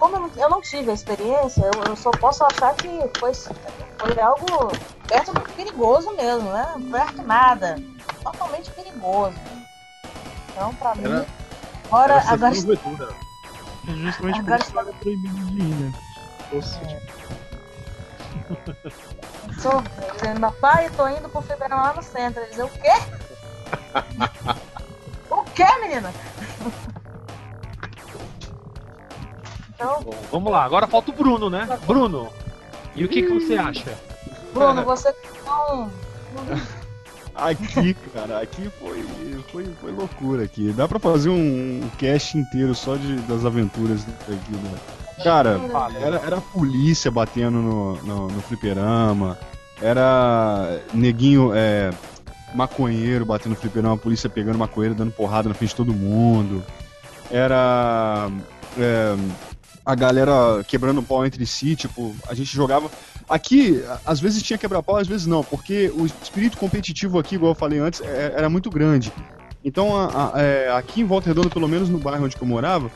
[0.01, 2.89] como eu não, tive a experiência, eu, eu só posso achar que
[3.19, 4.75] foi, foi algo
[5.07, 6.65] perto do perigoso mesmo, né?
[6.89, 7.75] Perto nada.
[8.23, 9.35] Totalmente perigoso.
[10.49, 11.27] Então, pra mim, Era-
[11.85, 13.09] agora, Era agora sessão aventura.
[13.87, 15.93] É justamente por isso que era proibido de ir, né?
[16.49, 17.11] Fosse, tipo,
[19.61, 19.83] sou
[20.15, 22.41] dizendo, pai, eu tô indo pro fliperama lá no centro.
[22.41, 22.93] Ele diz, o quê?
[25.29, 26.11] o quê, menina?
[29.81, 30.63] Então, Bom, vamos lá.
[30.63, 31.67] Agora falta o Bruno, né?
[31.87, 32.29] Bruno,
[32.95, 33.97] e o que, que você acha?
[34.53, 35.11] Bruno, você
[35.43, 35.89] não.
[37.33, 39.03] Aqui, cara, aqui foi,
[39.51, 40.71] foi, foi loucura aqui.
[40.71, 44.77] Dá pra fazer um cast inteiro só de, das aventuras aqui, né?
[45.23, 45.59] Cara,
[45.99, 49.37] era, era a polícia batendo no, no, no fliperama,
[49.81, 51.91] era neguinho é,
[52.53, 56.63] maconheiro batendo no fliperama, a polícia pegando maconheiro, dando porrada na frente de todo mundo.
[57.31, 58.29] Era
[58.77, 59.15] é,
[59.85, 62.89] a galera quebrando pau entre si, tipo, a gente jogava.
[63.29, 67.55] Aqui, às vezes tinha quebra-pau, às vezes não, porque o espírito competitivo aqui, igual eu
[67.55, 69.11] falei antes, é- era muito grande.
[69.63, 72.91] Então, a- a- é, aqui em Volta Redonda, pelo menos no bairro onde eu morava,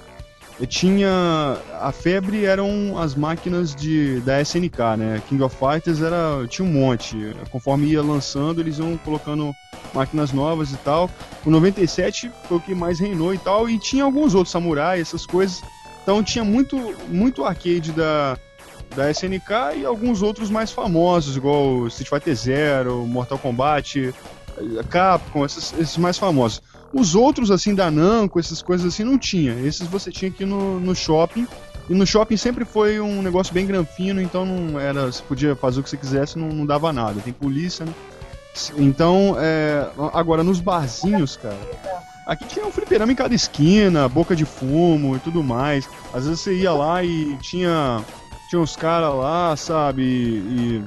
[0.59, 1.57] eh, tinha.
[1.79, 5.21] A febre eram as máquinas de, da SNK, né?
[5.29, 7.35] King of Fighters era, tinha um monte.
[7.51, 9.53] Conforme ia lançando, eles iam colocando
[9.93, 11.09] máquinas novas e tal.
[11.45, 15.25] O 97 foi o que mais reinou e tal, e tinha alguns outros samurai, essas
[15.25, 15.61] coisas.
[16.05, 18.37] Então tinha muito, muito arcade da,
[18.95, 24.13] da SNK e alguns outros mais famosos, igual Street Fighter Zero, Mortal Kombat,
[24.87, 26.61] Capcom, esses, esses mais famosos.
[26.93, 29.59] Os outros, assim, da Namco, essas coisas assim, não tinha.
[29.65, 31.47] Esses você tinha ir no, no shopping.
[31.89, 35.07] E no shopping sempre foi um negócio bem granfino, então não era.
[35.07, 37.19] Você podia fazer o que você quisesse, não, não dava nada.
[37.19, 37.93] Tem polícia, né?
[38.77, 41.57] Então, é, agora nos barzinhos, cara.
[42.25, 45.87] Aqui tinha um fliperama em cada esquina, boca de fumo e tudo mais.
[46.13, 48.03] Às vezes você ia lá e tinha
[48.49, 50.03] tinha uns caras lá, sabe?
[50.03, 50.83] E,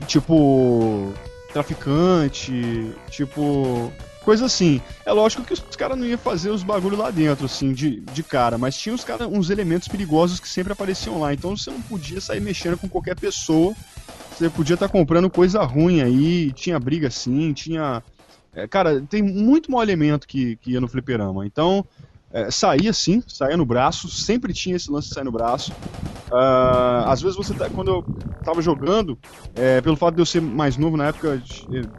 [0.00, 1.12] e, tipo
[1.52, 3.92] traficante, tipo
[4.26, 4.80] coisa assim.
[5.06, 8.22] É lógico que os caras não iam fazer os bagulho lá dentro, assim, de, de
[8.24, 11.32] cara, mas tinha uns, cara, uns elementos perigosos que sempre apareciam lá.
[11.32, 13.72] Então você não podia sair mexendo com qualquer pessoa.
[14.32, 18.02] Você podia estar comprando coisa ruim aí, tinha briga sim, tinha.
[18.56, 21.46] É, cara, tem muito mau elemento que, que ia no fliperama.
[21.46, 21.86] Então,
[22.32, 25.72] É, saía sim, saía no braço, sempre tinha esse lance de sair no braço.
[26.28, 28.04] Uh, às vezes você tá, quando eu
[28.44, 29.16] tava jogando,
[29.54, 31.40] é, pelo fato de eu ser mais novo na época,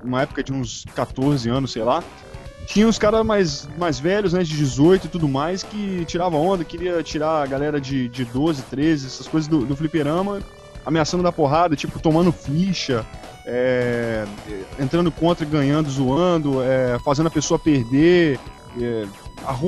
[0.03, 2.03] uma época de uns 14 anos, sei lá,
[2.65, 6.65] tinha uns caras mais, mais velhos, né, de 18 e tudo mais, que tirava onda,
[6.65, 10.41] queria tirar a galera de, de 12, 13, essas coisas do, do fliperama,
[10.85, 13.05] ameaçando da porrada, tipo, tomando ficha,
[13.47, 14.25] é,
[14.77, 18.37] entrando contra, ganhando, zoando, é, fazendo a pessoa perder,
[18.79, 19.07] é,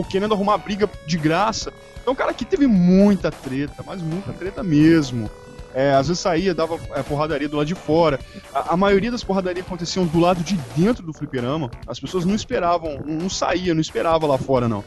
[0.10, 1.72] querendo arrumar briga de graça.
[2.02, 5.32] Então, cara, aqui teve muita treta, mas muita treta mesmo.
[5.74, 8.20] É, às vezes saía, dava é, porradaria do lado de fora.
[8.54, 11.72] A, a, maioria das porradarias aconteciam do lado de dentro do fliperama.
[11.88, 14.84] As pessoas não esperavam, não, não saía, não esperava lá fora, não.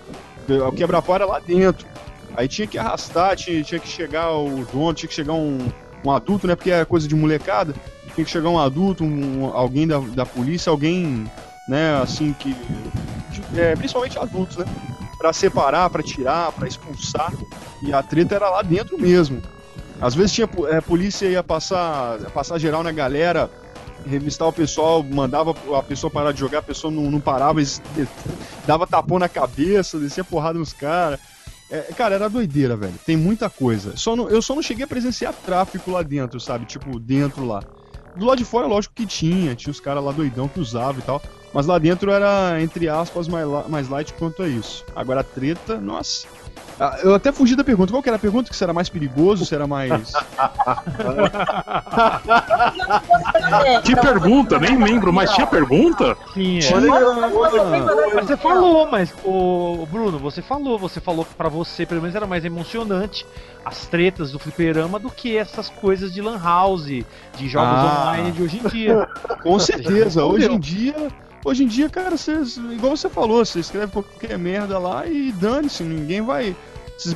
[0.69, 1.87] O quebra-pau era lá dentro.
[2.37, 5.59] Aí tinha que arrastar, tinha, tinha que chegar o dono, tinha que chegar um,
[6.05, 6.57] um adulto, né?
[6.57, 7.75] Porque é coisa de molecada.
[8.15, 11.31] Tinha que chegar um adulto, um, alguém da, da polícia, alguém,
[11.69, 12.55] né, assim, que.
[13.57, 14.65] É, principalmente adultos, né?
[15.19, 17.33] Pra separar, pra tirar, pra expulsar.
[17.83, 19.41] E a treta era lá dentro mesmo.
[20.01, 23.49] Às vezes tinha é, polícia ia passar, passar geral na galera,
[24.05, 27.61] revistar o pessoal, mandava a pessoa parar de jogar, a pessoa não, não parava,
[28.67, 31.21] dava tapão na cabeça, descia porrada nos caras.
[31.71, 32.95] É, cara, era doideira, velho.
[33.07, 33.97] Tem muita coisa.
[33.97, 36.67] Só não, eu só não cheguei a presenciar tráfico lá dentro, sabe?
[36.67, 37.63] Tipo, dentro lá.
[38.17, 41.03] Do lado de fora, lógico que tinha, tinha os caras lá doidão que usavam e
[41.03, 41.23] tal.
[41.53, 44.85] Mas lá dentro era, entre aspas, mais, mais light quanto a isso.
[44.95, 46.27] Agora a treta, nossa.
[46.79, 47.93] Ah, eu até fugi da pergunta.
[47.93, 48.51] Qual que era a pergunta?
[48.51, 49.45] Que será mais perigoso?
[49.45, 49.93] Será mais.
[53.85, 54.59] que pergunta?
[54.59, 56.17] Nem lembro, mas tinha pergunta?
[56.33, 56.63] Tinha.
[58.15, 60.79] Mas você falou, mas, o Bruno, você falou.
[60.79, 63.27] Você falou que pra você, pelo menos, era mais emocionante
[63.65, 68.11] as tretas do fliperama do que essas coisas de Lan House, de jogos ah.
[68.11, 69.09] online de hoje em dia.
[69.43, 70.25] Com certeza.
[70.25, 71.09] Hoje em dia
[71.45, 72.33] Hoje em dia, cara, você,
[72.71, 76.55] igual você falou, você escreve qualquer merda lá e dane-se, ninguém vai.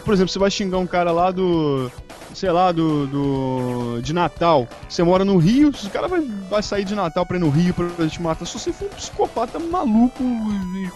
[0.04, 1.90] por exemplo, você vai xingar um cara lá do.
[2.34, 3.06] Sei lá, do.
[3.06, 4.68] do de Natal.
[4.88, 6.20] Você mora no Rio, o cara vai,
[6.50, 8.44] vai sair de Natal pra ir no Rio pra te matar.
[8.46, 10.90] Se você for um psicopata maluco e,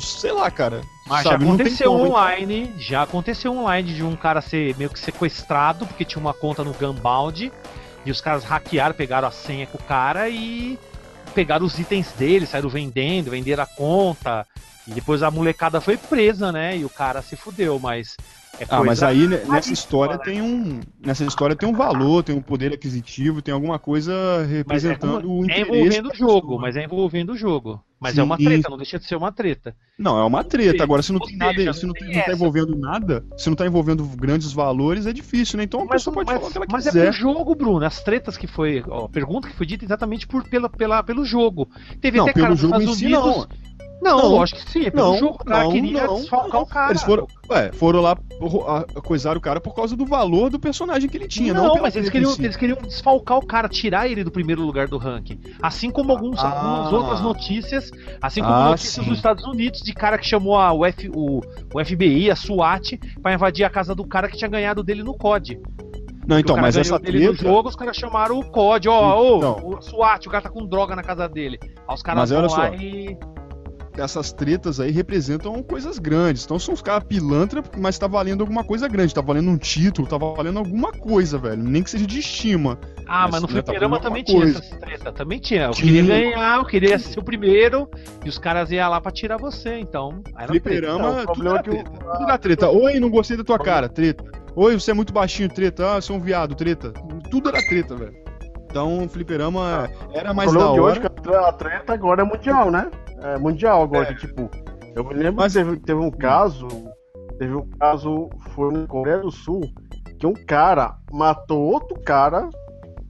[0.00, 0.82] sei lá, cara.
[1.06, 5.86] Mas sabe, já aconteceu online, já aconteceu online de um cara ser meio que sequestrado
[5.86, 7.52] porque tinha uma conta no Gunbound
[8.04, 10.78] e os caras hackearam, pegaram a senha com o cara e
[11.36, 14.46] pegaram os itens dele, saíram vendendo, venderam a conta.
[14.88, 16.78] E depois a molecada foi presa, né?
[16.78, 18.16] E o cara se fudeu, mas.
[18.58, 20.80] É ah, mas aí né, nessa história tem um.
[21.04, 25.44] Nessa história tem um valor, tem um poder aquisitivo, tem alguma coisa representando é, o
[25.44, 25.60] interesse.
[25.60, 27.82] É envolvendo o jogo, mas é envolvendo o jogo.
[27.98, 28.70] Mas Sim, é uma treta, e...
[28.70, 29.74] não deixa de ser uma treta.
[29.98, 30.82] Não, é uma treta.
[30.82, 33.56] Agora, se não tem seja, nada, se não, tem, não tá envolvendo nada, se não
[33.56, 35.64] tá envolvendo grandes valores, é difícil, né?
[35.64, 37.06] Então a mas, pessoa pode mas, falar o que ela mas quiser.
[37.06, 37.84] Mas é pro jogo, Bruno.
[37.84, 38.84] As tretas que foi.
[38.86, 41.68] Ó, pergunta que foi dita exatamente por, pela, pela, pelo jogo.
[42.00, 43.48] Teve não, até pelo jogo em si, Unidos, não.
[44.00, 45.36] Não, não, lógico que sim, é não, jogo.
[45.40, 46.90] O cara não, queria não, desfalcar o cara.
[46.92, 48.16] Eles foram, ué, foram lá
[49.02, 51.54] coisar o cara por causa do valor do personagem que ele tinha.
[51.54, 54.86] Não, não mas eles queriam, eles queriam desfalcar o cara, tirar ele do primeiro lugar
[54.86, 55.40] do ranking.
[55.62, 57.90] Assim como alguns, ah, algumas outras notícias,
[58.20, 59.10] assim como ah, notícias sim.
[59.10, 61.40] dos Estados Unidos de cara que chamou a UF, o,
[61.74, 65.14] o FBI, a SWAT, para invadir a casa do cara que tinha ganhado dele no
[65.14, 65.58] COD.
[66.26, 67.30] Não, então, mas essa treta...
[67.30, 69.60] no jogo, os caras chamaram o COD, ó, então.
[69.64, 71.58] o SWAT, o cara tá com droga na casa dele.
[71.62, 72.74] Aí os caras vão lá só.
[72.74, 73.16] e
[73.98, 76.44] essas tretas aí representam coisas grandes.
[76.44, 79.14] Então são os caras pilantra, mas tá valendo alguma coisa grande.
[79.14, 81.62] Tá valendo um título, tá valendo alguma coisa, velho.
[81.62, 82.78] Nem que seja de estima.
[83.06, 84.58] Ah, mas, mas no fliperama tá também tinha coisa.
[84.58, 85.14] essas tretas.
[85.14, 85.64] Também tinha.
[85.64, 85.92] Eu tinha.
[85.92, 87.88] queria ganhar, eu queria ser o primeiro.
[88.24, 90.22] E os caras iam lá pra tirar você, então.
[90.36, 91.32] Era fliperama, treta.
[91.32, 91.90] tudo, era treta.
[91.90, 92.68] tudo era treta.
[92.68, 94.24] Oi, não gostei da tua cara, treta.
[94.54, 95.96] Oi, você é muito baixinho, treta.
[95.96, 96.92] Ah, você é um viado, treta.
[97.30, 98.25] Tudo era treta, velho.
[98.76, 100.82] Então, o fliperama era mais da hora.
[100.82, 102.90] Hoje, a treta agora é mundial, né?
[103.22, 104.12] é, mundial agora, é.
[104.12, 104.50] que, tipo,
[104.94, 105.54] eu me lembro Mas...
[105.54, 106.68] que teve, teve um caso,
[107.38, 109.62] teve um caso, foi na Coreia do Sul,
[110.18, 112.50] que um cara matou outro cara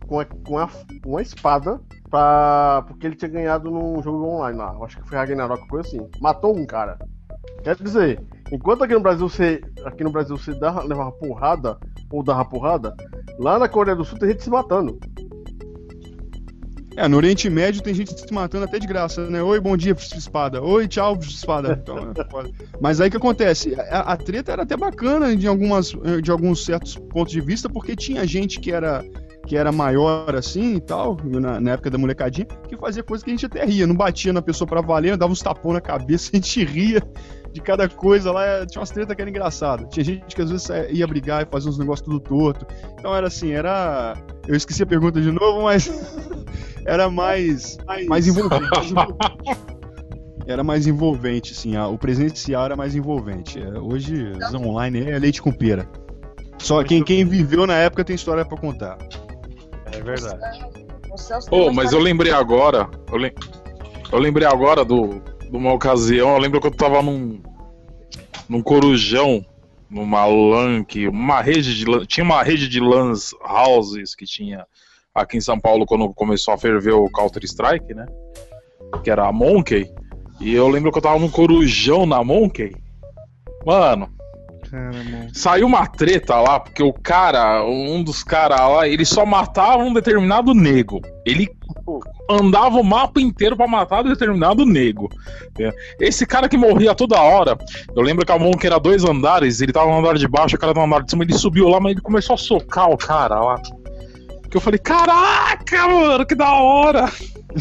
[0.07, 0.69] com a, com a,
[1.05, 5.67] uma espada pra, porque ele tinha ganhado num jogo online lá, acho que foi Ragnarok,
[5.67, 6.97] coisa assim, matou um cara.
[7.65, 8.23] Quer dizer,
[8.53, 11.77] enquanto aqui no Brasil você, aqui no Brasil você dá, levava porrada,
[12.13, 12.95] ou dava porrada,
[13.41, 14.97] lá na Coreia do Sul tem gente se matando.
[16.97, 19.43] É, no Oriente Médio tem gente se matando até de graça, né?
[19.43, 20.63] Oi, bom dia, espada.
[20.63, 21.79] Oi, tchau, espada.
[21.87, 22.51] Então, é
[22.81, 23.75] Mas aí que acontece?
[23.75, 25.93] A, a, treta era até bacana de, algumas,
[26.23, 29.05] de alguns certos pontos de vista, porque tinha gente que era
[29.47, 33.31] que era maior assim e tal, na, na, época da molecadinha, que fazia coisa que
[33.31, 33.87] a gente até ria.
[33.87, 37.01] Não batia na pessoa pra valer, dava uns tapão na cabeça, a gente ria
[37.57, 38.67] de cada coisa lá.
[38.67, 39.87] Tinha umas tretas que era engraçada.
[39.87, 42.67] Tinha gente que às vezes ia brigar e fazer uns negócios tudo torto.
[42.99, 44.15] Então era assim, era.
[44.47, 45.89] Eu esqueci a pergunta de novo, mas
[46.87, 48.95] era mais, mais envolvente.
[50.47, 53.59] era mais envolvente, assim, a- o presencial era mais envolvente.
[53.61, 55.89] É, hoje, online é leite com pera.
[56.59, 58.99] Só quem, quem viveu na época tem história pra contar.
[59.93, 60.39] É verdade.
[61.11, 62.89] O Celso tem Ô, uma mas eu lembrei agora.
[63.11, 63.33] Eu, lem-
[64.13, 65.21] eu lembrei agora do,
[65.51, 66.31] de uma ocasião.
[66.31, 67.41] Eu lembro que eu tava num.
[68.49, 69.45] num corujão,
[69.89, 74.67] numa LAN, que, uma rede de Tinha uma rede de LANs houses que tinha
[75.15, 78.07] aqui em São Paulo quando começou a ferver o Counter-Strike, né?
[79.03, 79.91] Que era a Monkey.
[80.41, 82.77] E eu lembro que eu tava num corujão na Monkey.
[83.65, 84.11] Mano,
[85.33, 89.93] Saiu uma treta lá, porque o cara, um dos caras lá, ele só matava um
[89.93, 91.01] determinado nego.
[91.25, 91.49] Ele
[92.31, 95.09] andava o mapa inteiro pra matar determinado nego.
[95.59, 95.71] É.
[96.01, 97.57] Esse cara que morria toda hora,
[97.95, 100.59] eu lembro que a Monk era dois andares, ele tava no andar de baixo, o
[100.59, 102.97] cara tava no andar de cima, ele subiu lá, mas ele começou a socar o
[102.97, 103.61] cara lá.
[104.51, 107.11] Que eu falei, caraca, mano, que da hora!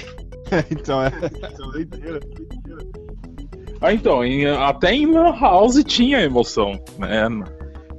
[0.71, 1.11] então, é.
[1.51, 2.19] Então, doideira.
[3.81, 7.27] Ah, então, em- até em Lan House tinha emoção, né?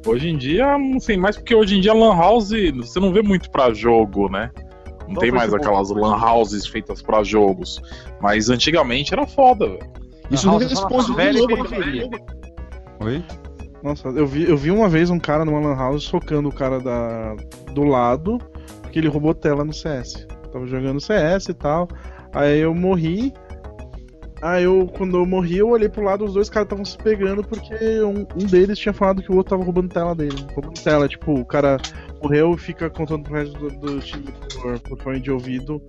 [0.07, 3.23] Hoje em dia, não sei mais, porque hoje em dia Lan House você não vê
[3.23, 4.51] muito pra jogo, né?
[5.09, 7.81] Não Só tem mais aquelas Lan Houses feitas pra jogos.
[8.21, 9.91] Mas antigamente era foda, velho.
[10.31, 12.11] Isso não na responde periferia.
[13.01, 13.25] Oi?
[13.85, 16.81] Nossa, eu vi, eu vi uma vez um cara numa Lan House socando o cara
[16.81, 17.37] da,
[17.73, 18.39] do lado,
[18.83, 20.27] porque ele roubou tela no CS.
[20.53, 21.87] Tava jogando CS e tal.
[22.33, 23.33] Aí eu morri.
[24.47, 27.43] Aí eu, quando eu morri, eu olhei pro lado, os dois caras estavam se pegando
[27.43, 30.37] porque um, um deles tinha falado que o outro tava roubando tela dele.
[30.55, 31.79] Roubando tela, tipo, o cara
[32.23, 35.83] morreu e fica contando pro resto do, do time por, por fone de ouvido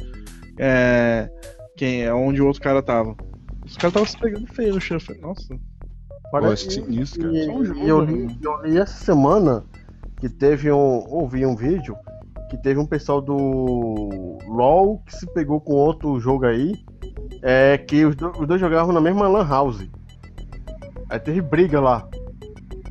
[0.57, 1.29] é,
[1.77, 3.15] quem é onde o outro cara tava.
[3.63, 4.97] Os caras estavam se pegando feio no chão.
[4.97, 5.53] Eu falei, nossa.
[5.53, 7.37] Pô, Parece sinistro, cara.
[7.37, 8.35] E, Só um jogo, e eu, li, né?
[8.43, 9.63] eu li essa semana
[10.19, 11.05] que teve um.
[11.09, 11.95] Ouvi um vídeo
[12.49, 16.73] que teve um pessoal do LOL que se pegou com outro jogo aí.
[17.41, 19.85] É que os, do- os dois jogavam na mesma Lan House.
[21.09, 22.07] Aí teve briga lá.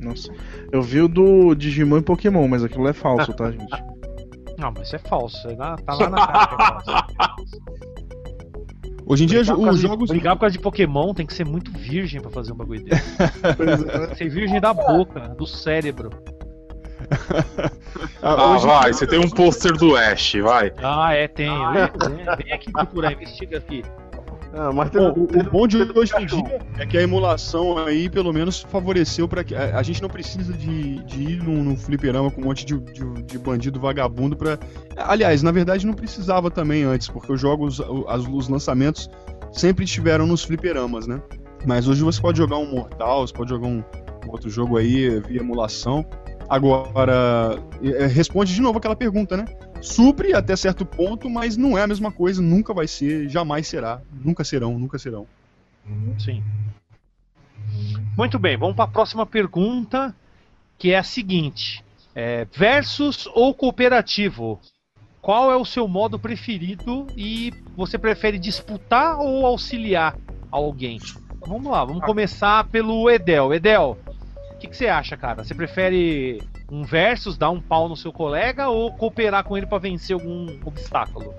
[0.01, 0.31] Nossa.
[0.71, 3.65] Eu vi o do Digimon e Pokémon, mas aquilo é falso, tá, gente?
[4.57, 5.47] Não, mas isso é falso.
[5.47, 6.47] é Tá lá na cara.
[6.47, 7.61] que é falso.
[9.05, 10.09] Hoje em dia, Brigar os causa de- jogos.
[10.09, 13.17] Brigar por causa de Pokémon tem que ser muito virgem pra fazer um bagulho desse.
[13.17, 16.09] Tem que ser virgem da boca, do cérebro.
[18.21, 20.73] Ah, hoje- vai, você tem um pôster do Ash, vai.
[20.83, 21.47] Ah, é, tem.
[21.49, 23.83] Vem, vem aqui procurar, investiga aqui.
[24.53, 28.31] Ah, mas Bom, o, bom de hoje em dia é que a emulação aí pelo
[28.31, 32.31] menos favoreceu para que a, a gente não precisa de, de ir num, num fliperama
[32.31, 34.57] com um monte de, de, de bandido vagabundo para
[34.95, 39.09] aliás na verdade não precisava também antes porque os jogos as, os lançamentos
[39.51, 41.21] sempre estiveram nos fliperamas né?
[41.65, 43.83] Mas hoje você pode jogar um Mortal você pode jogar um
[44.29, 46.05] outro jogo aí via emulação
[46.49, 49.45] agora é, responde de novo aquela pergunta né
[49.81, 54.01] supre até certo ponto mas não é a mesma coisa nunca vai ser jamais será
[54.23, 55.27] nunca serão nunca serão
[56.19, 56.43] Sim.
[58.17, 60.15] Muito bem, vamos para a próxima pergunta,
[60.77, 61.83] que é a seguinte:
[62.15, 64.59] é, versus ou cooperativo?
[65.21, 70.17] Qual é o seu modo preferido e você prefere disputar ou auxiliar
[70.49, 70.99] alguém?
[71.45, 73.53] Vamos lá, vamos começar pelo Edel.
[73.53, 73.97] Edel,
[74.57, 75.43] o que, que você acha, cara?
[75.43, 79.77] Você prefere um versus, dar um pau no seu colega ou cooperar com ele para
[79.77, 81.31] vencer algum obstáculo?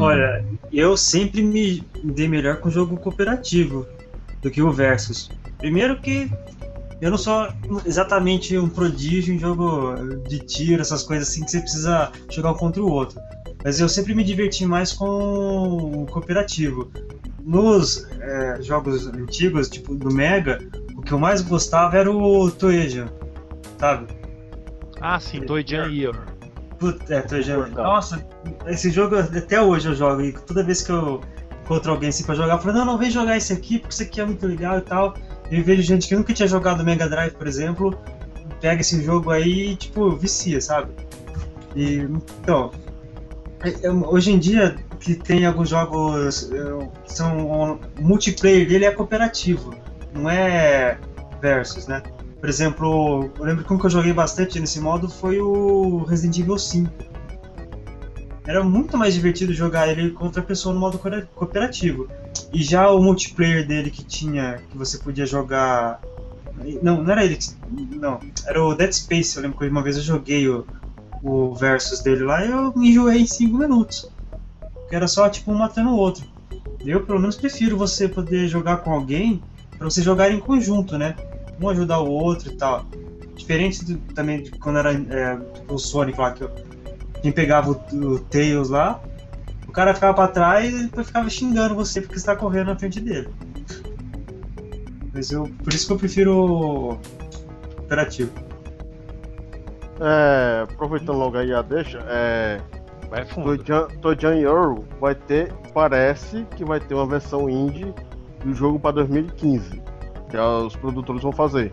[0.00, 0.42] Olha,
[0.72, 3.86] eu sempre me dei melhor com jogo cooperativo
[4.40, 5.30] do que o Versus.
[5.58, 6.30] Primeiro que
[7.00, 7.48] eu não sou
[7.84, 9.94] exatamente um prodígio em jogo
[10.26, 13.20] de tiro, essas coisas assim que você precisa jogar um contra o outro.
[13.62, 16.90] Mas eu sempre me diverti mais com o cooperativo.
[17.42, 20.79] Nos é, jogos antigos, tipo do Mega, o
[21.10, 23.12] que eu mais gostava era o Toeja,
[23.78, 24.06] sabe?
[25.00, 26.14] Ah, sim, Toijan Year.
[26.78, 27.66] Puta, é, Toeja.
[27.66, 28.24] Nossa,
[28.68, 30.20] esse jogo até hoje eu jogo.
[30.22, 31.20] E toda vez que eu
[31.64, 34.04] encontro alguém assim pra jogar, eu falo, não, não, vem jogar esse aqui, porque isso
[34.04, 35.14] aqui é muito legal e tal.
[35.50, 37.98] Eu vejo gente que nunca tinha jogado Mega Drive, por exemplo,
[38.60, 40.92] pega esse jogo aí e, tipo, vicia, sabe?
[41.74, 42.06] E,
[42.40, 42.70] então,
[43.64, 47.80] é- é- hoje em dia, que tem alguns jogos é, que são.
[47.98, 49.74] O multiplayer dele é cooperativo,
[50.12, 50.98] não é
[51.40, 52.02] versus, né?
[52.40, 56.38] Por exemplo, eu lembro que um que eu joguei bastante nesse modo foi o Resident
[56.38, 56.90] Evil 5.
[58.46, 60.98] Era muito mais divertido jogar ele contra a pessoa no modo
[61.34, 62.08] cooperativo.
[62.52, 66.00] E já o multiplayer dele que tinha, que você podia jogar.
[66.82, 67.38] Não, não era ele.
[67.70, 69.36] Não, era o Dead Space.
[69.36, 70.66] Eu lembro que uma vez eu joguei o,
[71.22, 74.10] o versus dele lá e eu me enjoei em 5 minutos.
[74.88, 76.24] Que era só tipo um matando o outro.
[76.84, 79.42] Eu pelo menos prefiro você poder jogar com alguém
[79.80, 81.16] para você jogar em conjunto, né?
[81.58, 82.84] Um ajudar o outro e tal.
[83.34, 86.50] Diferente do- também de quando era é, tipo o Sonic lá, que eu,
[87.22, 89.00] quem pegava o, o Tails lá,
[89.66, 92.78] o cara ficava pra trás e depois ficava xingando você porque você tá correndo na
[92.78, 93.30] frente dele.
[95.14, 96.98] Mas eu, por isso que eu prefiro
[97.78, 98.30] operativo.
[99.98, 102.60] É, aproveitando logo aí a deixa, é,
[103.08, 103.56] Vai fundo.
[103.56, 107.94] Tojan Tojan Euro vai ter, parece que vai ter uma versão indie
[108.44, 109.82] do jogo para 2015,
[110.28, 111.72] que é os produtores vão fazer.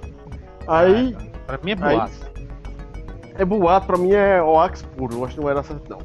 [0.68, 1.16] Aí,
[1.46, 2.32] Pra mim é aí boato.
[3.36, 6.00] é boato, pra mim é Oax puro, eu acho que não era certo não,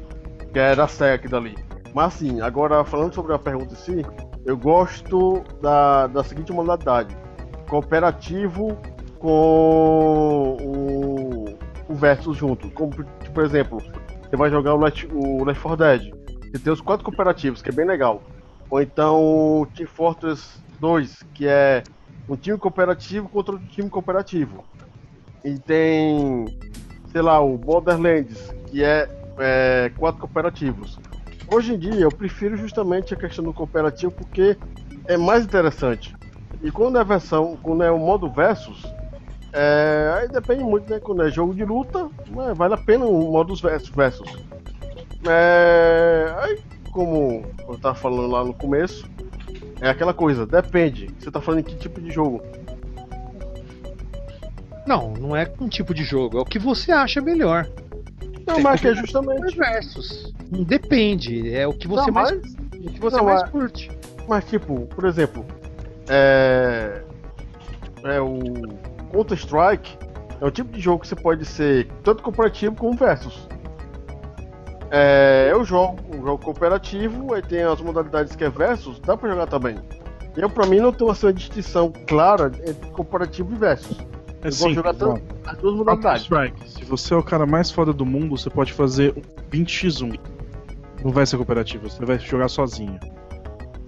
[0.53, 1.55] que é da SEC dali.
[1.93, 4.05] Mas assim, agora falando sobre a pergunta em si,
[4.45, 7.15] eu gosto da, da seguinte modalidade:
[7.69, 8.77] cooperativo
[9.19, 11.57] com o,
[11.91, 12.69] o Versus junto.
[12.71, 13.81] Como, tipo, por exemplo,
[14.29, 16.13] você vai jogar o Left, o Left 4 Dead.
[16.51, 18.21] Você tem os quatro cooperativos, que é bem legal.
[18.69, 21.83] Ou então o Team Fortress 2, que é
[22.27, 24.63] um time cooperativo contra outro time cooperativo.
[25.43, 26.45] E tem,
[27.11, 29.07] sei lá, o Borderlands, que é,
[29.37, 30.99] é quatro cooperativos.
[31.51, 34.57] Hoje em dia eu prefiro justamente a questão do cooperativo porque
[35.05, 36.15] é mais interessante.
[36.61, 38.83] E quando é versão, quando é o modo versus,
[39.51, 40.99] é, aí depende muito, né?
[40.99, 43.89] Quando é jogo de luta, né, vale a pena o modo versus.
[43.89, 44.37] versus.
[45.27, 46.59] É, aí,
[46.93, 49.05] como eu tava falando lá no começo,
[49.81, 51.09] é aquela coisa, depende.
[51.19, 52.41] Você tá falando em que tipo de jogo?
[54.85, 57.67] Não, não é um tipo de jogo, é o que você acha melhor.
[58.45, 59.55] Não, mas que é justamente.
[59.57, 60.33] Versus.
[60.67, 62.53] Depende, é o que você Não, mais, mas-
[62.85, 63.89] o que você não, mais curte.
[64.27, 65.45] Mas tipo, por exemplo,
[66.07, 67.01] é.
[68.03, 68.37] É o
[69.13, 69.97] Counter Strike
[70.41, 73.47] é o tipo de jogo que você pode ser tanto cooperativo como versus.
[74.95, 79.27] É, eu jogo um jogo cooperativo, aí tem as modalidades que é versus, dá pra
[79.27, 79.75] jogar também.
[80.37, 83.97] Eu, pra mim, não tem assim, uma distinção clara entre cooperativo e versus.
[84.43, 86.21] É Eu simples, jogar tanto, as duas modalidades.
[86.23, 86.69] Strike.
[86.69, 90.19] Se você é o cara mais foda do mundo, você pode fazer um 20x1.
[91.03, 92.99] Não vai ser cooperativo, você vai jogar sozinho.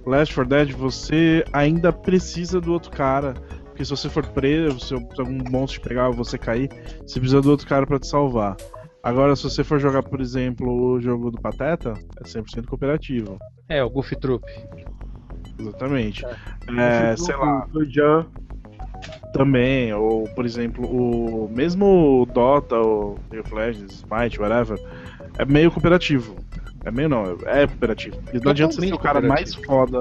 [0.08, 3.36] Last 4 Dead, você ainda precisa do outro cara.
[3.66, 6.70] Porque se você for preso, se algum monstro te pegar ou você cair,
[7.06, 8.58] você precisa do outro cara pra te salvar.
[9.06, 13.38] Agora, se você for jogar, por exemplo, o jogo do Pateta, é 100% cooperativo.
[13.70, 14.44] É, o Goofy Troop.
[15.60, 16.26] Exatamente.
[16.26, 18.26] É, sei lá, O Jan,
[19.32, 24.80] também, ou por exemplo, o mesmo o Dota, o League of Legends, Smite, whatever,
[25.38, 26.36] é meio cooperativo.
[26.84, 28.18] É meio não, é cooperativo.
[28.24, 30.00] Porque não adianta você ser o cara mais foda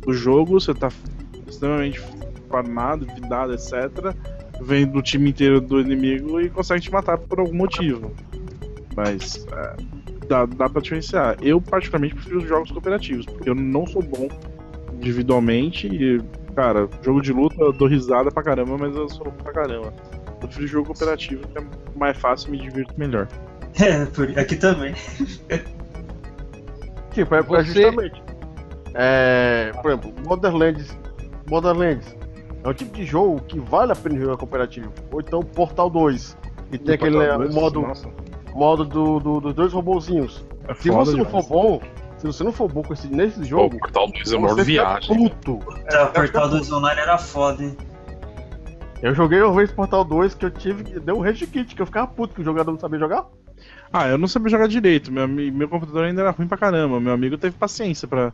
[0.00, 0.88] do jogo, você tá
[1.46, 2.00] extremamente
[2.48, 4.16] farmado, vidado, etc.
[4.62, 8.10] Vem do time inteiro do inimigo e consegue te matar por algum motivo.
[8.98, 9.76] Mas é,
[10.26, 11.36] dá, dá pra diferenciar.
[11.40, 14.28] Eu particularmente prefiro os jogos cooperativos, porque eu não sou bom
[14.92, 16.20] individualmente e
[16.52, 19.94] cara, jogo de luta eu dou risada pra caramba, mas eu sou louco pra caramba.
[20.26, 21.62] Eu prefiro jogo cooperativo, que é
[21.94, 23.28] mais fácil e me divirto melhor.
[23.80, 24.92] É, por, aqui também.
[27.12, 28.22] Tipo, é, é Você- justamente.
[28.94, 30.98] É, por exemplo, Borderlands.
[31.46, 32.16] Borderlands
[32.64, 34.92] é um tipo de jogo que vale a pena jogar cooperativo.
[35.12, 36.36] Ou então Portal 2.
[36.72, 38.08] E tem aquele né, modo, nossa,
[38.58, 40.44] modo do, do- dos dois robozinhos.
[40.66, 41.46] é Se você não demais.
[41.46, 41.80] for bom,
[42.18, 44.54] se você não for bom com esse, nesse Pô, jogo, o Portal 2 é uma
[44.56, 45.28] viagem.
[45.28, 45.58] puto.
[45.88, 47.76] Tá, Portal 2 Online era foda, hein?
[49.00, 50.98] Eu joguei uma vez Portal 2 que eu tive.
[50.98, 53.24] Deu um rage kit, que eu ficava puto que o jogador não sabia jogar.
[53.92, 56.98] Ah, eu não sabia jogar direito, meu, meu computador ainda era ruim pra caramba.
[57.00, 58.32] Meu amigo teve paciência pra,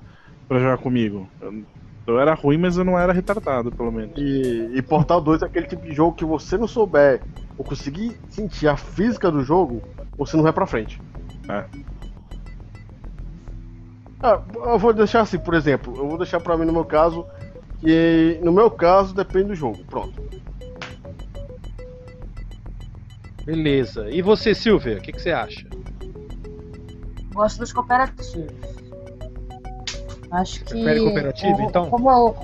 [0.49, 1.29] pra jogar comigo.
[1.41, 1.63] Eu,
[2.07, 4.13] eu era ruim, mas eu não era retardado, pelo menos.
[4.17, 7.21] E, e Portal 2 é aquele tipo de jogo que você não souber
[7.57, 9.83] ou conseguir sentir a física do jogo,
[10.17, 11.01] você não vai pra frente.
[11.49, 11.65] É.
[14.23, 17.27] Ah, eu vou deixar assim, por exemplo, eu vou deixar pra mim no meu caso,
[17.81, 19.85] que no meu caso depende do jogo.
[19.85, 20.23] Pronto.
[23.45, 24.09] Beleza.
[24.11, 25.69] E você, Silvia, o que, que você acha?
[27.35, 28.55] Gosto dos cooperativos.
[30.31, 30.71] Acho que.
[30.73, 31.91] Prefere cooperativo, como- então?
[31.91, 32.35] Como,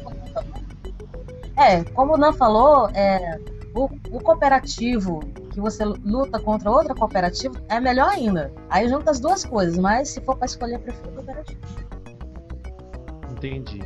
[1.56, 3.38] é, como o Nan falou, é,
[3.74, 5.20] o, o cooperativo
[5.52, 8.52] que você luta contra outra cooperativa é melhor ainda.
[8.68, 11.60] Aí junta as duas coisas, mas se for pra escolher, eu prefiro cooperativo.
[13.30, 13.80] Entendi.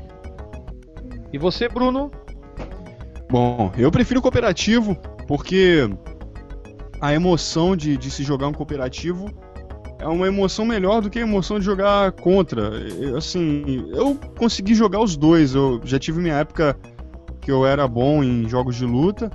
[1.33, 2.11] E você, Bruno?
[3.31, 4.97] Bom, eu prefiro cooperativo
[5.27, 5.89] porque
[7.01, 9.27] a emoção de, de se jogar um cooperativo
[9.99, 12.63] é uma emoção melhor do que a emoção de jogar contra.
[12.63, 15.55] Eu, assim, eu consegui jogar os dois.
[15.55, 16.77] Eu já tive minha época
[17.41, 19.31] que eu era bom em jogos de luta,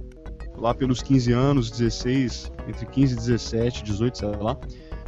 [0.59, 4.57] lá pelos 15 anos, 16, entre 15 e 17, 18, sei lá.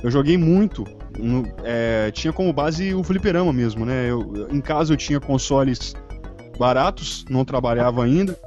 [0.03, 0.83] Eu joguei muito.
[1.19, 4.09] no- é, tinha como base o fliperama mesmo, né?
[4.09, 5.93] Eu, em casa eu tinha consoles
[6.57, 8.37] baratos, não trabalhava ainda.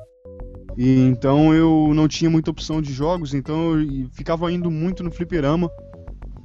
[0.77, 5.13] E então eu não tinha muita opção de jogos, então eu ficava indo muito no
[5.13, 5.71] fliperama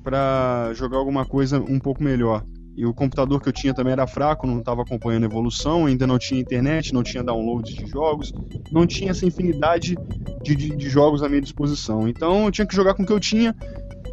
[0.04, 2.44] pra jogar alguma coisa um pouco melhor.
[2.80, 6.08] E o computador que eu tinha também era fraco, não estava acompanhando a evolução, ainda
[6.08, 8.34] não tinha internet, não tinha download de jogos,
[8.72, 9.98] não tinha essa infinidade
[10.42, 12.08] de, de, de jogos à minha disposição.
[12.08, 13.54] Então eu tinha que jogar com o que eu tinha.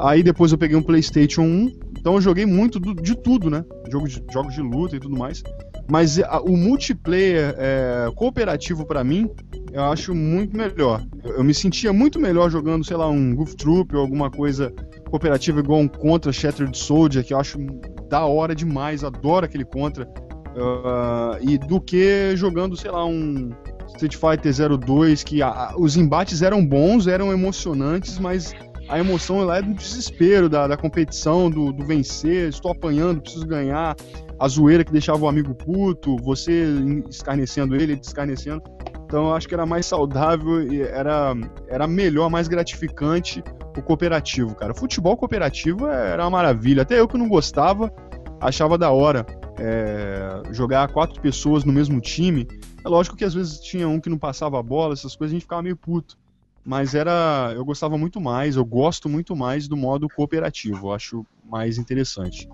[0.00, 3.64] Aí depois eu peguei um PlayStation 1, então eu joguei muito do, de tudo, né?
[3.88, 5.44] Jogo de, jogos de luta e tudo mais.
[5.88, 9.30] Mas a, o multiplayer é, cooperativo para mim,
[9.72, 11.06] eu acho muito melhor.
[11.22, 14.74] Eu, eu, me sentia muito melhor jogando, sei lá, um Goof Troop ou alguma coisa
[15.08, 17.58] cooperativa igual um Contra Shattered Soldier, que eu acho
[18.08, 20.08] da hora demais, adoro aquele Contra.
[20.56, 23.50] Uh, e do que jogando, sei lá, um
[23.88, 28.54] Street Fighter 02, que a, os embates eram bons, eram emocionantes, mas
[28.88, 33.46] a emoção lá é do desespero, da, da competição, do, do vencer, estou apanhando, preciso
[33.46, 33.96] ganhar,
[34.38, 36.66] a zoeira que deixava o amigo puto, você
[37.08, 38.62] escarnecendo ele, ele descarnecendo.
[39.06, 41.32] Então eu acho que era mais saudável e era,
[41.68, 43.42] era melhor, mais gratificante
[43.78, 44.72] o cooperativo, cara.
[44.72, 46.82] O futebol cooperativo era uma maravilha.
[46.82, 47.92] Até eu que não gostava,
[48.40, 49.24] achava da hora
[49.58, 52.48] é, jogar quatro pessoas no mesmo time.
[52.84, 55.36] É lógico que às vezes tinha um que não passava a bola, essas coisas a
[55.36, 56.18] gente ficava meio puto.
[56.64, 57.52] Mas era.
[57.54, 60.88] Eu gostava muito mais, eu gosto muito mais do modo cooperativo.
[60.88, 62.48] Eu acho mais interessante.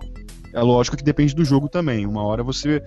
[0.53, 2.05] É lógico que depende do jogo também.
[2.05, 2.79] Uma hora você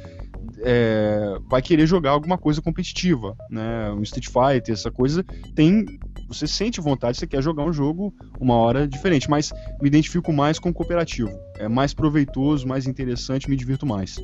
[0.62, 3.90] é, vai querer jogar alguma coisa competitiva, né?
[3.92, 5.24] Um Street Fighter, essa coisa
[5.54, 5.84] tem.
[6.28, 10.58] Você sente vontade, você quer jogar um jogo uma hora diferente, mas me identifico mais
[10.58, 11.30] com o cooperativo.
[11.56, 14.16] É mais proveitoso, mais interessante, me divirto mais.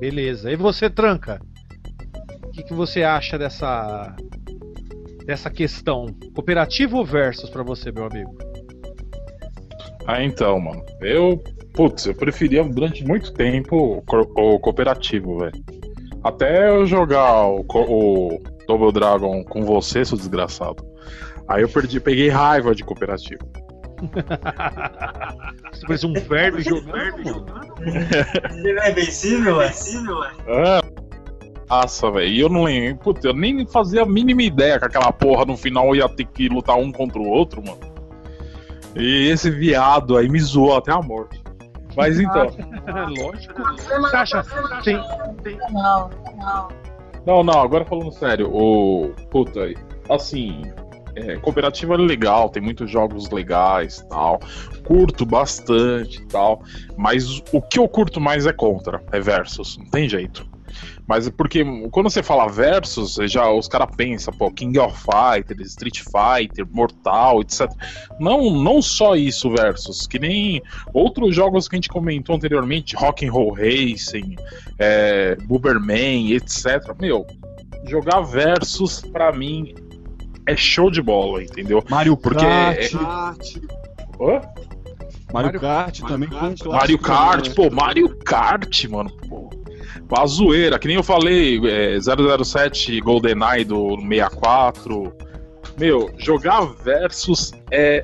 [0.00, 0.50] Beleza.
[0.50, 1.40] E você, Tranca?
[2.44, 4.16] O que, que você acha dessa
[5.24, 6.06] dessa questão?
[6.34, 8.36] Cooperativo ou versus para você, meu amigo?
[10.06, 10.82] Ah, então, mano.
[11.00, 11.42] Eu
[11.72, 15.64] Putz, eu preferia durante muito tempo o, o cooperativo, velho.
[16.22, 20.84] Até eu jogar o, o Double Dragon com você, seu desgraçado.
[21.48, 23.40] Aí eu perdi, peguei raiva de cooperativo.
[25.72, 27.46] Você fez um verme jogando.
[28.52, 30.80] Ele é invencível, é invencível, é?
[31.68, 32.28] Nossa, velho.
[32.28, 33.02] E eu não lembro.
[33.02, 36.48] Putz, eu nem fazia a mínima ideia que aquela porra no final ia ter que
[36.48, 37.80] lutar um contra o outro, mano.
[38.96, 41.37] E esse viado aí me zoou até a morte.
[41.98, 42.46] Mas então.
[43.18, 43.60] Lógico.
[43.76, 44.44] Você acha?
[44.84, 44.96] Tem,
[45.72, 46.08] Não,
[46.38, 46.68] não.
[47.26, 49.12] Não, não, agora falando sério, o.
[49.30, 49.68] Puta,
[50.08, 50.62] assim.
[51.16, 54.38] É, cooperativa é legal, tem muitos jogos legais tal.
[54.86, 56.62] Curto bastante tal.
[56.96, 60.46] Mas o que eu curto mais é contra, é versus, não tem jeito.
[61.08, 65.70] Mas é porque quando você fala versus, já os caras pensam, pô, King of Fighters,
[65.70, 67.66] Street Fighter, Mortal, etc.
[68.20, 70.62] Não, não só isso versus, que nem
[70.92, 74.36] outros jogos que a gente comentou anteriormente, Rock and Roll Racing,
[74.78, 76.94] é, Booberman, etc.
[77.00, 77.26] Meu,
[77.86, 79.74] jogar versus para mim
[80.46, 81.82] é show de bola, entendeu?
[81.88, 82.92] Mario porque Kart.
[82.92, 82.96] É...
[84.18, 84.42] Mario,
[85.32, 86.28] Mario Kart também.
[86.28, 89.48] Kart, Mario Kart, pô, Mario Kart, mano, pô
[90.10, 95.12] a zoeira, que nem eu falei, é, 007 GoldenEye do 64.
[95.78, 98.02] Meu, jogar versus é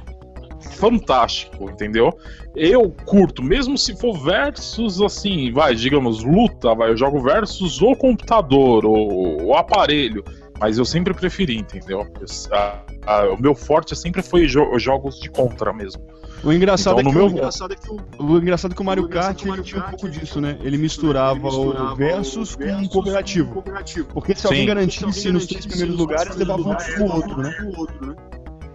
[0.73, 2.17] fantástico, entendeu?
[2.55, 7.97] Eu curto, mesmo se for versus assim, vai, digamos, luta, vai, eu jogo versus o
[7.97, 10.25] computador, o, o aparelho,
[10.61, 12.07] mas eu sempre preferi, entendeu?
[12.21, 16.03] Eu, a, a, o meu forte sempre foi jo jogos de contra mesmo.
[16.45, 17.27] O engraçado, então, é, que meu...
[17.27, 19.91] o, engraçado é que o, o engraçado é que o Mario Kart ele tinha um
[19.91, 20.59] pouco disso, né?
[20.63, 23.53] Ele misturava, ele misturava o versus com um cooperativo.
[23.53, 24.09] cooperativo.
[24.13, 27.55] Porque se alguém garantisse nos três primeiros lugares, levava um pro outro, né?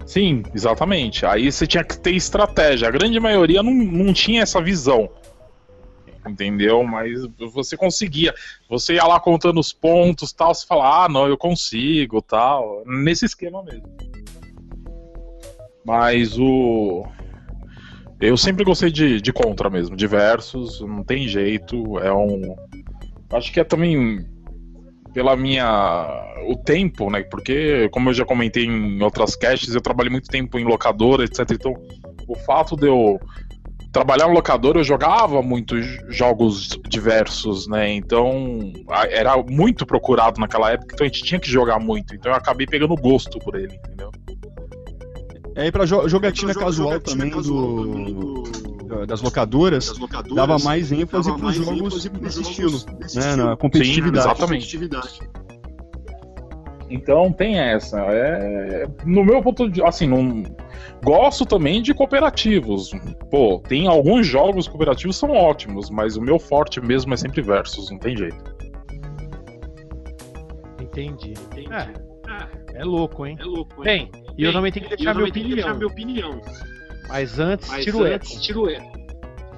[0.10, 1.24] Sim, exatamente.
[1.24, 2.88] Aí você tinha que ter estratégia.
[2.88, 5.08] A grande maioria não, não tinha essa visão.
[6.28, 6.84] Entendeu?
[6.84, 8.34] Mas você conseguia.
[8.68, 12.82] Você ia lá contando os pontos tal, você fala, ah, não, eu consigo tal.
[12.88, 13.88] Nesse esquema mesmo.
[15.86, 17.06] Mas o.
[18.22, 22.56] Eu sempre gostei de, de contra mesmo, de versus, não tem jeito, é um.
[23.32, 24.26] Acho que é também
[25.14, 26.08] pela minha.
[26.48, 27.24] o tempo, né?
[27.24, 31.52] Porque, como eu já comentei em outras casts, eu trabalhei muito tempo em locadora, etc.
[31.52, 31.74] Então,
[32.28, 33.20] o fato de eu
[33.92, 37.92] trabalhar em locadora, eu jogava muitos jogos diversos, né?
[37.94, 38.72] Então,
[39.10, 42.14] era muito procurado naquela época, então a gente tinha que jogar muito.
[42.14, 44.12] Então, eu acabei pegando gosto por ele, entendeu?
[45.60, 50.36] É, e pra jo jogatina casual jogatina também casual do, do, das, locadoras, das locadoras,
[50.36, 52.80] dava mais ênfase para os jogos desse estilo,
[53.14, 54.24] né, na competitividade.
[54.24, 54.80] Sim, exatamente.
[56.90, 58.00] Então tem essa.
[58.00, 58.88] É...
[59.06, 59.84] No meu ponto de.
[59.84, 60.44] Assim, não.
[61.04, 62.92] Gosto também de cooperativos.
[63.30, 67.92] Pô, tem alguns jogos cooperativos são ótimos, mas o meu forte mesmo é sempre versus,
[67.92, 68.56] não tem jeito.
[70.82, 71.34] Entendi.
[71.52, 71.70] Entendi.
[71.74, 73.38] É, é louco, hein?
[73.40, 74.10] É louco, hein?
[74.12, 75.56] Bem, e eu também tenho que deixar, minha opinião.
[75.56, 76.42] deixar minha opinião.
[77.08, 79.00] Mas antes, Mas tiro antes, tiro eco.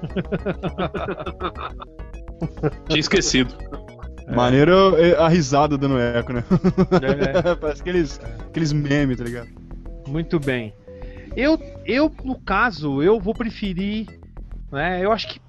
[2.88, 3.54] Tinha esquecido.
[4.26, 4.34] É.
[4.34, 6.44] Maneiro é a risada dando eco, né?
[7.44, 7.54] É.
[7.56, 9.48] Parece aqueles, aqueles memes, tá ligado?
[10.06, 10.74] Muito bem.
[11.36, 14.06] Eu, eu, no caso, eu vou preferir.
[14.70, 15.40] Né, eu acho que.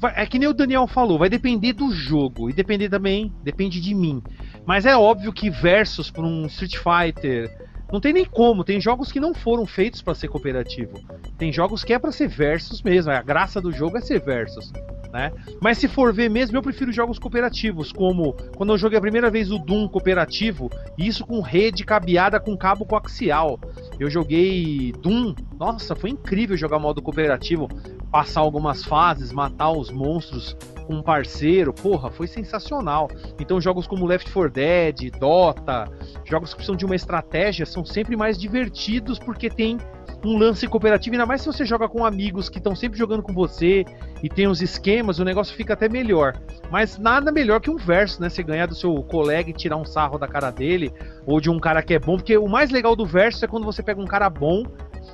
[0.00, 2.48] vai- é que nem o Daniel falou, vai depender do jogo.
[2.48, 4.22] E depender também, depende de mim.
[4.66, 7.67] Mas é óbvio que versus por um Street Fighter.
[7.90, 10.94] Não tem nem como, tem jogos que não foram feitos pra ser cooperativo.
[11.38, 13.10] Tem jogos que é pra ser versus mesmo.
[13.10, 14.70] A graça do jogo é ser versus.
[15.12, 15.32] Né?
[15.60, 19.30] Mas se for ver mesmo, eu prefiro jogos cooperativos, como quando eu joguei a primeira
[19.30, 23.58] vez o Doom cooperativo, e isso com rede cabeada com cabo coaxial.
[23.98, 27.68] Eu joguei Doom, nossa, foi incrível jogar modo cooperativo,
[28.10, 30.54] passar algumas fases, matar os monstros
[30.88, 33.10] com um parceiro, porra, foi sensacional.
[33.38, 35.84] Então jogos como Left 4 Dead, Dota,
[36.24, 39.76] jogos que precisam de uma estratégia são sempre mais divertidos porque tem
[40.24, 43.34] um lance cooperativo, ainda mais se você joga com amigos que estão sempre jogando com
[43.34, 43.84] você
[44.22, 46.40] e tem os esquemas, o negócio fica até melhor.
[46.70, 48.30] Mas nada melhor que um verso, né?
[48.30, 50.92] Você ganhar do seu colega e tirar um sarro da cara dele,
[51.26, 53.64] ou de um cara que é bom, porque o mais legal do verso é quando
[53.64, 54.64] você pega um cara bom,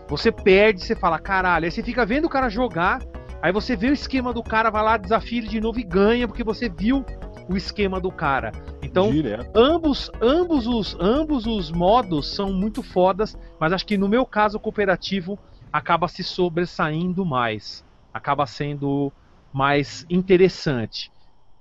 [0.08, 3.00] você perde, você fala, caralho, aí você fica vendo o cara jogar,
[3.44, 6.26] aí você vê o esquema do cara, vai lá, desafia ele de novo e ganha,
[6.26, 7.04] porque você viu
[7.46, 8.52] o esquema do cara.
[8.82, 9.50] Então, Direto.
[9.54, 14.56] ambos, ambos os, ambos os modos são muito fodas, mas acho que no meu caso
[14.56, 15.38] o cooperativo
[15.70, 17.84] acaba se sobressaindo mais,
[18.14, 19.12] acaba sendo
[19.52, 21.12] mais interessante.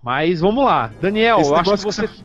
[0.02, 2.08] Mas vamos lá, Daniel, Esse eu acho que você.
[2.08, 2.24] que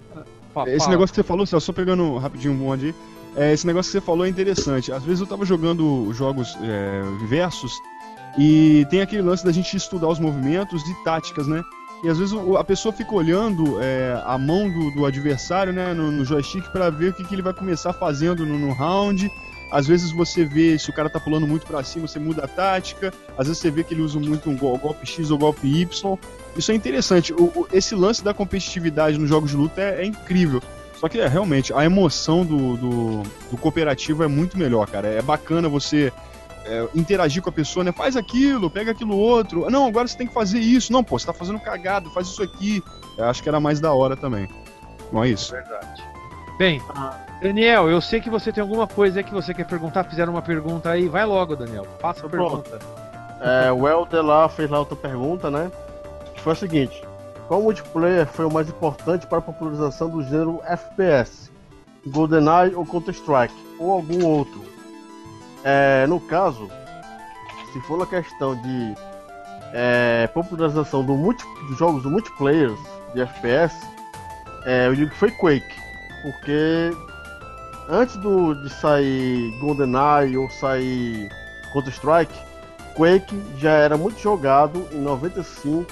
[0.68, 2.94] Esse negócio que você falou, só só pegando rapidinho um bonde aí,
[3.36, 4.92] é, esse negócio que você falou é interessante.
[4.92, 7.72] Às vezes eu tava jogando jogos é, versus
[8.36, 11.62] e tem aquele lance da gente estudar os movimentos e táticas, né?
[12.04, 16.12] E às vezes a pessoa fica olhando é, a mão do, do adversário né, no,
[16.12, 19.28] no joystick para ver o que, que ele vai começar fazendo no, no round.
[19.72, 22.48] Às vezes você vê se o cara tá pulando muito pra cima, você muda a
[22.48, 23.12] tática.
[23.36, 26.16] Às vezes você vê que ele usa muito um gol- golpe X ou golpe Y.
[26.56, 27.32] Isso é interessante.
[27.32, 30.62] O- o- esse lance da competitividade nos jogos de luta é, é incrível.
[31.00, 35.08] Só que é, realmente a emoção do, do, do cooperativo é muito melhor, cara.
[35.08, 36.12] É bacana você
[36.68, 37.92] é, interagir com a pessoa, né?
[37.92, 39.68] Faz aquilo, pega aquilo outro.
[39.70, 40.92] Não, agora você tem que fazer isso.
[40.92, 42.82] Não, pô, você tá fazendo cagado, faz isso aqui.
[43.16, 44.48] Eu acho que era mais da hora também.
[45.10, 45.52] Não é isso?
[45.52, 46.06] Verdade.
[46.58, 46.82] Bem,
[47.40, 50.04] Daniel, eu sei que você tem alguma coisa aí que você quer perguntar.
[50.04, 51.08] Fizeram uma pergunta aí.
[51.08, 51.86] Vai logo, Daniel.
[52.00, 52.78] Faça a pergunta.
[53.40, 55.70] É, o Helder lá fez lá outra pergunta, né?
[56.34, 57.02] Que foi a seguinte:
[57.46, 61.50] Qual multiplayer foi o mais importante para a popularização do gênero FPS?
[62.06, 63.54] GoldenEye ou Counter-Strike?
[63.78, 64.60] Ou algum outro?
[65.64, 66.70] É, no caso,
[67.72, 68.94] se for na questão de
[69.72, 72.72] é, popularização do multi, dos jogos do multiplayer
[73.14, 73.74] de FPS,
[74.64, 75.76] é, eu digo que foi Quake.
[76.22, 76.90] Porque
[77.88, 81.28] antes do, de sair GoldenEye ou sair
[81.72, 82.34] Counter-Strike,
[82.94, 85.86] Quake já era muito jogado em 95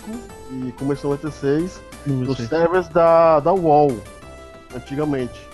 [0.51, 3.97] e começou em 96 nos servers da, da UOL,
[4.75, 5.46] antigamente.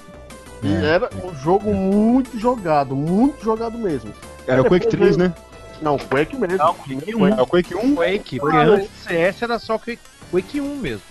[0.62, 4.12] E É, era um jogo muito jogado, muito jogado mesmo.
[4.46, 5.34] Era o Quake 3, né?
[5.80, 6.58] Não, Quake mesmo.
[6.58, 7.94] Não, Quake, É o Quake 1?
[7.96, 9.98] Quake, porque Ah, antes do CS era só Quake,
[10.30, 11.02] Quake 1 mesmo.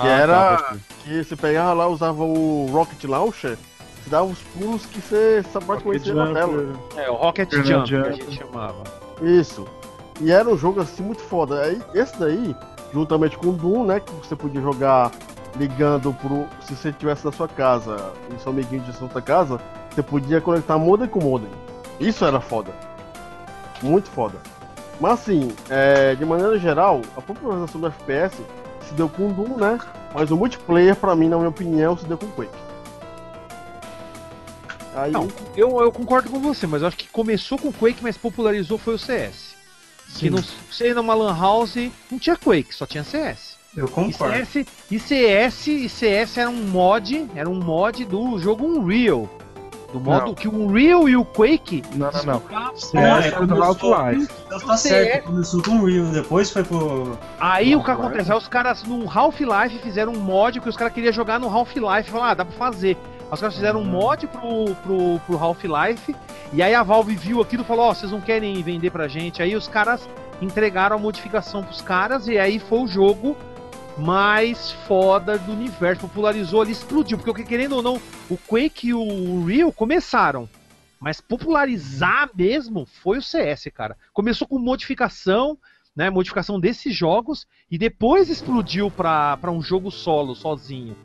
[0.00, 3.56] Que era- tá, que você pegava lá, usava o Rocket Launcher,
[4.02, 6.72] você dava os pulos que você pode conhecer na tela.
[6.96, 8.82] É, o Rocket Jump, Jump, que a gente chamava.
[9.22, 9.66] Isso.
[10.20, 11.60] E era um jogo assim muito foda.
[11.62, 12.56] Aí, esse daí,
[12.92, 14.00] juntamente com o Doom, né?
[14.00, 15.10] Que você podia jogar
[15.56, 16.46] ligando pro.
[16.62, 19.60] Se você estivesse na sua casa e seu amiguinho de outra casa,
[19.90, 21.50] você podia conectar modem com modem.
[22.00, 22.72] Isso era foda.
[23.82, 24.38] Muito foda.
[25.00, 28.36] Mas assim, é, de maneira geral, a popularização do FPS
[28.86, 29.78] se deu com o Doom, né?
[30.14, 32.64] Mas o multiplayer, pra mim, na minha opinião, se deu com o Quake.
[34.94, 38.16] Aí, Não, eu, eu concordo com você, mas eu acho que começou com Quake, mas
[38.16, 39.54] popularizou foi o CS.
[40.16, 43.58] Que não sei numa Lan House não tinha Quake, só tinha CS.
[43.76, 44.34] Eu E concordo.
[44.46, 49.28] CS, e CS, e CS era um mod, era um mod do jogo Unreal.
[49.92, 50.34] Do modo Não.
[50.34, 52.76] que o Unreal e o Quake Não, não, não.
[52.76, 54.32] CS começou- Half-Life.
[54.46, 57.16] Então tá certo, começou com o Real, depois foi pro.
[57.38, 58.36] Aí o que aconteceu?
[58.36, 62.10] Os caras no Half-Life fizeram um mod que os caras queriam jogar no Half-Life.
[62.10, 62.96] Falaram, ah, dá pra fazer.
[63.30, 66.14] Os caras fizeram um mod pro, pro, pro Half-Life.
[66.52, 69.42] E aí a Valve viu aquilo e falou: Ó, vocês não querem vender pra gente.
[69.42, 70.08] Aí os caras
[70.42, 72.26] entregaram a modificação pros caras.
[72.26, 73.36] E aí foi o jogo
[73.98, 76.02] mais foda do universo.
[76.02, 77.18] Popularizou ali, explodiu.
[77.18, 78.00] Porque querendo ou não,
[78.30, 80.48] o Quake e o Real começaram.
[81.00, 83.96] Mas popularizar mesmo foi o CS, cara.
[84.12, 85.58] Começou com modificação,
[85.94, 86.08] né?
[86.10, 90.96] Modificação desses jogos e depois explodiu pra um jogo solo, sozinho.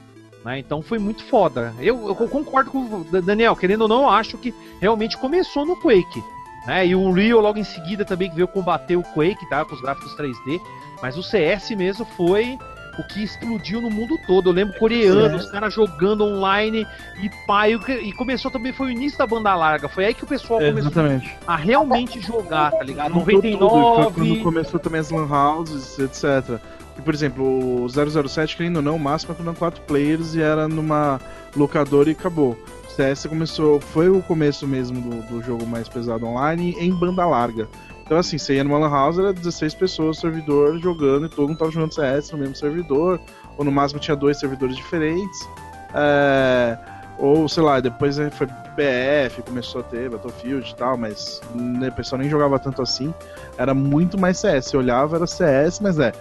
[0.46, 0.58] Né?
[0.60, 1.74] Então foi muito foda.
[1.80, 5.76] Eu, eu concordo com o Da- Daniel, querendo ou não, acho que realmente começou no
[5.76, 6.24] Quake.
[6.66, 6.88] Né?
[6.88, 9.66] E o Unreal logo em seguida também veio combater o Quake, tá?
[9.66, 10.62] Com os gráficos 3D.
[11.02, 12.58] Mas o CS mesmo foi
[13.00, 14.50] o que explodiu no mundo todo.
[14.50, 16.86] Eu lembro coreano, os caras jogando online
[17.22, 17.74] e pai.
[18.02, 19.88] E começou também, foi o início da banda larga.
[19.88, 21.36] Foi aí que o pessoal É, começou exatamente.
[21.48, 23.14] a realmente jogar, tá ligado?
[23.14, 24.12] Juntou tudo, Foi 99.
[24.14, 26.60] quando começou também as lan houses, etc.
[26.98, 30.42] E, por exemplo, o 007, querendo ou não, o máximo é eram 4 players e
[30.42, 31.20] era numa
[31.56, 32.58] locadora e acabou.
[32.88, 37.26] O CS começou, foi o começo mesmo do, do jogo mais pesado online em banda
[37.26, 37.70] larga.
[38.10, 41.60] Então, assim, você ia numa lan house, era 16 pessoas, servidor, jogando, e todo mundo
[41.60, 43.22] tava jogando CS no mesmo servidor,
[43.56, 45.48] ou no máximo tinha dois servidores diferentes.
[45.94, 46.76] É,
[47.20, 51.90] ou, sei lá, depois aí foi BF, começou a ter Battlefield e tal, mas né,
[51.90, 53.14] o pessoal nem jogava tanto assim.
[53.60, 54.66] Era muito mais CS.
[54.66, 56.12] Você olhava, era CS, mas é.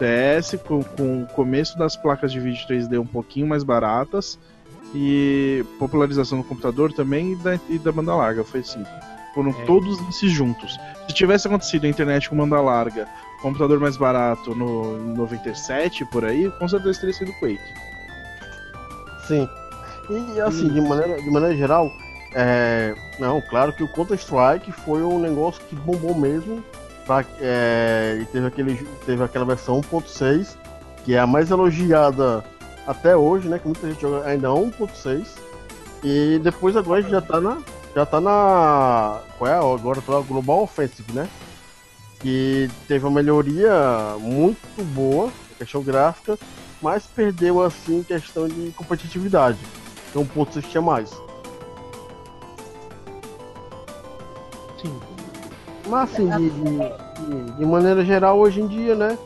[0.00, 4.36] CS com, com o começo das placas de vídeo 3D um pouquinho mais baratas
[4.92, 8.42] e popularização no computador também e da, e da banda larga.
[8.42, 8.84] Foi assim.
[9.36, 9.64] Foram É.
[9.66, 10.76] todos esses juntos.
[11.06, 13.06] Se tivesse acontecido a internet com banda larga,
[13.42, 17.60] computador mais barato no 97 por aí, com certeza teria sido Quake.
[19.28, 19.48] Sim.
[20.08, 21.90] E assim, de maneira, de maneira geral,
[22.34, 26.64] é, não, claro que o Counter-Strike foi um negócio que bombou mesmo.
[27.04, 30.56] Pra, é, e teve, aquele, teve aquela versão 1.6,
[31.04, 32.42] que é a mais elogiada
[32.86, 33.58] até hoje, né?
[33.58, 35.26] Que muita gente joga ainda 1.6.
[36.02, 37.58] E depois agora a gente já tá na.
[37.96, 39.20] Já tá na.
[39.38, 39.54] Qual é?
[39.54, 41.26] Agora tá na Global Offensive, né?
[42.20, 43.72] Que teve uma melhoria
[44.20, 46.38] muito boa, questão gráfica,
[46.82, 49.56] mas perdeu assim questão de competitividade.
[50.10, 51.08] Então um ponto tinha mais.
[54.82, 55.00] Sim.
[55.88, 59.16] Mas assim, de, de- de maneira geral hoje em dia, né?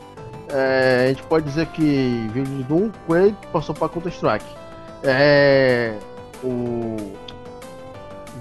[0.47, 4.45] é, a gente pode dizer que veio de Doom, Quake, passou para Counter Strike.
[5.03, 5.97] É,
[6.43, 6.95] o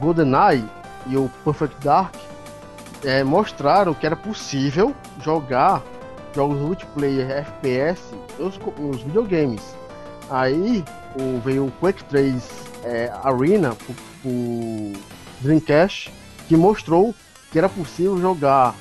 [0.00, 0.64] GoldenEye
[1.06, 2.14] e o Perfect Dark
[3.04, 5.82] é, mostraram que era possível jogar
[6.34, 8.00] jogos multiplayer FPS
[8.38, 9.74] nos, nos videogames.
[10.30, 10.84] Aí
[11.18, 12.42] o, veio o Quake 3
[12.84, 13.76] é, Arena
[14.22, 14.92] pro
[15.40, 16.12] Dreamcast
[16.48, 17.14] que mostrou
[17.50, 18.74] que era possível jogar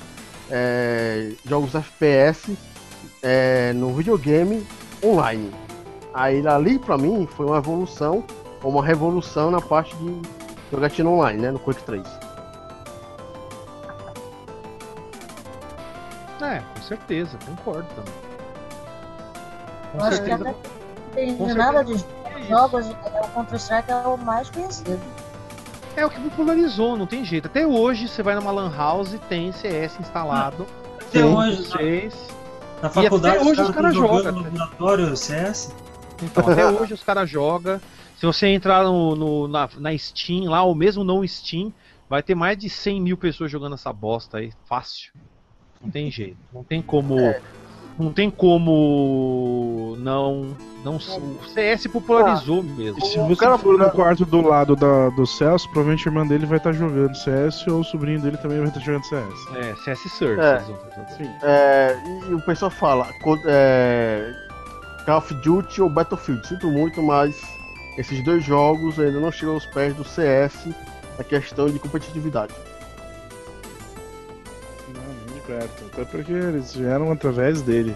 [0.50, 2.56] é, jogos FPS
[3.22, 4.66] é, no videogame
[5.02, 5.50] online.
[6.12, 8.24] Aí ali pra mim foi uma evolução,
[8.62, 10.39] uma revolução na parte de
[10.70, 12.06] jogatina online, né, no Quake 3.
[16.42, 18.14] É, com certeza, concordo também.
[19.92, 20.50] Com que certeza.
[20.50, 20.54] até
[21.14, 22.06] tem Com nada certeza.
[22.36, 25.00] de jogos, é, o Counter-Strike é o mais conhecido.
[25.96, 27.46] É o que popularizou, não tem jeito.
[27.46, 30.66] Até hoje você vai numa Lan House e tem CS instalado.
[31.00, 31.34] Até Sim.
[31.34, 32.14] hoje, Vocês.
[32.80, 35.74] na faculdade, até hoje os caras jogam, jogando no laboratório CS.
[36.22, 37.80] Então, até hoje os caras jogam.
[38.20, 41.72] Se você entrar no, no- na, na Steam lá, ou mesmo não Steam,
[42.06, 44.52] vai ter mais de 100 mil pessoas jogando essa bosta aí.
[44.68, 45.10] Fácil.
[45.82, 46.36] Não tem jeito.
[46.52, 47.16] Não tem como.
[47.98, 49.96] Não tem como.
[50.00, 50.54] Não.
[50.84, 51.00] não o
[51.48, 52.98] CS popularizou mesmo.
[52.98, 56.12] E se O você cara- for no quarto do lado da, do Celso, provavelmente a
[56.12, 59.56] irmã dele vai estar jogando CS ou o sobrinho dele também vai estar jogando CS.
[59.56, 60.40] É, CS Search.
[60.42, 60.60] É.
[60.60, 61.08] jogando.
[61.16, 61.30] Sim.
[61.42, 61.96] É,
[62.30, 63.08] e, o pessoal fala,
[63.46, 64.30] é,
[65.06, 67.58] Call of Duty ou Battlefield, sinto muito, mas
[67.96, 70.68] esses dois jogos ainda não chegam aos pés do CS
[71.18, 72.54] na questão de competitividade.
[74.88, 75.84] Não, nem de perto.
[75.92, 77.94] Até porque eles vieram através dele.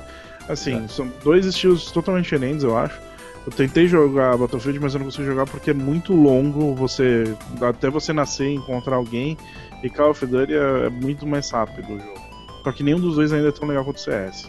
[0.49, 3.01] Assim, são dois estilos totalmente diferentes, eu acho.
[3.47, 6.75] Eu tentei jogar Battlefield, mas eu não consigo jogar porque é muito longo.
[6.75, 7.25] Você.
[7.61, 9.37] Até você nascer e encontrar alguém.
[9.83, 12.21] E Call of Duty é, é muito mais rápido o jogo.
[12.63, 14.49] Só que nenhum dos dois ainda é tão legal quanto o CS.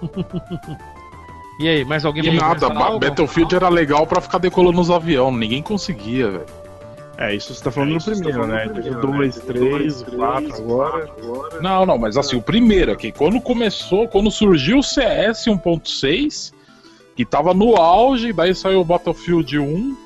[1.58, 2.98] E aí, mais alguém E nada, acrescentar Ba- algo?
[3.00, 6.46] Battlefield era legal pra ficar decolando nos aviões, ninguém conseguia, velho.
[7.20, 8.68] É, isso você tá falando É, você tá primeiro, falando né?
[8.68, 8.94] Teve
[9.40, 11.10] três, Teve quatro dois, agora.
[11.60, 16.52] Não, não, mas assim, o primeiro aqui, quando começou, quando surgiu o CS 1.6,
[17.16, 19.96] que tava no auge, daí saiu o Battlefield 1.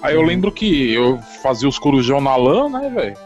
[0.00, 3.16] Aí eu lembro que eu fazia os corujão na LAN, né, velho?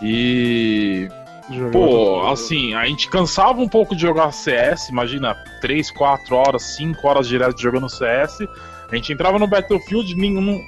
[0.00, 1.08] E.
[1.50, 6.62] Jogar Pô, assim, a gente cansava um pouco de jogar CS, imagina, 3, 4 horas,
[6.76, 8.38] 5 horas direto jogando CS.
[8.90, 10.62] A gente entrava no Battlefield, nenhum.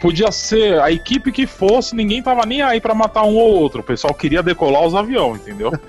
[0.00, 3.80] Podia ser a equipe que fosse, ninguém tava nem aí pra matar um ou outro.
[3.80, 5.72] O pessoal queria decolar os aviões, entendeu?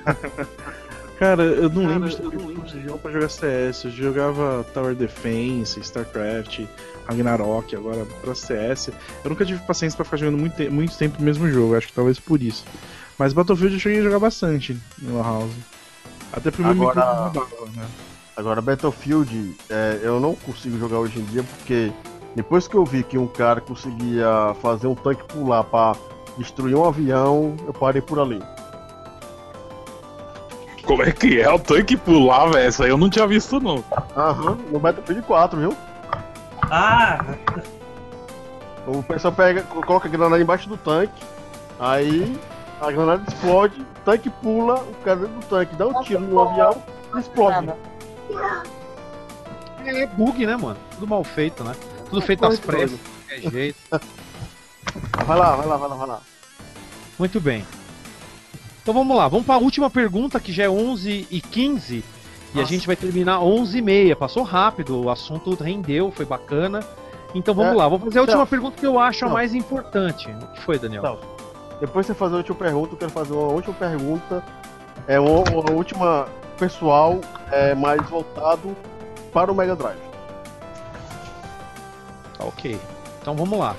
[1.19, 3.85] Cara, eu não lembro de ter jogo pra jogar CS.
[3.85, 6.61] Eu jogava Tower Defense, StarCraft,
[7.07, 8.89] Ragnarok, agora pra CS.
[9.23, 11.93] Eu nunca tive paciência pra ficar jogando muito, muito tempo o mesmo jogo, acho que
[11.93, 12.63] talvez por isso.
[13.17, 15.51] Mas Battlefield eu cheguei a jogar bastante no Lan House.
[16.31, 17.87] Até pro meu Agora- microfone rodava, né?
[18.35, 21.91] Agora, Battlefield, é, eu não consigo jogar hoje em dia porque
[22.35, 25.95] depois que eu vi que um cara conseguia fazer um tanque pular pra
[26.37, 28.39] destruir um avião, eu parei por ali.
[30.85, 31.49] Como é que é?
[31.51, 32.67] O tanque pular, velho?
[32.67, 33.83] Essa aí eu não tinha visto, não.
[34.15, 35.75] Aham, no Battlefield 4, viu?
[36.69, 37.25] Ah,
[38.85, 41.21] O pessoal pega, coloca a granada embaixo do tanque,
[41.79, 42.39] aí
[42.81, 46.81] a granada explode, o tanque pula, o cara do tanque dá um tiro no avião
[47.15, 47.65] e explode.
[47.65, 47.77] Nada.
[49.85, 50.77] É bug, né, mano?
[50.91, 51.73] Tudo mal feito, né?
[52.09, 53.77] Tudo feito às Muito pressas, de qualquer jeito.
[55.25, 56.21] Vai lá, vai lá, vai lá, vai lá.
[57.19, 57.65] Muito bem.
[58.81, 62.03] Então vamos lá, vamos para a última pergunta, que já é 11 e 15 e
[62.53, 62.73] a Nossa.
[62.73, 64.15] gente vai terminar 11 e meia.
[64.15, 66.79] Passou rápido, o assunto rendeu, foi bacana.
[67.35, 68.47] Então vamos É, lá, vou fazer a última não.
[68.47, 70.29] pergunta que eu acho a mais importante.
[70.29, 71.03] O que foi, Daniel?
[71.03, 71.19] Não.
[71.79, 74.43] Depois de você fazer a última pergunta, eu quero fazer uma última pergunta.
[75.07, 76.27] É uma, uma última
[76.57, 77.19] pessoal
[77.51, 78.75] é, mais voltado
[79.31, 79.99] para o Mega Drive.
[82.37, 82.79] Tá, ok.
[83.21, 83.75] Então vamos lá.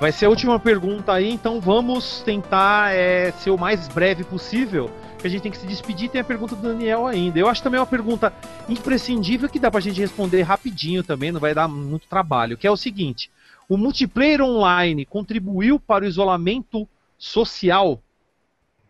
[0.00, 4.90] Vai ser a última pergunta aí, então vamos tentar é, ser o mais breve possível.
[5.22, 6.10] A gente tem que se despedir.
[6.10, 7.38] Tem a pergunta do Daniel ainda.
[7.38, 8.32] Eu acho também uma pergunta
[8.68, 12.58] imprescindível que dá pra gente responder rapidinho também, não vai dar muito trabalho.
[12.58, 13.30] Que é o seguinte:
[13.68, 16.86] o multiplayer online contribuiu para o isolamento
[17.24, 18.02] social?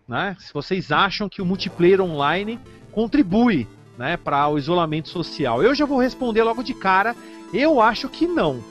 [0.08, 0.36] Né?
[0.40, 2.58] Se vocês acham que o multiplayer online
[2.90, 5.62] contribui né, para o isolamento social.
[5.62, 7.14] Eu já vou responder logo de cara.
[7.52, 8.62] Eu acho que não.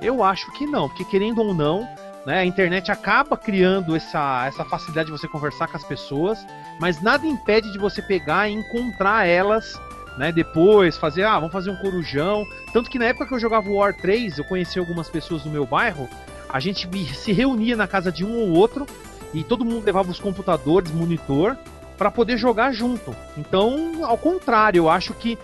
[0.00, 1.88] Eu acho que não, porque querendo ou não,
[2.24, 6.38] né, a internet acaba criando essa, essa facilidade de você conversar com as pessoas,
[6.78, 9.80] mas nada impede de você pegar e encontrar elas,
[10.16, 12.46] né, depois, fazer, ah, vamos fazer um corujão.
[12.72, 15.66] Tanto que na época que eu jogava War 3, eu conheci algumas pessoas do meu
[15.66, 16.08] bairro,
[16.54, 18.86] a gente se reunia na casa de um ou outro
[19.34, 21.58] e todo mundo levava os computadores, monitor,
[21.98, 23.12] para poder jogar junto.
[23.36, 25.36] Então, ao contrário, eu acho que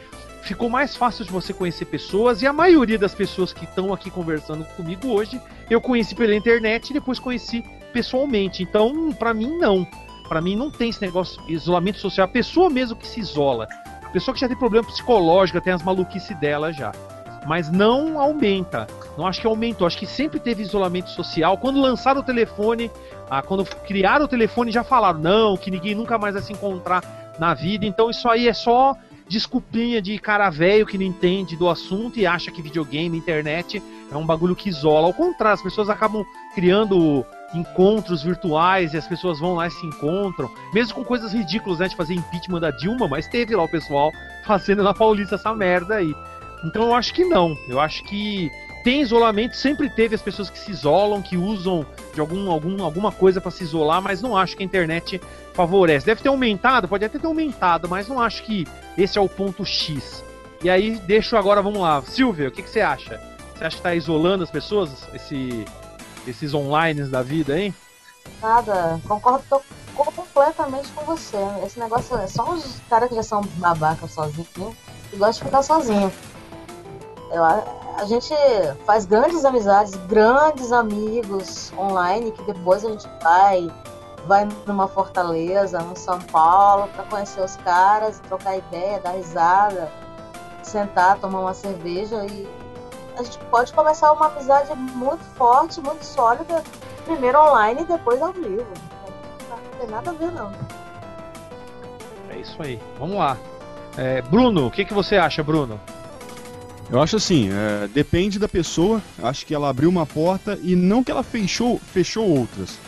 [0.43, 4.09] ficou mais fácil de você conhecer pessoas e a maioria das pessoas que estão aqui
[4.09, 8.63] conversando comigo hoje eu conheci pela internet e depois conheci pessoalmente.
[8.63, 9.85] Então, pra mim não.
[10.29, 12.25] Pra mim não tem esse negócio de isolamento social.
[12.25, 13.67] A pessoa mesmo que se isola,
[14.01, 16.93] a pessoa que já tem problema psicológico, tem as maluquices dela já.
[17.47, 18.87] Mas não aumenta.
[19.17, 19.87] Não acho que aumentou.
[19.87, 21.57] Acho que sempre teve isolamento social.
[21.59, 22.91] Quando lançaram o telefone,
[23.31, 27.03] ah, quando criaram o telefone, já falaram não, que ninguém nunca mais vai se encontrar
[27.39, 27.87] na vida.
[27.87, 28.97] Então isso aí é só
[29.31, 33.81] desculpinha de cara velho que não entende do assunto e acha que videogame, internet
[34.11, 35.07] é um bagulho que isola.
[35.07, 39.87] Ao contrário, as pessoas acabam criando encontros virtuais e as pessoas vão lá e se
[39.87, 43.69] encontram, mesmo com coisas ridículas, né, de fazer impeachment da Dilma, mas teve lá o
[43.69, 44.11] pessoal
[44.45, 46.13] fazendo na Paulista essa merda aí.
[46.65, 47.57] Então eu acho que não.
[47.69, 48.51] Eu acho que
[48.83, 51.85] tem isolamento, sempre teve as pessoas que se isolam, que usam
[52.15, 55.21] de algum, algum, alguma coisa para se isolar, mas não acho que a internet
[55.53, 56.07] favorece.
[56.07, 58.67] Deve ter aumentado, pode até ter aumentado, mas não acho que
[58.97, 60.25] esse é o ponto X.
[60.63, 62.03] E aí, deixo agora, vamos lá.
[62.03, 63.21] Silvia, o que, que você acha?
[63.55, 65.65] Você acha que tá isolando as pessoas, esse,
[66.27, 67.75] esses online da vida, hein?
[68.41, 69.63] Nada, concordo
[69.95, 71.37] completamente com você.
[71.65, 74.49] Esse negócio é só os caras que já são babaca sozinhos
[75.13, 76.13] e gostam de ficar sozinho.
[77.31, 78.35] Eu, a, gente
[78.85, 83.71] faz grandes amizades, grandes amigos online que depois a gente vai,
[84.27, 89.91] vai numa fortaleza, no São Paulo, para conhecer os caras, trocar ideia, dar risada,
[90.63, 92.49] sentar, tomar uma cerveja e
[93.17, 96.65] a gente pode começar uma amizade muito forte, muito sólida,
[97.05, 98.67] primeiro online e depois ao vivo.
[99.49, 100.51] Não tem nada a ver não.
[102.29, 102.81] É isso aí.
[102.99, 103.37] Vamos lá.
[103.97, 105.79] É, Bruno, o que, que você acha, Bruno?
[106.93, 109.01] Eu acho assim, é, depende da pessoa.
[109.23, 112.79] Acho que ela abriu uma porta e não que ela fechou, fechou outras,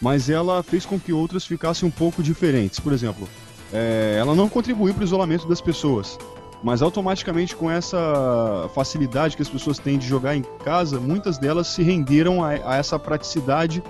[0.00, 2.80] mas ela fez com que outras ficassem um pouco diferentes.
[2.80, 3.28] Por exemplo,
[3.70, 6.18] é, ela não contribuiu para o isolamento das pessoas,
[6.62, 11.66] mas automaticamente com essa facilidade que as pessoas têm de jogar em casa, muitas delas
[11.66, 13.82] se renderam a, a essa praticidade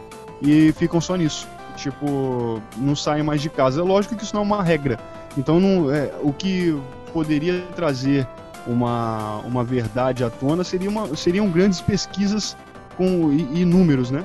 [0.43, 1.47] e ficam só nisso.
[1.77, 3.81] Tipo, não saem mais de casa.
[3.81, 4.99] É lógico que isso não é uma regra.
[5.39, 6.77] Então, não, é, o que
[7.13, 8.27] poderia trazer
[8.67, 12.57] uma, uma verdade à tona seria uma, seriam grandes pesquisas
[12.97, 14.25] com, e, e números, né?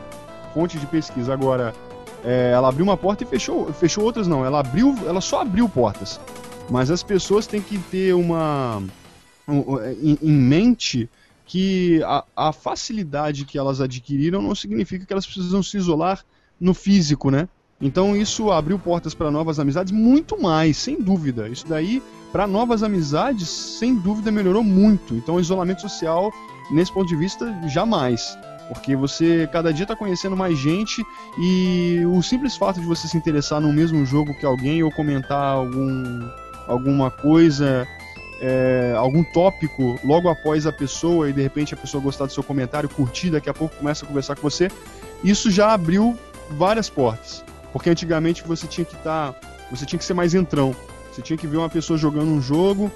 [0.53, 1.33] Fonte de pesquisa.
[1.33, 1.73] Agora,
[2.23, 4.45] é, ela abriu uma porta e fechou, fechou outras não.
[4.45, 6.19] Ela abriu, ela só abriu portas.
[6.69, 8.81] Mas as pessoas têm que ter uma
[9.47, 11.09] um, em, em mente
[11.45, 16.25] que a, a facilidade que elas adquiriram não significa que elas precisam se isolar
[16.59, 17.47] no físico, né?
[17.79, 21.49] Então isso abriu portas para novas amizades muito mais, sem dúvida.
[21.49, 25.15] Isso daí para novas amizades, sem dúvida melhorou muito.
[25.15, 26.31] Então o isolamento social,
[26.71, 28.37] nesse ponto de vista, jamais.
[28.67, 31.05] Porque você cada dia está conhecendo mais gente
[31.37, 35.55] e o simples fato de você se interessar no mesmo jogo que alguém ou comentar
[35.55, 36.27] algum,
[36.67, 37.87] alguma coisa,
[38.41, 42.43] é, algum tópico logo após a pessoa e de repente a pessoa gostar do seu
[42.43, 44.69] comentário, curtir, daqui a pouco começa a conversar com você,
[45.23, 46.17] isso já abriu
[46.49, 47.43] várias portas.
[47.75, 49.33] Porque antigamente você tinha que estar.
[49.33, 49.39] Tá,
[49.69, 50.73] você tinha que ser mais entrão.
[51.11, 52.89] Você tinha que ver uma pessoa jogando um jogo,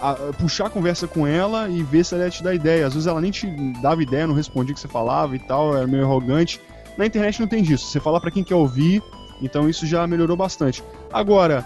[0.00, 2.86] a- a- puxar a conversa com ela e ver se ela ia te dar ideia.
[2.86, 3.46] Às vezes ela nem te
[3.82, 6.58] dava ideia, não respondia o que você falava e tal, era meio arrogante.
[6.96, 7.84] Na internet não tem disso.
[7.86, 9.02] Você fala pra quem quer ouvir,
[9.42, 10.82] então isso já melhorou bastante.
[11.12, 11.62] Agora,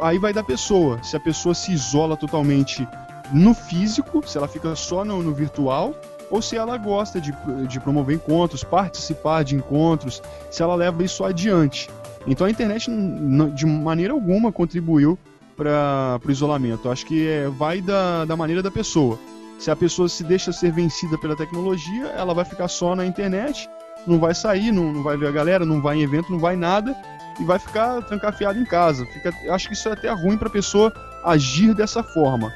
[0.00, 1.02] aí vai da pessoa.
[1.02, 2.88] Se a pessoa se isola totalmente
[3.30, 5.94] no físico, se ela fica só no, no virtual,
[6.30, 7.34] ou se ela gosta de,
[7.68, 11.90] de promover encontros, participar de encontros, se ela leva isso adiante.
[12.26, 12.90] Então a internet,
[13.54, 15.18] de maneira alguma, contribuiu
[15.56, 16.88] para o isolamento.
[16.88, 19.18] Acho que é, vai da, da maneira da pessoa.
[19.58, 23.68] Se a pessoa se deixa ser vencida pela tecnologia, ela vai ficar só na internet,
[24.06, 26.56] não vai sair, não, não vai ver a galera, não vai em evento, não vai
[26.56, 26.96] nada,
[27.38, 29.04] e vai ficar trancafiada em casa.
[29.06, 30.92] Fica, acho que isso é até ruim para a pessoa
[31.24, 32.50] agir dessa forma.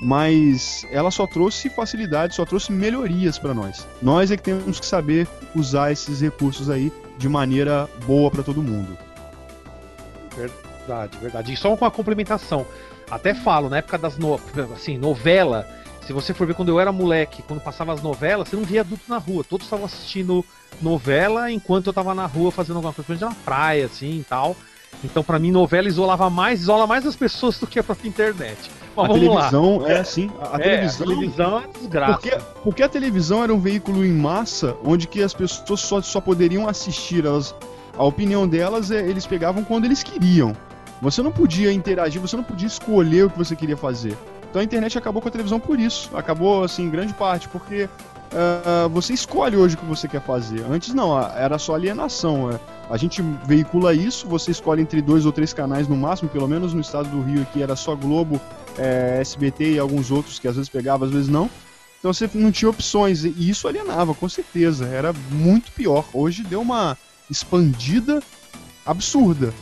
[0.00, 3.86] Mas ela só trouxe facilidade, só trouxe melhorias para nós.
[4.02, 8.62] Nós é que temos que saber usar esses recursos aí de maneira boa para todo
[8.62, 8.96] mundo.
[10.36, 11.52] Verdade, verdade.
[11.52, 12.66] E só com a complementação.
[13.10, 14.38] Até falo, na época das no...
[14.74, 15.66] assim, novela,
[16.06, 18.82] se você for ver quando eu era moleque, quando passava as novelas, você não via
[18.82, 19.42] adulto na rua.
[19.42, 20.44] Todos estavam assistindo
[20.80, 24.56] novela enquanto eu tava na rua fazendo alguma coisa, na praia, assim e tal.
[25.02, 28.70] Então, pra mim, novela isolava mais, isola mais as pessoas do que a própria internet.
[28.96, 29.90] Mas a vamos televisão lá.
[29.90, 30.30] é assim.
[30.40, 31.06] A, a É, televisão.
[31.06, 32.12] a televisão é desgraça.
[32.14, 36.20] Porque, porque a televisão era um veículo em massa onde que as pessoas só, só
[36.20, 37.24] poderiam assistir.
[37.26, 37.54] Elas,
[37.96, 40.54] a opinião delas é, eles pegavam quando eles queriam.
[41.02, 44.16] Você não podia interagir, você não podia escolher o que você queria fazer.
[44.50, 46.10] Então a internet acabou com a televisão por isso.
[46.16, 47.86] Acabou, assim, em grande parte, porque
[48.32, 50.64] ah, você escolhe hoje o que você quer fazer.
[50.70, 52.50] Antes não, a- era só alienação.
[52.50, 52.58] é.
[52.88, 56.72] A gente veicula isso, você escolhe entre dois ou três canais no máximo, pelo menos
[56.72, 58.40] no estado do Rio aqui era só Globo,
[58.78, 61.50] é, SBT e alguns outros que às vezes pegava, às vezes não.
[61.98, 64.86] Então você não tinha opções e isso alienava, com certeza.
[64.86, 66.04] Era muito pior.
[66.12, 66.96] Hoje deu uma
[67.30, 68.22] expandida
[68.84, 69.52] absurda.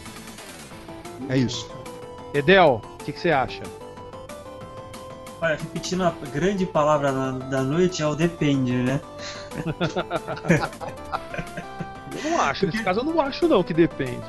[1.28, 1.70] É isso.
[2.34, 3.62] Edel, o que, que você acha?
[5.40, 9.00] Olha, repetindo a grande palavra da noite é o depende, né?
[12.24, 14.22] Eu não acho, nesse caso eu não acho não que depende.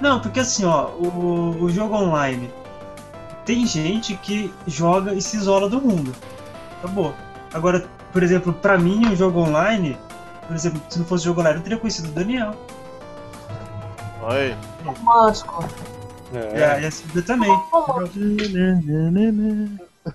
[0.00, 2.50] Não, porque assim, ó, o, o jogo online
[3.48, 6.14] tem gente que joga e se isola do mundo.
[6.78, 7.14] Acabou.
[7.54, 9.96] Agora, por exemplo, pra mim, o jogo online,
[10.46, 12.54] por exemplo, se não fosse jogo online, eu teria conhecido o Daniel.
[14.28, 14.54] Aí.
[14.84, 15.66] Romântico.
[16.30, 17.50] E a, e a Silvia também.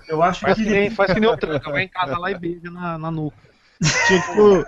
[0.06, 0.62] Eu acho Faz que.
[0.62, 3.10] que nem, faz que nem o tranca, vai em casa lá e beija na, na
[3.10, 3.36] nuca.
[4.06, 4.64] Tinha que pô,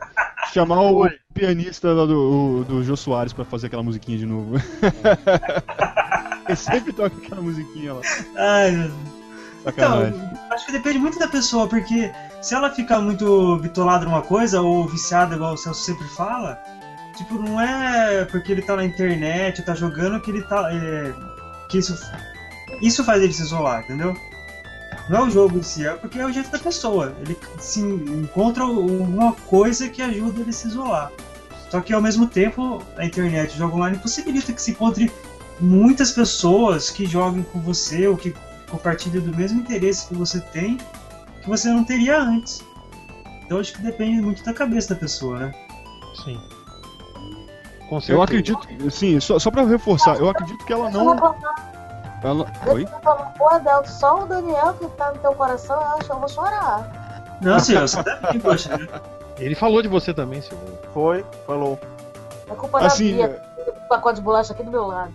[0.52, 4.56] chamar o pianista lá do, o- do Jô Soares pra fazer aquela musiquinha de novo.
[6.48, 8.00] Ele sempre toca aquela musiquinha lá.
[8.36, 9.16] Ai, meu Deus.
[9.64, 10.14] Sacanagem.
[10.14, 14.60] Então, acho que depende muito da pessoa, porque se ela ficar muito bitolada numa coisa,
[14.60, 16.56] ou viciada, igual o Celso sempre fala,
[17.16, 20.68] tipo, não é porque ele tá na internet, tá jogando, que ele tá.
[20.72, 21.12] é,
[21.68, 21.98] que isso.
[22.80, 24.14] Isso faz ele se isolar, entendeu?
[25.08, 27.14] Não é o jogo em si, é porque é o jeito da pessoa.
[27.20, 31.12] Ele se encontra alguma coisa que ajuda ele a se isolar.
[31.70, 35.10] Só que ao mesmo tempo, a internet, o jogo online possibilita que se encontre
[35.60, 38.34] muitas pessoas que joguem com você ou que
[38.68, 40.78] compartilhem do mesmo interesse que você tem,
[41.42, 42.62] que você não teria antes.
[43.44, 45.52] Então acho que depende muito da cabeça da pessoa, né?
[46.24, 46.40] Sim.
[47.88, 48.12] Com certeza.
[48.12, 51.16] Eu acredito, sim, só, só pra reforçar, eu acredito que ela não.
[52.26, 52.46] Ela...
[52.72, 52.86] Oi?
[53.38, 56.28] Pô, Adel, só o Daniel que tá no teu coração, eu acho que eu vou
[56.28, 57.38] chorar.
[57.40, 58.02] Não, senhor, você
[58.42, 58.76] poxa.
[58.76, 58.88] né?
[59.38, 60.78] Ele falou de você também, Silvio.
[60.94, 61.78] Foi, falou.
[62.50, 63.42] É culpa Assim, da Bia,
[63.84, 65.12] o pacote de bolacha aqui do meu lado.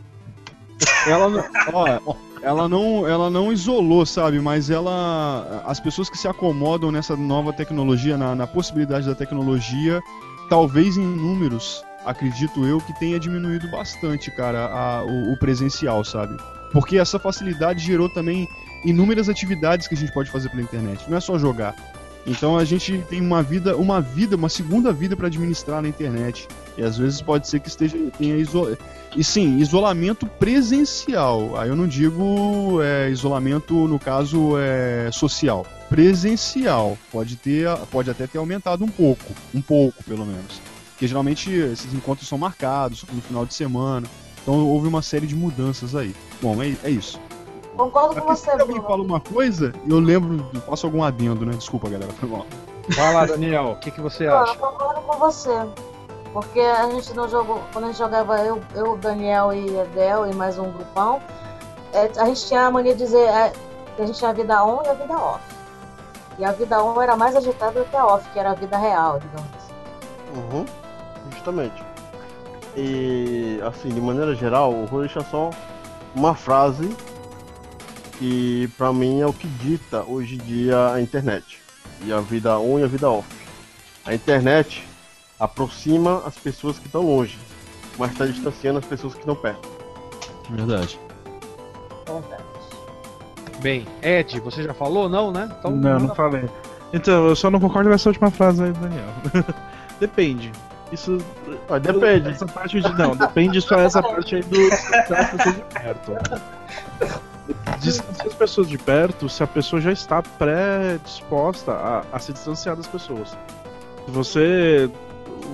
[1.08, 1.44] ela não,
[1.74, 4.40] ó, ela não, ela não isolou, sabe?
[4.40, 10.00] Mas ela, as pessoas que se acomodam nessa nova tecnologia, na, na possibilidade da tecnologia,
[10.50, 16.36] talvez em números, acredito eu que tenha diminuído bastante, cara, a- o, o presencial, sabe?
[16.72, 18.48] Porque essa facilidade gerou também
[18.84, 21.10] inúmeras atividades que a gente pode fazer pela internet.
[21.10, 21.76] Não é só jogar.
[22.26, 26.48] Então a gente tem uma vida, uma vida, uma segunda vida para administrar na internet.
[26.78, 28.78] E às vezes pode ser que esteja tenha iso...
[29.16, 31.58] E sim, isolamento presencial.
[31.58, 35.66] Aí eu não digo é, isolamento, no caso, é, social.
[35.90, 36.98] Presencial.
[37.12, 39.34] Pode, ter, pode até ter aumentado um pouco.
[39.54, 40.62] Um pouco, pelo menos.
[40.92, 44.08] Porque geralmente esses encontros são marcados no final de semana.
[44.42, 46.16] Então houve uma série de mudanças aí.
[46.42, 47.20] Bom, é, é isso.
[47.78, 48.84] Concordo com você, se alguém Bruno.
[48.84, 51.54] fala uma coisa, eu lembro, eu faço algum adendo, né?
[51.54, 52.46] Desculpa, galera, foi mal.
[52.90, 54.56] Vai lá, Daniel, o que, que você Pô, eu acha?
[54.58, 55.68] concordo com você.
[56.34, 57.62] Porque a gente não jogou.
[57.72, 61.22] Quando a gente jogava eu, eu Daniel e Edel e mais um grupão,
[61.94, 63.52] é, a gente tinha a mania de dizer é,
[63.96, 65.44] que a gente tinha a vida on e a vida off.
[66.40, 68.78] E a vida on era mais agitada do que a off, que era a vida
[68.78, 69.74] real, digamos assim.
[70.36, 70.66] Uhum,
[71.32, 71.84] justamente.
[72.76, 75.50] E assim, de maneira geral, o deixar só
[76.16, 76.90] uma frase
[78.18, 81.60] que pra mim é o que dita hoje em dia a internet.
[82.04, 83.28] E a vida on e a vida off.
[84.06, 84.88] A internet
[85.40, 87.38] aproxima as pessoas que estão longe,
[87.98, 89.68] mas está distanciando as pessoas que estão perto.
[90.50, 91.00] Verdade.
[93.60, 95.08] Bem, Ed, você já falou?
[95.08, 95.50] Não, né?
[95.60, 96.50] Então, Não, não falei.
[96.94, 99.08] Então, eu só não concordo com essa última frase aí, Daniel.
[100.00, 100.52] depende.
[100.92, 101.18] Isso.
[101.70, 102.30] Ah, depende.
[102.30, 102.94] Essa parte de.
[102.98, 106.12] Não, depende só essa parte aí do distanciar as pessoas de perto.
[107.80, 112.76] Distanciar as pessoas de perto se a pessoa já está predisposta a, a se distanciar
[112.76, 113.30] das pessoas.
[114.06, 114.90] Se você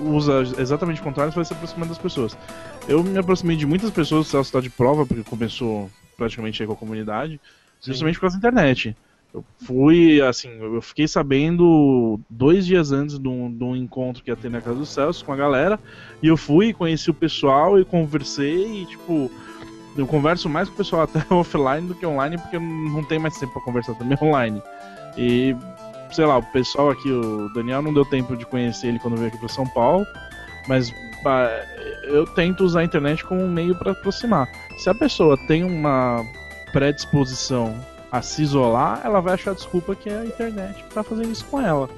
[0.04, 2.36] usa exatamente o contrário, você vai se aproximando das pessoas.
[2.88, 6.66] Eu me aproximei de muitas pessoas, o Celso está de prova, porque começou praticamente aí
[6.66, 7.40] com a comunidade,
[7.80, 8.96] justamente por causa da internet.
[9.32, 14.30] Eu fui, assim, eu fiquei sabendo dois dias antes de um, de um encontro que
[14.30, 15.78] ia ter na casa do Celso com a galera,
[16.22, 19.30] e eu fui, conheci o pessoal e conversei, e tipo,
[19.96, 23.36] eu converso mais com o pessoal até offline do que online, porque não tem mais
[23.36, 24.62] tempo pra conversar também online.
[25.16, 25.54] E,
[26.10, 29.28] sei lá, o pessoal aqui, o Daniel não deu tempo de conhecer ele quando veio
[29.28, 30.06] aqui pra São Paulo,
[30.66, 30.90] mas
[32.04, 34.48] eu tento usar a internet como um meio pra aproximar.
[34.78, 36.24] Se a pessoa tem uma
[36.72, 37.74] predisposição
[38.10, 41.44] a se isolar, ela vai achar desculpa que é a internet que tá fazendo isso
[41.46, 41.88] com ela.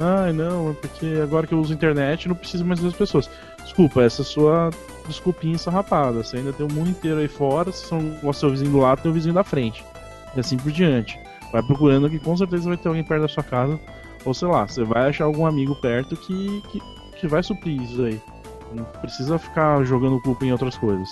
[0.00, 3.28] Ai, não, é porque agora que eu uso internet não preciso mais das pessoas.
[3.62, 4.70] Desculpa, essa é sua
[5.06, 6.24] desculpinha sarrapada.
[6.24, 9.02] Você ainda tem o mundo inteiro aí fora, se gosta do seu vizinho do lado,
[9.02, 9.84] tem o vizinho da frente.
[10.34, 11.18] E assim por diante.
[11.52, 13.78] Vai procurando que com certeza vai ter alguém perto da sua casa.
[14.24, 16.80] Ou sei lá, você vai achar algum amigo perto que, que,
[17.18, 18.20] que vai suprir isso aí.
[18.72, 21.08] Não precisa ficar jogando culpa em outras coisas.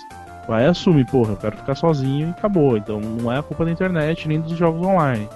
[0.49, 2.75] Vai assumir, porra, eu quero ficar sozinho e acabou.
[2.75, 5.29] Então não é a culpa da internet nem dos jogos online.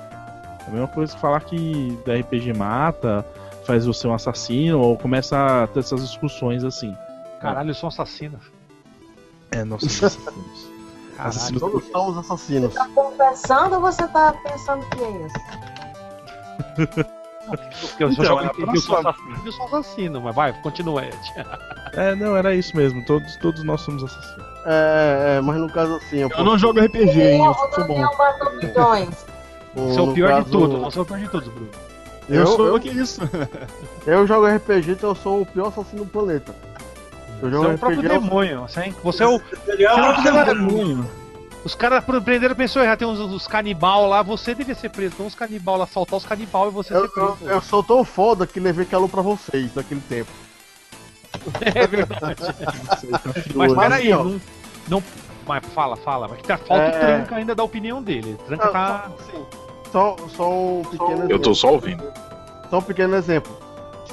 [0.65, 3.23] É a mesma coisa que falar que da RPG mata,
[3.64, 6.98] faz você um assassino, ou começa a ter essas discussões assim.
[7.40, 8.40] Caralho, eu sou um assassino.
[9.52, 10.72] É, nós somos assassinos.
[11.15, 11.30] Caralho.
[11.30, 12.73] Assassinos Todos somos assassinos.
[12.73, 15.35] Tá conversando ou você tá pensando que é isso?
[17.81, 19.41] Porque eu Então, só é eu sou assassino.
[19.45, 21.34] Eu sou assassino, mas vai, continua, Ed.
[21.94, 23.06] É, não, era isso mesmo.
[23.06, 24.43] Todos, todos nós somos assassinos.
[24.65, 27.44] É, é, mas no caso assim, eu, Eu não jogo RPG, hein?
[27.45, 28.02] Eu o sou bom.
[29.76, 30.80] Você é o pior caso- de tudo.
[30.80, 31.69] Você é o pior de todos, Bruno.
[32.30, 33.19] Eu, Eu- sou eu- que isso.
[34.07, 36.53] Eu jogo RPG, então eu sou o pior assassino do planeta.
[37.41, 38.61] Eu Você jogo é o próprio RPG, eu- demônio.
[38.61, 39.40] Você é, você é o.
[39.40, 41.06] Você não precisa- demônio.
[41.65, 42.99] Os caras prenderam pessoas erradas.
[42.99, 44.22] Tem uns, uns canibal lá.
[44.22, 45.15] Você devia ser preso.
[45.15, 47.38] Tem uns canibal lá, soltar os canibal e você eu, ser preso.
[47.41, 50.30] eu, eu sou tão foda que levei calor pra vocês naquele tempo.
[51.76, 52.35] É verdade.
[53.55, 54.23] Mas peraí, ó.
[54.23, 54.41] não,
[54.88, 55.03] não.
[55.47, 56.27] Mas fala, fala.
[56.27, 56.91] Mas que tá, falta o É.
[56.99, 58.38] tranca ainda da opinião dele.
[58.39, 59.11] O tranca Ah, tá.
[59.31, 59.45] sim.
[59.91, 62.03] Só, só um pequeno Eu tô só ouvindo.
[62.69, 63.55] Só um pequeno exemplo.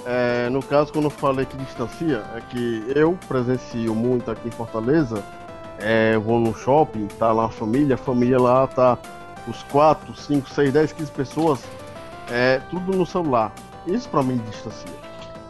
[0.07, 4.51] É, no caso, quando eu falei que distancia, é que eu presencio muito aqui em
[4.51, 5.23] Fortaleza.
[5.79, 8.99] É, eu vou no shopping, tá lá a família, a família lá tá
[9.49, 11.61] os 4, 5, 6, 10, 15 pessoas,
[12.31, 13.51] é, tudo no celular.
[13.87, 14.91] Isso pra mim distancia.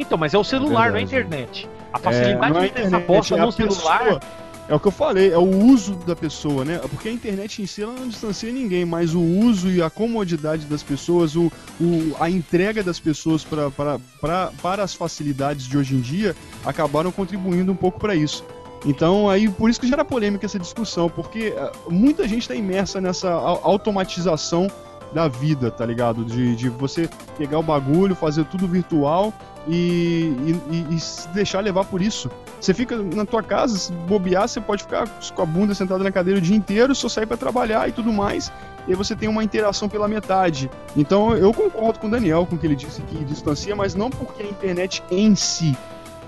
[0.00, 1.26] Então, mas é o celular, não é a verdade.
[1.26, 1.68] internet.
[1.92, 3.98] A facilidade não é de ter essa bosta é a no celular.
[4.00, 4.20] pessoa.
[4.68, 6.78] É o que eu falei, é o uso da pessoa, né?
[6.88, 10.64] Porque a internet em si ela não distancia ninguém, mas o uso e a comodidade
[10.66, 11.50] das pessoas, o,
[11.80, 16.36] o- a entrega das pessoas pra, pra, pra, para as facilidades de hoje em dia
[16.64, 18.44] acabaram contribuindo um pouco para isso.
[18.86, 23.00] Então, aí por isso que gera polêmica essa discussão, porque ah, muita gente está imersa
[23.00, 24.68] nessa au- automatização
[25.12, 26.24] da vida, tá ligado?
[26.24, 29.34] De, de você pegar o bagulho, fazer tudo virtual
[29.68, 30.32] e,
[30.70, 32.30] e, e- se deixar levar por isso.
[32.60, 36.10] Você fica na tua casa, se bobear, você pode ficar com a bunda sentada na
[36.12, 38.52] cadeira o dia inteiro, só sair pra trabalhar e tudo mais.
[38.88, 40.70] E aí você tem uma interação pela metade.
[40.96, 44.10] Então eu concordo com o Daniel, com o que ele disse que distancia, mas não
[44.10, 45.76] porque a internet em si.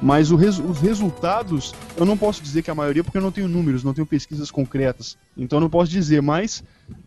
[0.05, 3.47] Mas res- os resultados, eu não posso dizer que a maioria, porque eu não tenho
[3.47, 5.17] números, não tenho pesquisas concretas.
[5.37, 6.63] Então eu não posso dizer, mas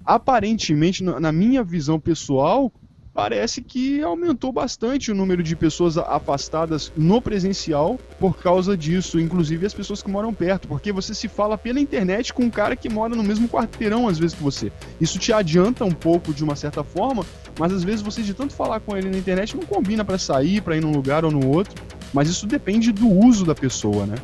[0.06, 2.72] aparentemente, na minha visão pessoal,
[3.15, 9.65] parece que aumentou bastante o número de pessoas afastadas no presencial por causa disso, inclusive
[9.65, 12.89] as pessoas que moram perto, porque você se fala pela internet com um cara que
[12.89, 14.69] mora no mesmo quarteirão às vezes que você.
[14.99, 17.25] Isso te adianta um pouco de uma certa forma,
[17.57, 20.59] mas às vezes você de tanto falar com ele na internet não combina pra sair,
[20.59, 21.73] pra ir num lugar ou no outro,
[22.13, 24.15] mas isso depende do uso da pessoa, né?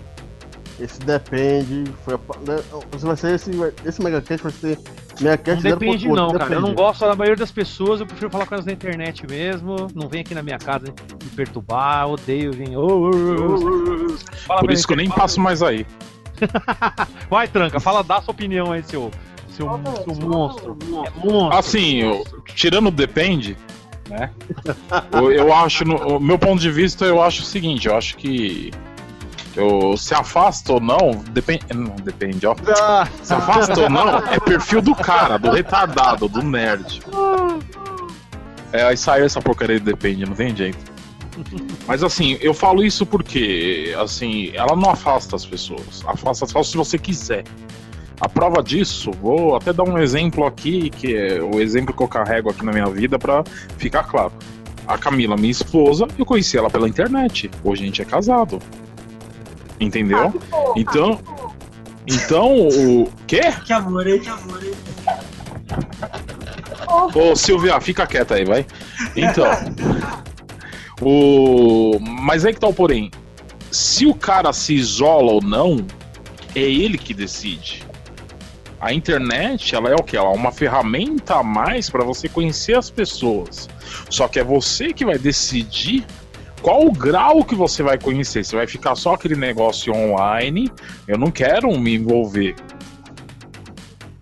[0.81, 1.83] Esse depende.
[2.03, 2.15] Foi
[2.47, 2.61] né,
[3.01, 3.51] vai ser esse,
[3.85, 4.77] esse Megacast vai ser
[5.19, 6.43] Não Megacast depende 0.8, não, cara.
[6.45, 6.75] Eu não depende.
[6.81, 9.87] gosto da maioria das pessoas, eu prefiro falar com elas na internet mesmo.
[9.93, 14.17] Não vem aqui na minha casa me perturbar, odeio ô, ô, ô.
[14.47, 15.85] Fala Por isso que eu nem fala- passo mais aí.
[17.29, 19.11] Vai, tranca, fala, dá sua opinião aí, seu,
[19.49, 19.67] seu,
[20.03, 20.77] seu monstro.
[20.81, 21.57] É monstro.
[21.59, 22.23] Assim, eu-
[22.55, 23.55] tirando o depende,
[24.09, 24.31] né?
[25.13, 28.17] eu, eu acho, no, o meu ponto de vista, eu acho o seguinte, eu acho
[28.17, 28.71] que
[29.55, 31.65] Eu, se afasta ou não, depende.
[31.73, 32.55] Não, depende, ó.
[32.79, 37.01] Ah, Se afasta ou não, é perfil do cara, do retardado, do nerd.
[38.71, 40.79] É, aí saiu essa porcaria de depende, não tem jeito.
[41.87, 46.01] Mas assim, eu falo isso porque, assim, ela não afasta as pessoas.
[46.05, 47.43] Afasta só se você quiser.
[48.19, 52.07] A prova disso, vou até dar um exemplo aqui, que é o exemplo que eu
[52.07, 53.43] carrego aqui na minha vida pra
[53.77, 54.31] ficar claro.
[54.87, 57.49] A Camila, minha esposa, eu conheci ela pela internet.
[57.63, 58.59] Hoje a gente é casado.
[59.81, 60.33] Entendeu?
[60.75, 61.19] Então.
[62.07, 63.11] Então, o.
[63.27, 63.41] Quê?
[63.65, 64.19] Que amor, hein?
[64.19, 64.73] Que amor, hein?
[67.15, 68.65] Ô, Silvia, fica quieta aí, vai.
[69.15, 69.45] Então.
[71.01, 71.99] o...
[71.99, 73.09] Mas aí que tá o porém.
[73.71, 75.85] Se o cara se isola ou não,
[76.55, 77.83] é ele que decide.
[78.79, 80.17] A internet, ela é o que?
[80.17, 83.69] Ela é uma ferramenta a mais para você conhecer as pessoas.
[84.09, 86.05] Só que é você que vai decidir
[86.61, 88.43] qual o grau que você vai conhecer.
[88.43, 90.71] Você vai ficar só aquele negócio online.
[91.07, 92.55] Eu não quero me envolver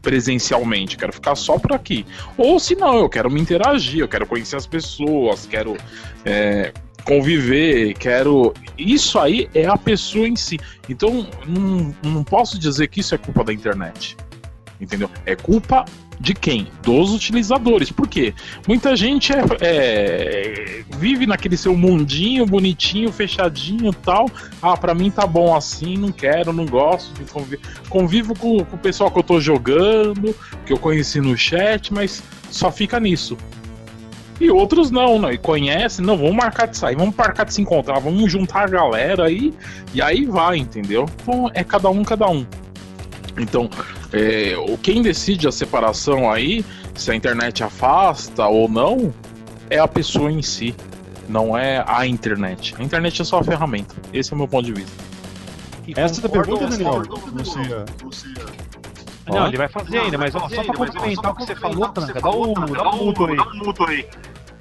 [0.01, 2.05] presencialmente, quero ficar só por aqui.
[2.37, 5.75] Ou se não, eu quero me interagir, eu quero conhecer as pessoas, quero
[6.25, 8.53] é, conviver, quero.
[8.77, 10.57] Isso aí é a pessoa em si.
[10.87, 14.15] Então, não, não posso dizer que isso é culpa da internet.
[14.79, 15.09] Entendeu?
[15.25, 15.83] É culpa
[16.19, 16.67] de quem?
[16.83, 17.91] Dos utilizadores.
[17.91, 18.33] Por quê?
[18.67, 24.29] Muita gente é, é, vive naquele seu mundinho bonitinho, fechadinho tal.
[24.61, 27.59] Ah, pra mim tá bom assim, não quero, não gosto de.
[27.89, 30.35] Convivo com, com o pessoal que eu tô jogando,
[30.65, 32.21] que eu conheci no chat, mas
[32.51, 33.37] só fica nisso.
[34.39, 35.33] E outros não, né?
[35.33, 38.67] E conhecem, não, vamos marcar de sair, vamos marcar de se encontrar, vamos juntar a
[38.67, 39.53] galera aí,
[39.93, 41.05] e aí vai, entendeu?
[41.21, 42.45] Então é cada um, cada um.
[43.37, 43.69] Então,
[44.11, 46.65] é, o quem decide a separação aí,
[46.95, 49.13] se a internet afasta ou não,
[49.69, 50.75] é a pessoa em si,
[51.27, 52.75] não é a internet.
[52.77, 53.95] A internet é só a ferramenta.
[54.11, 55.03] Esse é o meu ponto de vista.
[55.95, 57.03] Essa é a pergunta, Daniel.
[57.33, 57.59] Você,
[59.27, 62.19] Não, ele vai fazer ainda, mas ó, só pra complementar o que você falou, Tranca,
[62.19, 63.25] dá um, dá um muto
[63.85, 64.07] aí.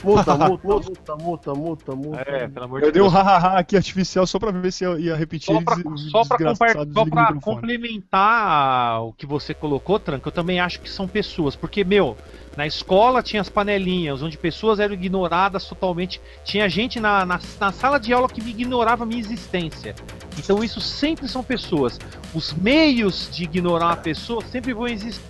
[0.03, 2.21] Multa, multa, multa, multa, multa, multa.
[2.27, 3.15] É, pelo amor de Eu dei um Deus.
[3.15, 5.55] hahaha aqui artificial só pra ver se eu ia repetir.
[5.55, 6.55] Só pra, só pra,
[6.95, 11.57] só pra complementar o que você colocou, Tranca, eu também acho que são pessoas.
[11.57, 12.17] Porque, meu,
[12.57, 16.21] na escola tinha as panelinhas, onde pessoas eram ignoradas totalmente.
[16.45, 19.95] Tinha gente na, na, na sala de aula que me ignorava a minha existência.
[20.39, 21.99] Então isso sempre são pessoas.
[22.35, 25.23] Os meios de ignorar a pessoa sempre vão existir.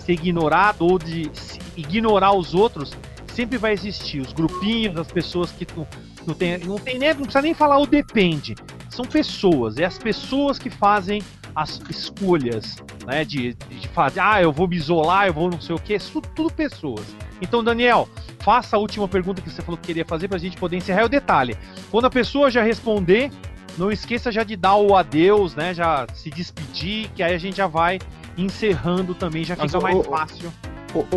[0.00, 2.92] Ser ignorado ou de se- ignorar os outros
[3.38, 4.18] sempre vai existir.
[4.20, 5.86] Os grupinhos, as pessoas que não,
[6.26, 8.56] não tem, não tem nem, não precisa nem falar o depende.
[8.90, 11.22] São pessoas, é as pessoas que fazem
[11.54, 13.24] as escolhas, né?
[13.24, 16.20] De, de fazer, ah, eu vou me isolar, eu vou não sei o que, isso
[16.20, 17.04] tudo pessoas.
[17.40, 18.08] Então, Daniel,
[18.40, 21.04] faça a última pergunta que você falou que queria fazer pra gente poder encerrar E
[21.04, 21.56] o detalhe.
[21.92, 23.30] Quando a pessoa já responder,
[23.76, 25.72] não esqueça já de dar o adeus, né?
[25.72, 28.00] Já se despedir, que aí a gente já vai
[28.36, 30.52] encerrando também, já Mas fica o- mais o- fácil.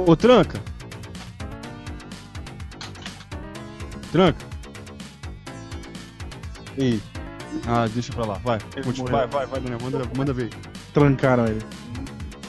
[0.06, 0.62] Ô, Tranca.
[4.12, 4.46] Tranca.
[6.78, 7.02] Ih,
[7.68, 8.34] Ah, deixa pra lá.
[8.44, 8.60] Vai.
[8.84, 9.12] Continua.
[9.12, 9.80] Vai, vai, vai, Daniel.
[9.82, 10.50] Manda, manda ver.
[10.94, 11.62] Trancaram ele.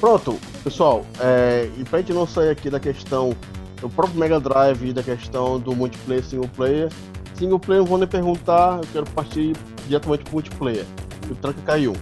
[0.01, 3.37] Pronto, pessoal, é, e pra gente não sair aqui da questão
[3.81, 6.93] do próprio Mega Drive e da questão do multiplayer single player,
[7.37, 9.57] single player eu vou nem perguntar, eu quero partir
[9.87, 10.85] diretamente pro multiplayer.
[11.31, 11.93] O tranca caiu.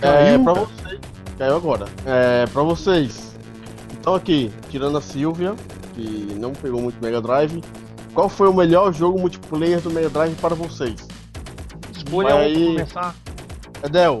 [0.00, 0.06] É,
[0.36, 0.44] Caiu?
[0.44, 1.00] pra vocês.
[1.36, 1.86] Caiu agora.
[2.06, 3.34] É, pra vocês.
[3.98, 5.56] Então aqui, tirando a Silvia,
[5.94, 7.60] que não pegou muito Mega Drive,
[8.14, 10.94] qual foi o melhor jogo multiplayer do Mega Drive para vocês?
[11.94, 13.14] Escolha um Aí- pra começar.
[13.84, 14.20] Edel,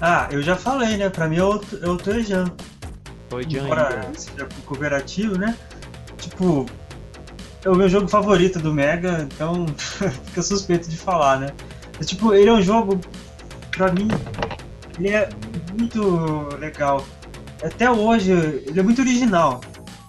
[0.00, 1.08] Ah, eu já falei, né?
[1.10, 1.98] Pra mim é o, é o.
[3.28, 5.54] Foi de Embora seja cooperativo, né?
[6.18, 6.66] Tipo,
[7.64, 9.66] é o meu jogo favorito do Mega, então
[10.26, 11.50] fica suspeito de falar, né?
[11.96, 12.98] Mas, tipo, ele é um jogo,
[13.70, 14.08] pra mim,
[14.98, 15.28] ele é
[15.78, 17.04] muito legal.
[17.62, 19.60] Até hoje, ele é muito original.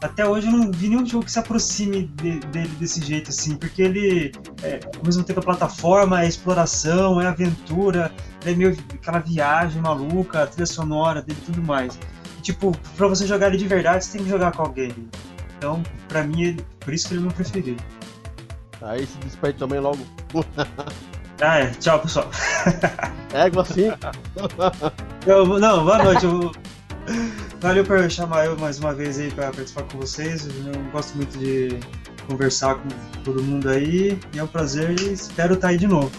[0.01, 3.55] Até hoje eu não vi nenhum jogo que se aproxime de- dele desse jeito, assim,
[3.55, 4.31] porque ele,
[4.63, 8.11] é, ao mesmo tempo, é plataforma, é exploração, é aventura,
[8.43, 11.99] é meio aquela viagem maluca, a trilha sonora dele e tudo mais.
[12.39, 14.91] E, tipo, pra você jogar ele de verdade, você tem que jogar com alguém.
[15.57, 17.83] Então, pra mim, ele- por isso que ele é meu preferido.
[18.81, 19.99] aí se despede também logo.
[21.43, 21.67] Ah, é.
[21.71, 22.29] Tchau, pessoal.
[23.33, 23.85] Égua assim.
[25.25, 26.23] Eu, não, boa noite.
[26.25, 26.51] Eu,
[27.61, 30.47] valeu por chamar eu mais uma vez aí pra participar com vocês.
[30.47, 31.79] Eu gosto muito de
[32.27, 32.89] conversar com
[33.23, 34.19] todo mundo aí.
[34.33, 36.11] E é um prazer e espero estar aí de novo.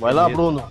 [0.00, 0.28] Vai lá.
[0.28, 0.64] Bruno.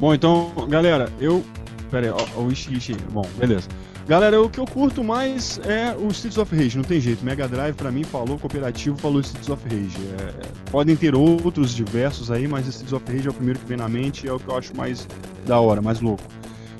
[0.00, 1.44] Bom, então, galera, eu.
[1.90, 2.96] Pera aí, ó, o Ishi, Ishi.
[3.12, 3.68] Bom, beleza.
[4.08, 7.24] Galera, o que eu curto mais é o Streets of Rage, não tem jeito.
[7.24, 9.96] Mega Drive pra mim falou cooperativo, falou Streets of Rage.
[10.20, 13.76] É, podem ter outros diversos aí, mas Streets of Rage é o primeiro que vem
[13.76, 15.08] na mente e é o que eu acho mais
[15.44, 16.22] da hora, mais louco.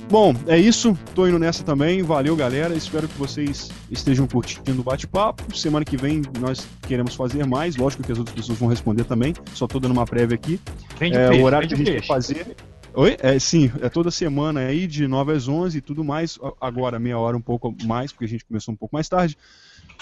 [0.09, 0.97] Bom, é isso.
[1.15, 2.01] Tô indo nessa também.
[2.03, 2.75] Valeu, galera.
[2.75, 5.55] Espero que vocês estejam curtindo o bate-papo.
[5.57, 7.77] Semana que vem nós queremos fazer mais.
[7.77, 9.35] Lógico que as outras pessoas vão responder também.
[9.53, 10.61] Só tô dando uma prévia aqui.
[10.99, 12.07] Vende É, peixe, o horário que a gente peixe.
[12.07, 12.57] vai fazer.
[12.95, 13.17] Oi?
[13.21, 16.39] É, sim, é toda semana aí, de 9 às 11 e tudo mais.
[16.61, 19.37] Agora, meia hora um pouco mais, porque a gente começou um pouco mais tarde.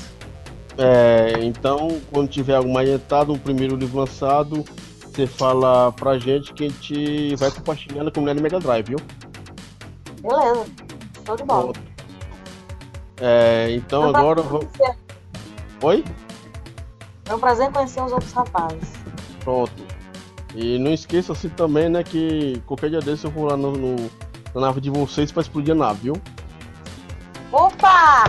[0.77, 4.63] É, então, quando tiver algo mais adiantado, um primeiro livro lançado,
[5.01, 8.99] você fala pra gente que a gente vai compartilhando com o Mega Drive, viu?
[10.21, 10.65] Beleza,
[11.25, 11.73] show de bola.
[13.21, 14.67] É, então Foi agora vamos.
[15.83, 16.03] Oi?
[17.25, 18.93] Foi um prazer conhecer os outros rapazes.
[19.43, 19.92] Pronto.
[20.55, 24.09] E não esqueça-se também, né, que qualquer dia desse eu vou lá no, no-
[24.53, 26.21] na nave de vocês pra explodir a nave, viu?
[27.51, 28.25] Opa!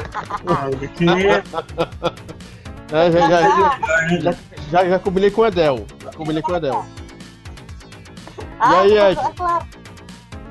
[2.92, 3.78] É, já, já,
[4.20, 4.34] já,
[4.70, 5.86] já, já combinei com o Edel.
[6.02, 6.84] Já combinei com o Edel.
[8.60, 9.20] Ah, aí, é Ed?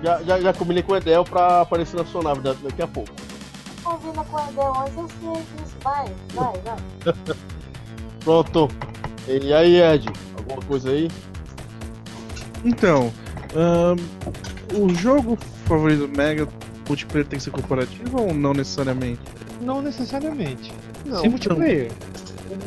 [0.04, 2.88] Já, já, já combinei com o Edel pra aparecer na sua nave da- daqui a
[2.88, 3.10] pouco.
[3.84, 5.76] combina com o Edel, mas eu sei disso.
[5.84, 7.14] Vai, vai, vai.
[8.24, 8.68] Pronto.
[9.28, 10.10] E aí, Ed?
[10.38, 11.10] Alguma coisa aí?
[12.64, 13.11] Então,
[13.56, 13.98] ahn,
[14.76, 16.48] o jogo favorito do Mega
[16.88, 19.22] multiplayer tem que ser corporativo ou não necessariamente?
[19.61, 20.72] Não necessariamente.
[21.06, 21.91] Não, Sem multiplayer.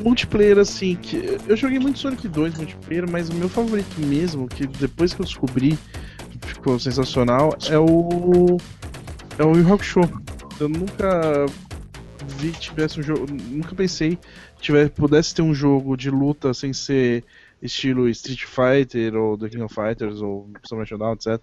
[0.03, 4.67] multiplayer assim, que eu joguei muito Sonic 2 multiplayer, mas o meu favorito mesmo, que
[4.67, 5.79] depois que eu descobri
[6.43, 8.57] ficou sensacional, é o
[9.39, 10.01] é o Yu Hakusho.
[10.59, 11.47] Eu nunca
[12.39, 14.17] vi que tivesse um jogo, nunca pensei
[14.57, 17.25] que tivesse, pudesse ter um jogo de luta sem ser
[17.67, 21.41] estilo Street Fighter ou The King of Fighters ou Samurai Shodown, etc.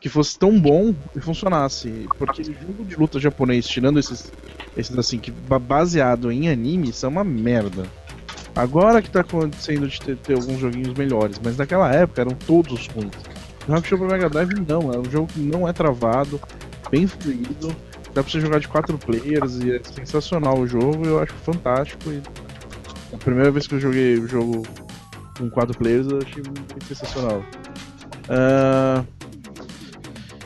[0.00, 4.32] Que fosse tão bom e funcionasse, porque jogo de luta japonês, tirando esses
[4.76, 7.84] esses assim, que ba- baseado em anime, são uma merda.
[8.54, 12.86] Agora que tá acontecendo de ter, ter alguns joguinhos melhores, mas naquela época eram todos
[12.88, 13.12] ruins.
[13.68, 16.40] O Hakusho pra Mega Drive não, é um jogo que não é travado,
[16.90, 17.68] bem fluido,
[18.12, 22.10] dá pra você jogar de quatro players e é sensacional o jogo, eu acho fantástico.
[22.10, 22.20] E
[23.14, 24.62] a primeira vez que eu joguei o jogo
[25.38, 27.44] com quatro players eu achei muito sensacional.
[28.28, 29.04] Ah,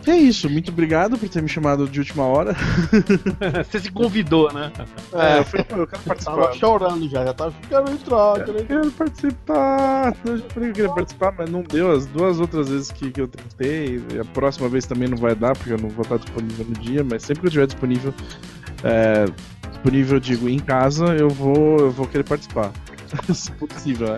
[0.06, 2.54] É isso, muito obrigado por ter me chamado de última hora.
[3.68, 4.72] Você se convidou, né?
[5.12, 6.36] É, eu, fui, eu quero participar.
[6.36, 7.52] Tava chorando já, já tava.
[7.68, 10.16] Quero entrar, quero Eu quero participar.
[10.24, 11.90] Eu já falei que eu queria participar, mas não deu.
[11.90, 14.00] As duas outras vezes que, que eu tentei.
[14.20, 17.02] A próxima vez também não vai dar, porque eu não vou estar disponível no dia,
[17.02, 18.14] mas sempre que eu estiver disponível,
[18.84, 19.24] é,
[19.72, 22.70] disponível, eu digo, em casa, eu vou, eu vou querer participar.
[23.34, 24.16] Se possível, né?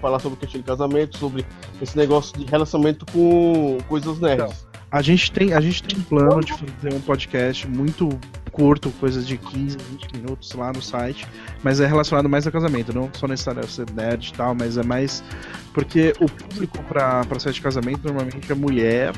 [0.00, 1.44] Falar sobre questão de casamento, sobre
[1.80, 4.66] esse negócio de relacionamento com coisas nerds.
[4.90, 8.08] A gente tem, a gente tem um plano de fazer um podcast muito
[8.52, 11.26] curto, coisas de 15, 20 minutos lá no site,
[11.62, 14.82] mas é relacionado mais a casamento, não só necessariamente ser nerd e tal, mas é
[14.82, 15.24] mais
[15.72, 19.14] porque o público para para site de casamento normalmente é mulher.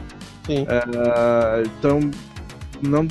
[0.46, 0.64] Sim.
[0.68, 2.00] É, então
[2.80, 3.08] não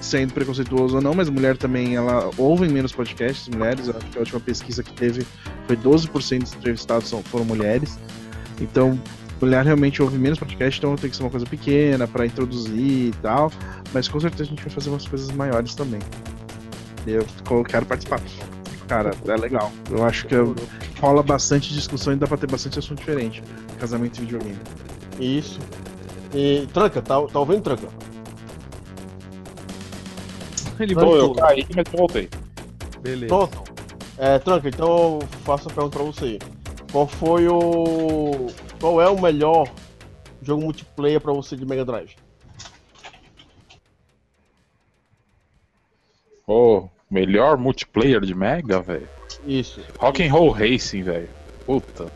[0.00, 4.20] sendo preconceituoso ou não, mas mulher também, ela ouve menos podcasts, mulheres, acho que a
[4.20, 5.26] última pesquisa que teve
[5.66, 7.98] foi 12% dos entrevistados foram mulheres.
[8.60, 8.98] Então,
[9.40, 13.14] mulher realmente ouve menos podcast, então tem que ser uma coisa pequena para introduzir e
[13.22, 13.52] tal,
[13.92, 16.00] mas com certeza a gente vai fazer umas coisas maiores também.
[17.06, 17.24] Eu
[17.64, 18.20] quero participar.
[18.86, 19.70] Cara, é legal.
[19.90, 20.34] Eu acho que
[21.00, 23.42] rola bastante discussão e dá pra ter bastante assunto diferente.
[23.78, 24.58] Casamento e videogame.
[25.18, 25.60] Isso.
[26.34, 27.88] E Tranca, tá, tá ouvindo, Tranca?
[30.80, 32.28] Ele Pô, eu caí, mas eu voltei.
[33.00, 33.28] Beleza.
[33.28, 33.62] Pronto.
[34.16, 36.38] É, Tranca, então eu faço a pergunta pra você.
[36.90, 38.48] Qual foi o.
[38.80, 39.68] Qual é o melhor
[40.42, 42.16] jogo multiplayer pra você de Mega Drive?
[46.46, 49.08] Pô, melhor multiplayer de Mega, velho.
[49.46, 49.80] Isso.
[49.98, 51.28] Rock'n'Roll Racing, velho.
[51.64, 52.10] Puta.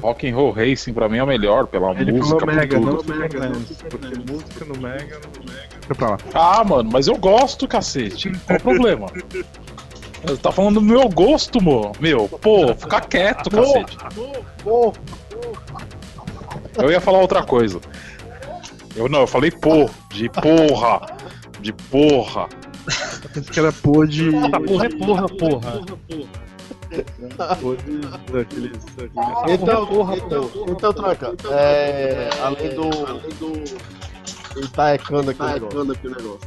[0.00, 3.04] Rock'n'Roll Racing pra mim é o melhor, pela Ele música, falou por Mega, tudo.
[3.08, 5.68] não Mega Dance, porque música no Mega, no Mega.
[5.80, 6.18] Deixa pra lá.
[6.34, 8.30] Ah, mano, mas eu gosto, cacete.
[8.46, 9.06] Qual o problema?
[10.22, 11.92] Você tá falando do meu gosto, mo.
[12.00, 13.96] Meu, pô, fica quieto, cacete.
[14.62, 14.92] Pô,
[16.78, 17.80] Eu ia falar outra coisa.
[18.94, 21.00] Eu não, eu falei pô, de porra.
[21.60, 22.48] De porra.
[23.32, 24.30] Pensei que era pô de.
[24.30, 25.80] Porra é porra, porra.
[25.80, 26.26] pô de.
[29.48, 32.90] Então, porra, então, então, Tranca, é, além do.
[34.56, 36.40] Ele tá ecando aqui, o negócio.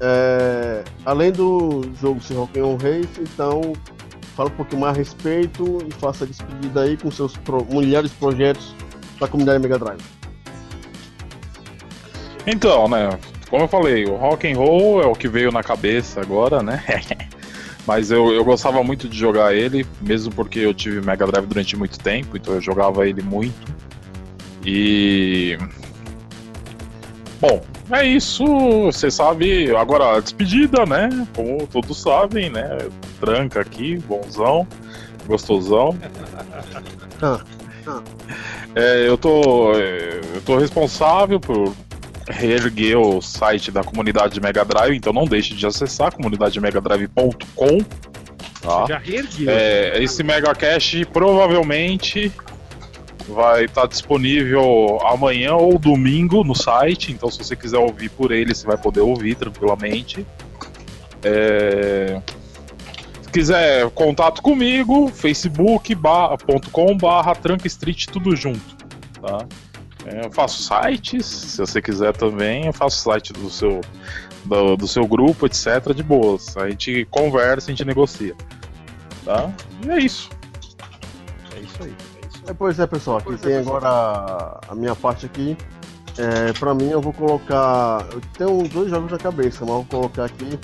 [0.00, 3.72] É, além do jogo ser Rock'n'Roll Race, então
[4.36, 8.10] fala um pouquinho mais a respeito e faça a despedida aí com seus pro, milhares
[8.10, 8.74] de projetos
[9.18, 10.00] da comunidade Mega Drive.
[12.46, 13.18] Então, né?
[13.50, 16.84] Como eu falei, o rock and roll é o que veio na cabeça agora, né?
[17.88, 21.74] Mas eu, eu gostava muito de jogar ele, mesmo porque eu tive Mega Drive durante
[21.74, 23.74] muito tempo, então eu jogava ele muito.
[24.62, 25.56] E.
[27.40, 28.44] Bom, é isso.
[28.84, 31.08] Você sabe, agora a despedida, né?
[31.34, 32.76] Como todos sabem, né?
[33.20, 34.68] Tranca aqui, bonzão,
[35.26, 35.96] gostosão.
[38.74, 39.72] É, eu tô.
[39.72, 41.74] Eu tô responsável por
[42.28, 47.78] reerguer o site da comunidade de Mega Drive, então não deixe de acessar comunidademegadrive.com.
[48.60, 48.86] Tá?
[48.88, 49.50] Já reergueu.
[49.50, 52.32] É, esse Mega Cache provavelmente
[53.28, 58.54] vai estar disponível amanhã ou domingo no site, então se você quiser ouvir por ele,
[58.54, 60.26] você vai poder ouvir tranquilamente.
[61.22, 62.20] É,
[63.22, 68.76] Se quiser contato comigo, facebook.com barra Tranca Street tudo junto,
[69.20, 69.46] tá?
[70.08, 73.80] É, Eu faço sites, se você quiser também, eu faço site do seu,
[74.44, 76.56] do, do seu grupo, etc, de boas.
[76.56, 78.34] A gente conversa, a gente negocia.
[79.24, 79.50] Tá?
[79.84, 80.30] E é isso.
[81.54, 81.94] É isso aí.
[82.46, 85.56] É, pois é, pessoal, aqui tem agora a minha parte aqui.
[86.16, 88.06] É, pra mim, eu vou colocar.
[88.10, 90.58] Eu tenho dois jogos na cabeça, mas eu vou colocar aqui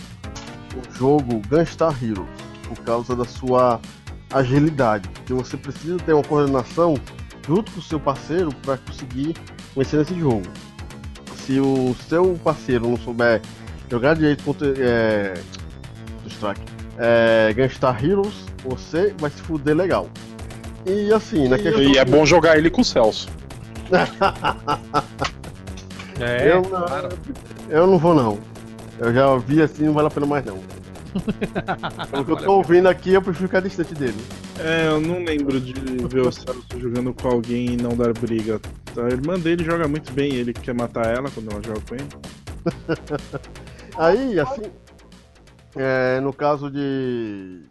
[0.75, 2.29] o jogo Gunstar Heroes,
[2.67, 3.81] por causa da sua
[4.33, 5.09] agilidade.
[5.27, 6.95] Que você precisa ter uma coordenação
[7.47, 9.35] junto com o seu parceiro para conseguir
[9.77, 10.43] vencer nesse jogo.
[11.37, 13.41] Se o seu parceiro não souber
[13.91, 14.73] jogar direito contra.
[14.79, 15.35] É,
[16.27, 16.63] Strike,
[16.99, 20.09] é, Gunstar Heroes, você vai se fuder legal.
[20.87, 21.83] E assim, na questão.
[21.83, 23.29] E é bom jogar ele com o Celso.
[26.21, 27.09] É, eu, claro.
[27.69, 28.39] eu não vou não.
[29.01, 30.61] Eu já ouvi assim, não vale a pena mais não.
[32.11, 34.19] Pelo que eu tô ouvindo aqui, eu prefiro ficar distante dele.
[34.59, 35.73] É, eu não lembro de
[36.07, 38.61] ver o Celso jogando com alguém e não dar briga.
[38.97, 42.09] A irmã dele joga muito bem, ele quer matar ela quando ela joga com ele.
[43.97, 44.63] Aí, assim,
[45.77, 47.63] é, no caso de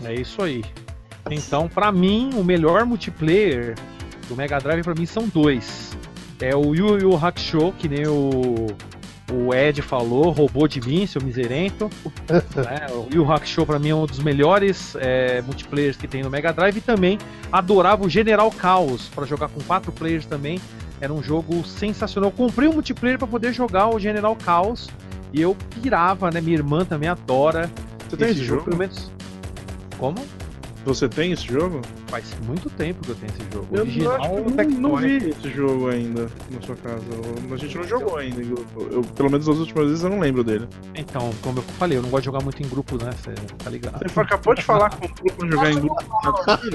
[0.03, 0.63] É isso aí.
[1.29, 3.75] Então, para mim, o melhor multiplayer
[4.27, 5.95] do Mega Drive para mim são dois.
[6.39, 8.67] É o Yu Yu Hakusho, que nem o,
[9.31, 11.89] o Ed falou, roubou de mim, seu miserento.
[12.29, 12.87] né?
[12.91, 16.51] O Yu Hakusho pra mim é um dos melhores é, multiplayers que tem no Mega
[16.51, 17.17] Drive e também
[17.51, 20.59] adorava o General Chaos para jogar com quatro players também.
[21.01, 22.29] Era um jogo sensacional.
[22.29, 24.87] Eu comprei um multiplayer para poder jogar o General Chaos
[25.33, 26.39] e eu pirava, né?
[26.39, 27.69] Minha irmã também adora.
[28.07, 28.65] Você tem esse jogo?
[28.65, 29.11] Pelo menos.
[29.97, 30.23] Como?
[30.85, 31.81] Você tem esse jogo?
[32.07, 33.67] Faz muito tempo que eu tenho esse jogo.
[33.71, 37.05] Eu Original acho que eu não, não vi esse jogo ainda na sua casa.
[37.51, 38.87] A gente não jogou ainda em grupo.
[38.91, 40.67] Eu, pelo menos as últimas vezes eu não lembro dele.
[40.95, 43.11] Então, como eu falei, eu não gosto de jogar muito em grupo, né?
[43.21, 43.31] Você
[43.63, 44.09] tá ligado?
[44.11, 46.01] Você acabou de falar com o grupo pra jogar em grupo.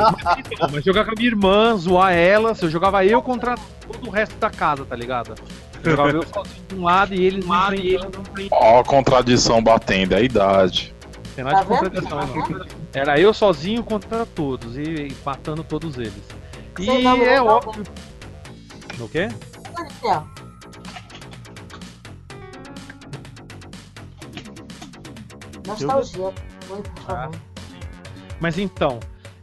[0.60, 3.54] Não, mas jogar com a minha irmã, zoar ela, se eu jogava eu contra
[3.86, 5.34] todo o resto da casa, tá ligado?
[5.82, 8.06] Eu jogava eu sozinho de um lado e eles um e eles
[8.50, 10.94] Ó, a contradição batendo, é a idade.
[11.34, 11.90] Tem nada de Tá vendo?
[11.90, 12.85] contradição, não.
[12.96, 16.24] Era eu sozinho contra todos e, e matando todos eles.
[16.78, 17.84] E não, é não, óbvio.
[18.98, 19.28] O quê?
[25.66, 26.32] Nostalgia.
[27.06, 27.30] Ah.
[28.40, 28.98] Mas então,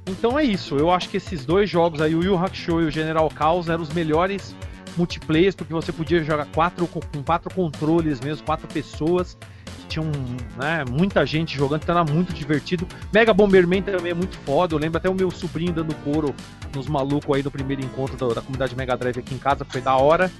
[0.07, 0.75] então é isso.
[0.75, 3.83] Eu acho que esses dois jogos aí, o Yu Hakusho e o General Chaos, eram
[3.83, 4.55] os melhores
[4.97, 9.37] multiplayers, porque você podia jogar quatro, com com quatro controles mesmo, quatro pessoas.
[9.83, 10.11] Que Tinham
[10.57, 12.87] né, muita gente jogando, então era muito divertido.
[13.13, 14.73] Mega Bomberman também é muito foda.
[14.73, 16.33] Eu lembro até o meu sobrinho dando couro
[16.75, 19.81] nos malucos aí no primeiro encontro da, da comunidade Mega Drive aqui em casa, foi
[19.81, 20.31] da hora.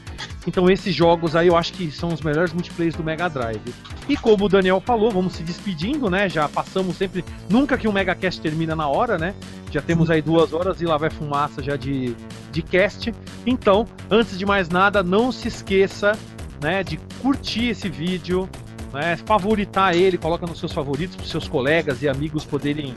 [0.47, 3.73] Então esses jogos aí eu acho que são os melhores multiplayers do Mega Drive.
[4.09, 6.27] E como o Daniel falou, vamos se despedindo, né?
[6.27, 7.23] Já passamos sempre.
[7.49, 9.33] Nunca que um Mega Cast termina na hora, né?
[9.71, 12.15] Já temos aí duas horas e lá vai fumaça já de,
[12.51, 13.13] de cast.
[13.45, 16.17] Então, antes de mais nada, não se esqueça
[16.61, 18.47] né, de curtir esse vídeo,
[18.93, 22.93] né, favoritar ele, coloca nos seus favoritos para seus colegas e amigos poderem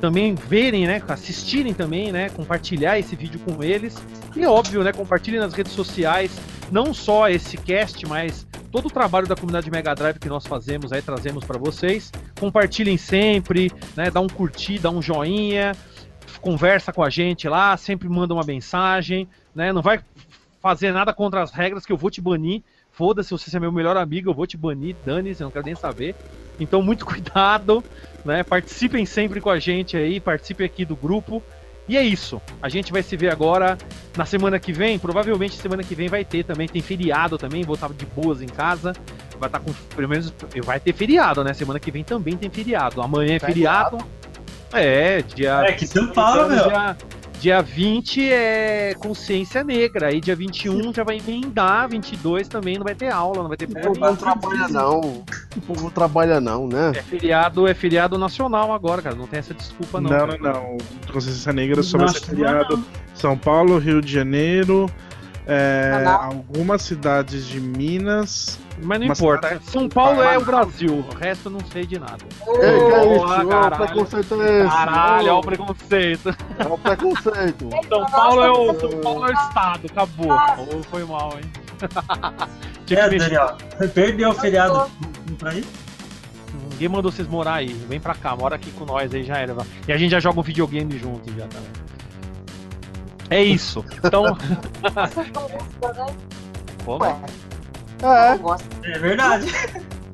[0.00, 3.96] também verem, né, assistirem também, né, compartilhar esse vídeo com eles.
[4.36, 6.38] E óbvio, né, compartilhem nas redes sociais,
[6.70, 10.92] não só esse cast, mas todo o trabalho da comunidade Mega Drive que nós fazemos
[10.92, 12.12] aí, trazemos para vocês.
[12.38, 15.72] Compartilhem sempre, né, dá um curtir, dá um joinha,
[16.40, 20.00] conversa com a gente lá, sempre manda uma mensagem, né, não vai
[20.60, 22.62] fazer nada contra as regras que eu vou te banir.
[22.98, 25.76] Foda-se, você é meu melhor amigo, eu vou te banir, dane-se, eu não quero nem
[25.76, 26.16] saber.
[26.58, 27.84] Então, muito cuidado,
[28.24, 28.42] né?
[28.42, 31.40] Participem sempre com a gente aí, participem aqui do grupo.
[31.88, 32.42] E é isso.
[32.60, 33.78] A gente vai se ver agora
[34.16, 34.98] na semana que vem.
[34.98, 36.66] Provavelmente semana que vem vai ter também.
[36.66, 37.62] Tem feriado também.
[37.62, 38.92] Vou estar de boas em casa.
[39.38, 39.72] Vai estar com.
[39.94, 40.34] Pelo menos
[40.64, 41.54] vai ter feriado, né?
[41.54, 43.00] Semana que vem também tem feriado.
[43.00, 43.96] Amanhã é feriado.
[44.72, 45.62] É, dia.
[45.62, 46.68] É, que São Paulo, meu.
[46.68, 46.96] Dia,
[47.38, 50.08] dia 20 é consciência negra.
[50.08, 51.88] Aí dia 21 já vai emendar.
[51.88, 55.00] 22 também não vai ter aula, não vai ter O povo não trabalha não.
[55.56, 56.92] O povo não trabalha não, né?
[56.94, 59.16] É feriado, é feriado nacional agora, cara.
[59.16, 60.10] Não tem essa desculpa, não.
[60.10, 60.38] Não, cara.
[60.38, 60.78] não, não.
[61.12, 62.84] Consciência Negra só vai ser feriado
[63.14, 64.90] São Paulo, Rio de Janeiro,
[65.50, 68.58] é, algumas cidades de Minas.
[68.82, 69.58] Mas não importa.
[69.64, 71.04] São Paulo é o Brasil.
[71.10, 72.18] O resto eu não sei de nada.
[72.46, 73.24] Ei, que é isso?
[73.24, 73.86] Ô, caralho.
[73.86, 74.68] preconceito é esse?
[74.68, 76.36] Caralho, olha o preconceito.
[76.58, 77.70] É o preconceito.
[77.88, 79.86] São Paulo é o, São Paulo é o estado.
[79.90, 80.32] Acabou.
[80.32, 81.50] Ô, foi mal, hein?
[82.84, 83.08] Tinha É.
[83.08, 83.56] Daniel,
[83.94, 84.90] perdeu o feriado
[85.38, 85.64] pra ir?
[86.70, 87.72] Ninguém mandou vocês morar aí.
[87.88, 89.56] Vem pra cá, mora aqui com nós aí já era.
[89.86, 91.70] E a gente já joga um videogame junto já também.
[93.30, 93.84] É isso.
[94.02, 94.24] Então.
[96.84, 97.04] Como?
[97.04, 97.16] É.
[98.84, 99.52] É verdade.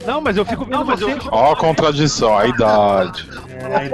[0.06, 1.04] Não, mas eu fico vendo você.
[1.30, 3.28] Ó, a contradição, a idade.
[3.48, 3.88] É,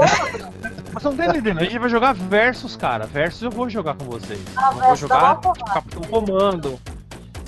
[0.93, 1.59] Mas você não tá entendendo.
[1.61, 3.07] A gente vai jogar versus, cara.
[3.07, 4.41] Versus eu vou jogar com vocês.
[4.57, 5.41] Ah, Eu vou jogar.
[5.41, 6.81] Capitão Comando.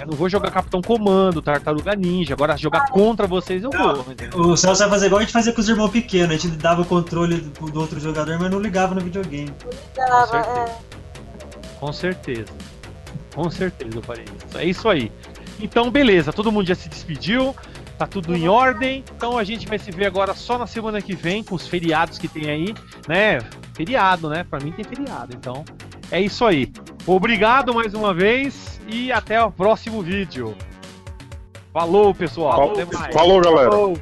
[0.01, 2.35] Eu não vou jogar Capitão Comando, Tartaruga Ninja.
[2.35, 4.05] Agora jogar contra vocês eu vou.
[4.11, 4.40] entendeu?
[4.40, 6.31] o Celso vai fazer igual a gente fazia com os irmãos pequenos.
[6.31, 9.53] A gente dava o controle do, outro jogador, mas não ligava no videogame.
[9.94, 10.59] Dava, certeza.
[10.59, 11.01] é.
[11.82, 12.46] Com certeza.
[13.34, 14.56] Com certeza eu farei isso.
[14.59, 15.10] É isso aí.
[15.59, 16.32] Então, beleza.
[16.32, 17.56] Todo mundo já se despediu.
[17.98, 19.04] Tá tudo em ordem.
[19.16, 22.18] Então a gente vai se ver agora só na semana que vem, com os feriados
[22.18, 22.72] que tem aí,
[23.09, 23.40] né?
[23.74, 24.44] Feriado, né?
[24.48, 25.34] Pra mim tem feriado.
[25.36, 25.64] Então
[26.12, 26.72] é isso aí.
[27.04, 30.54] Obrigado mais uma vez e até o próximo vídeo.
[31.72, 32.52] Falou, pessoal.
[32.52, 33.14] Falou, Até mais.
[33.14, 33.70] falou galera.
[33.70, 33.98] Falou.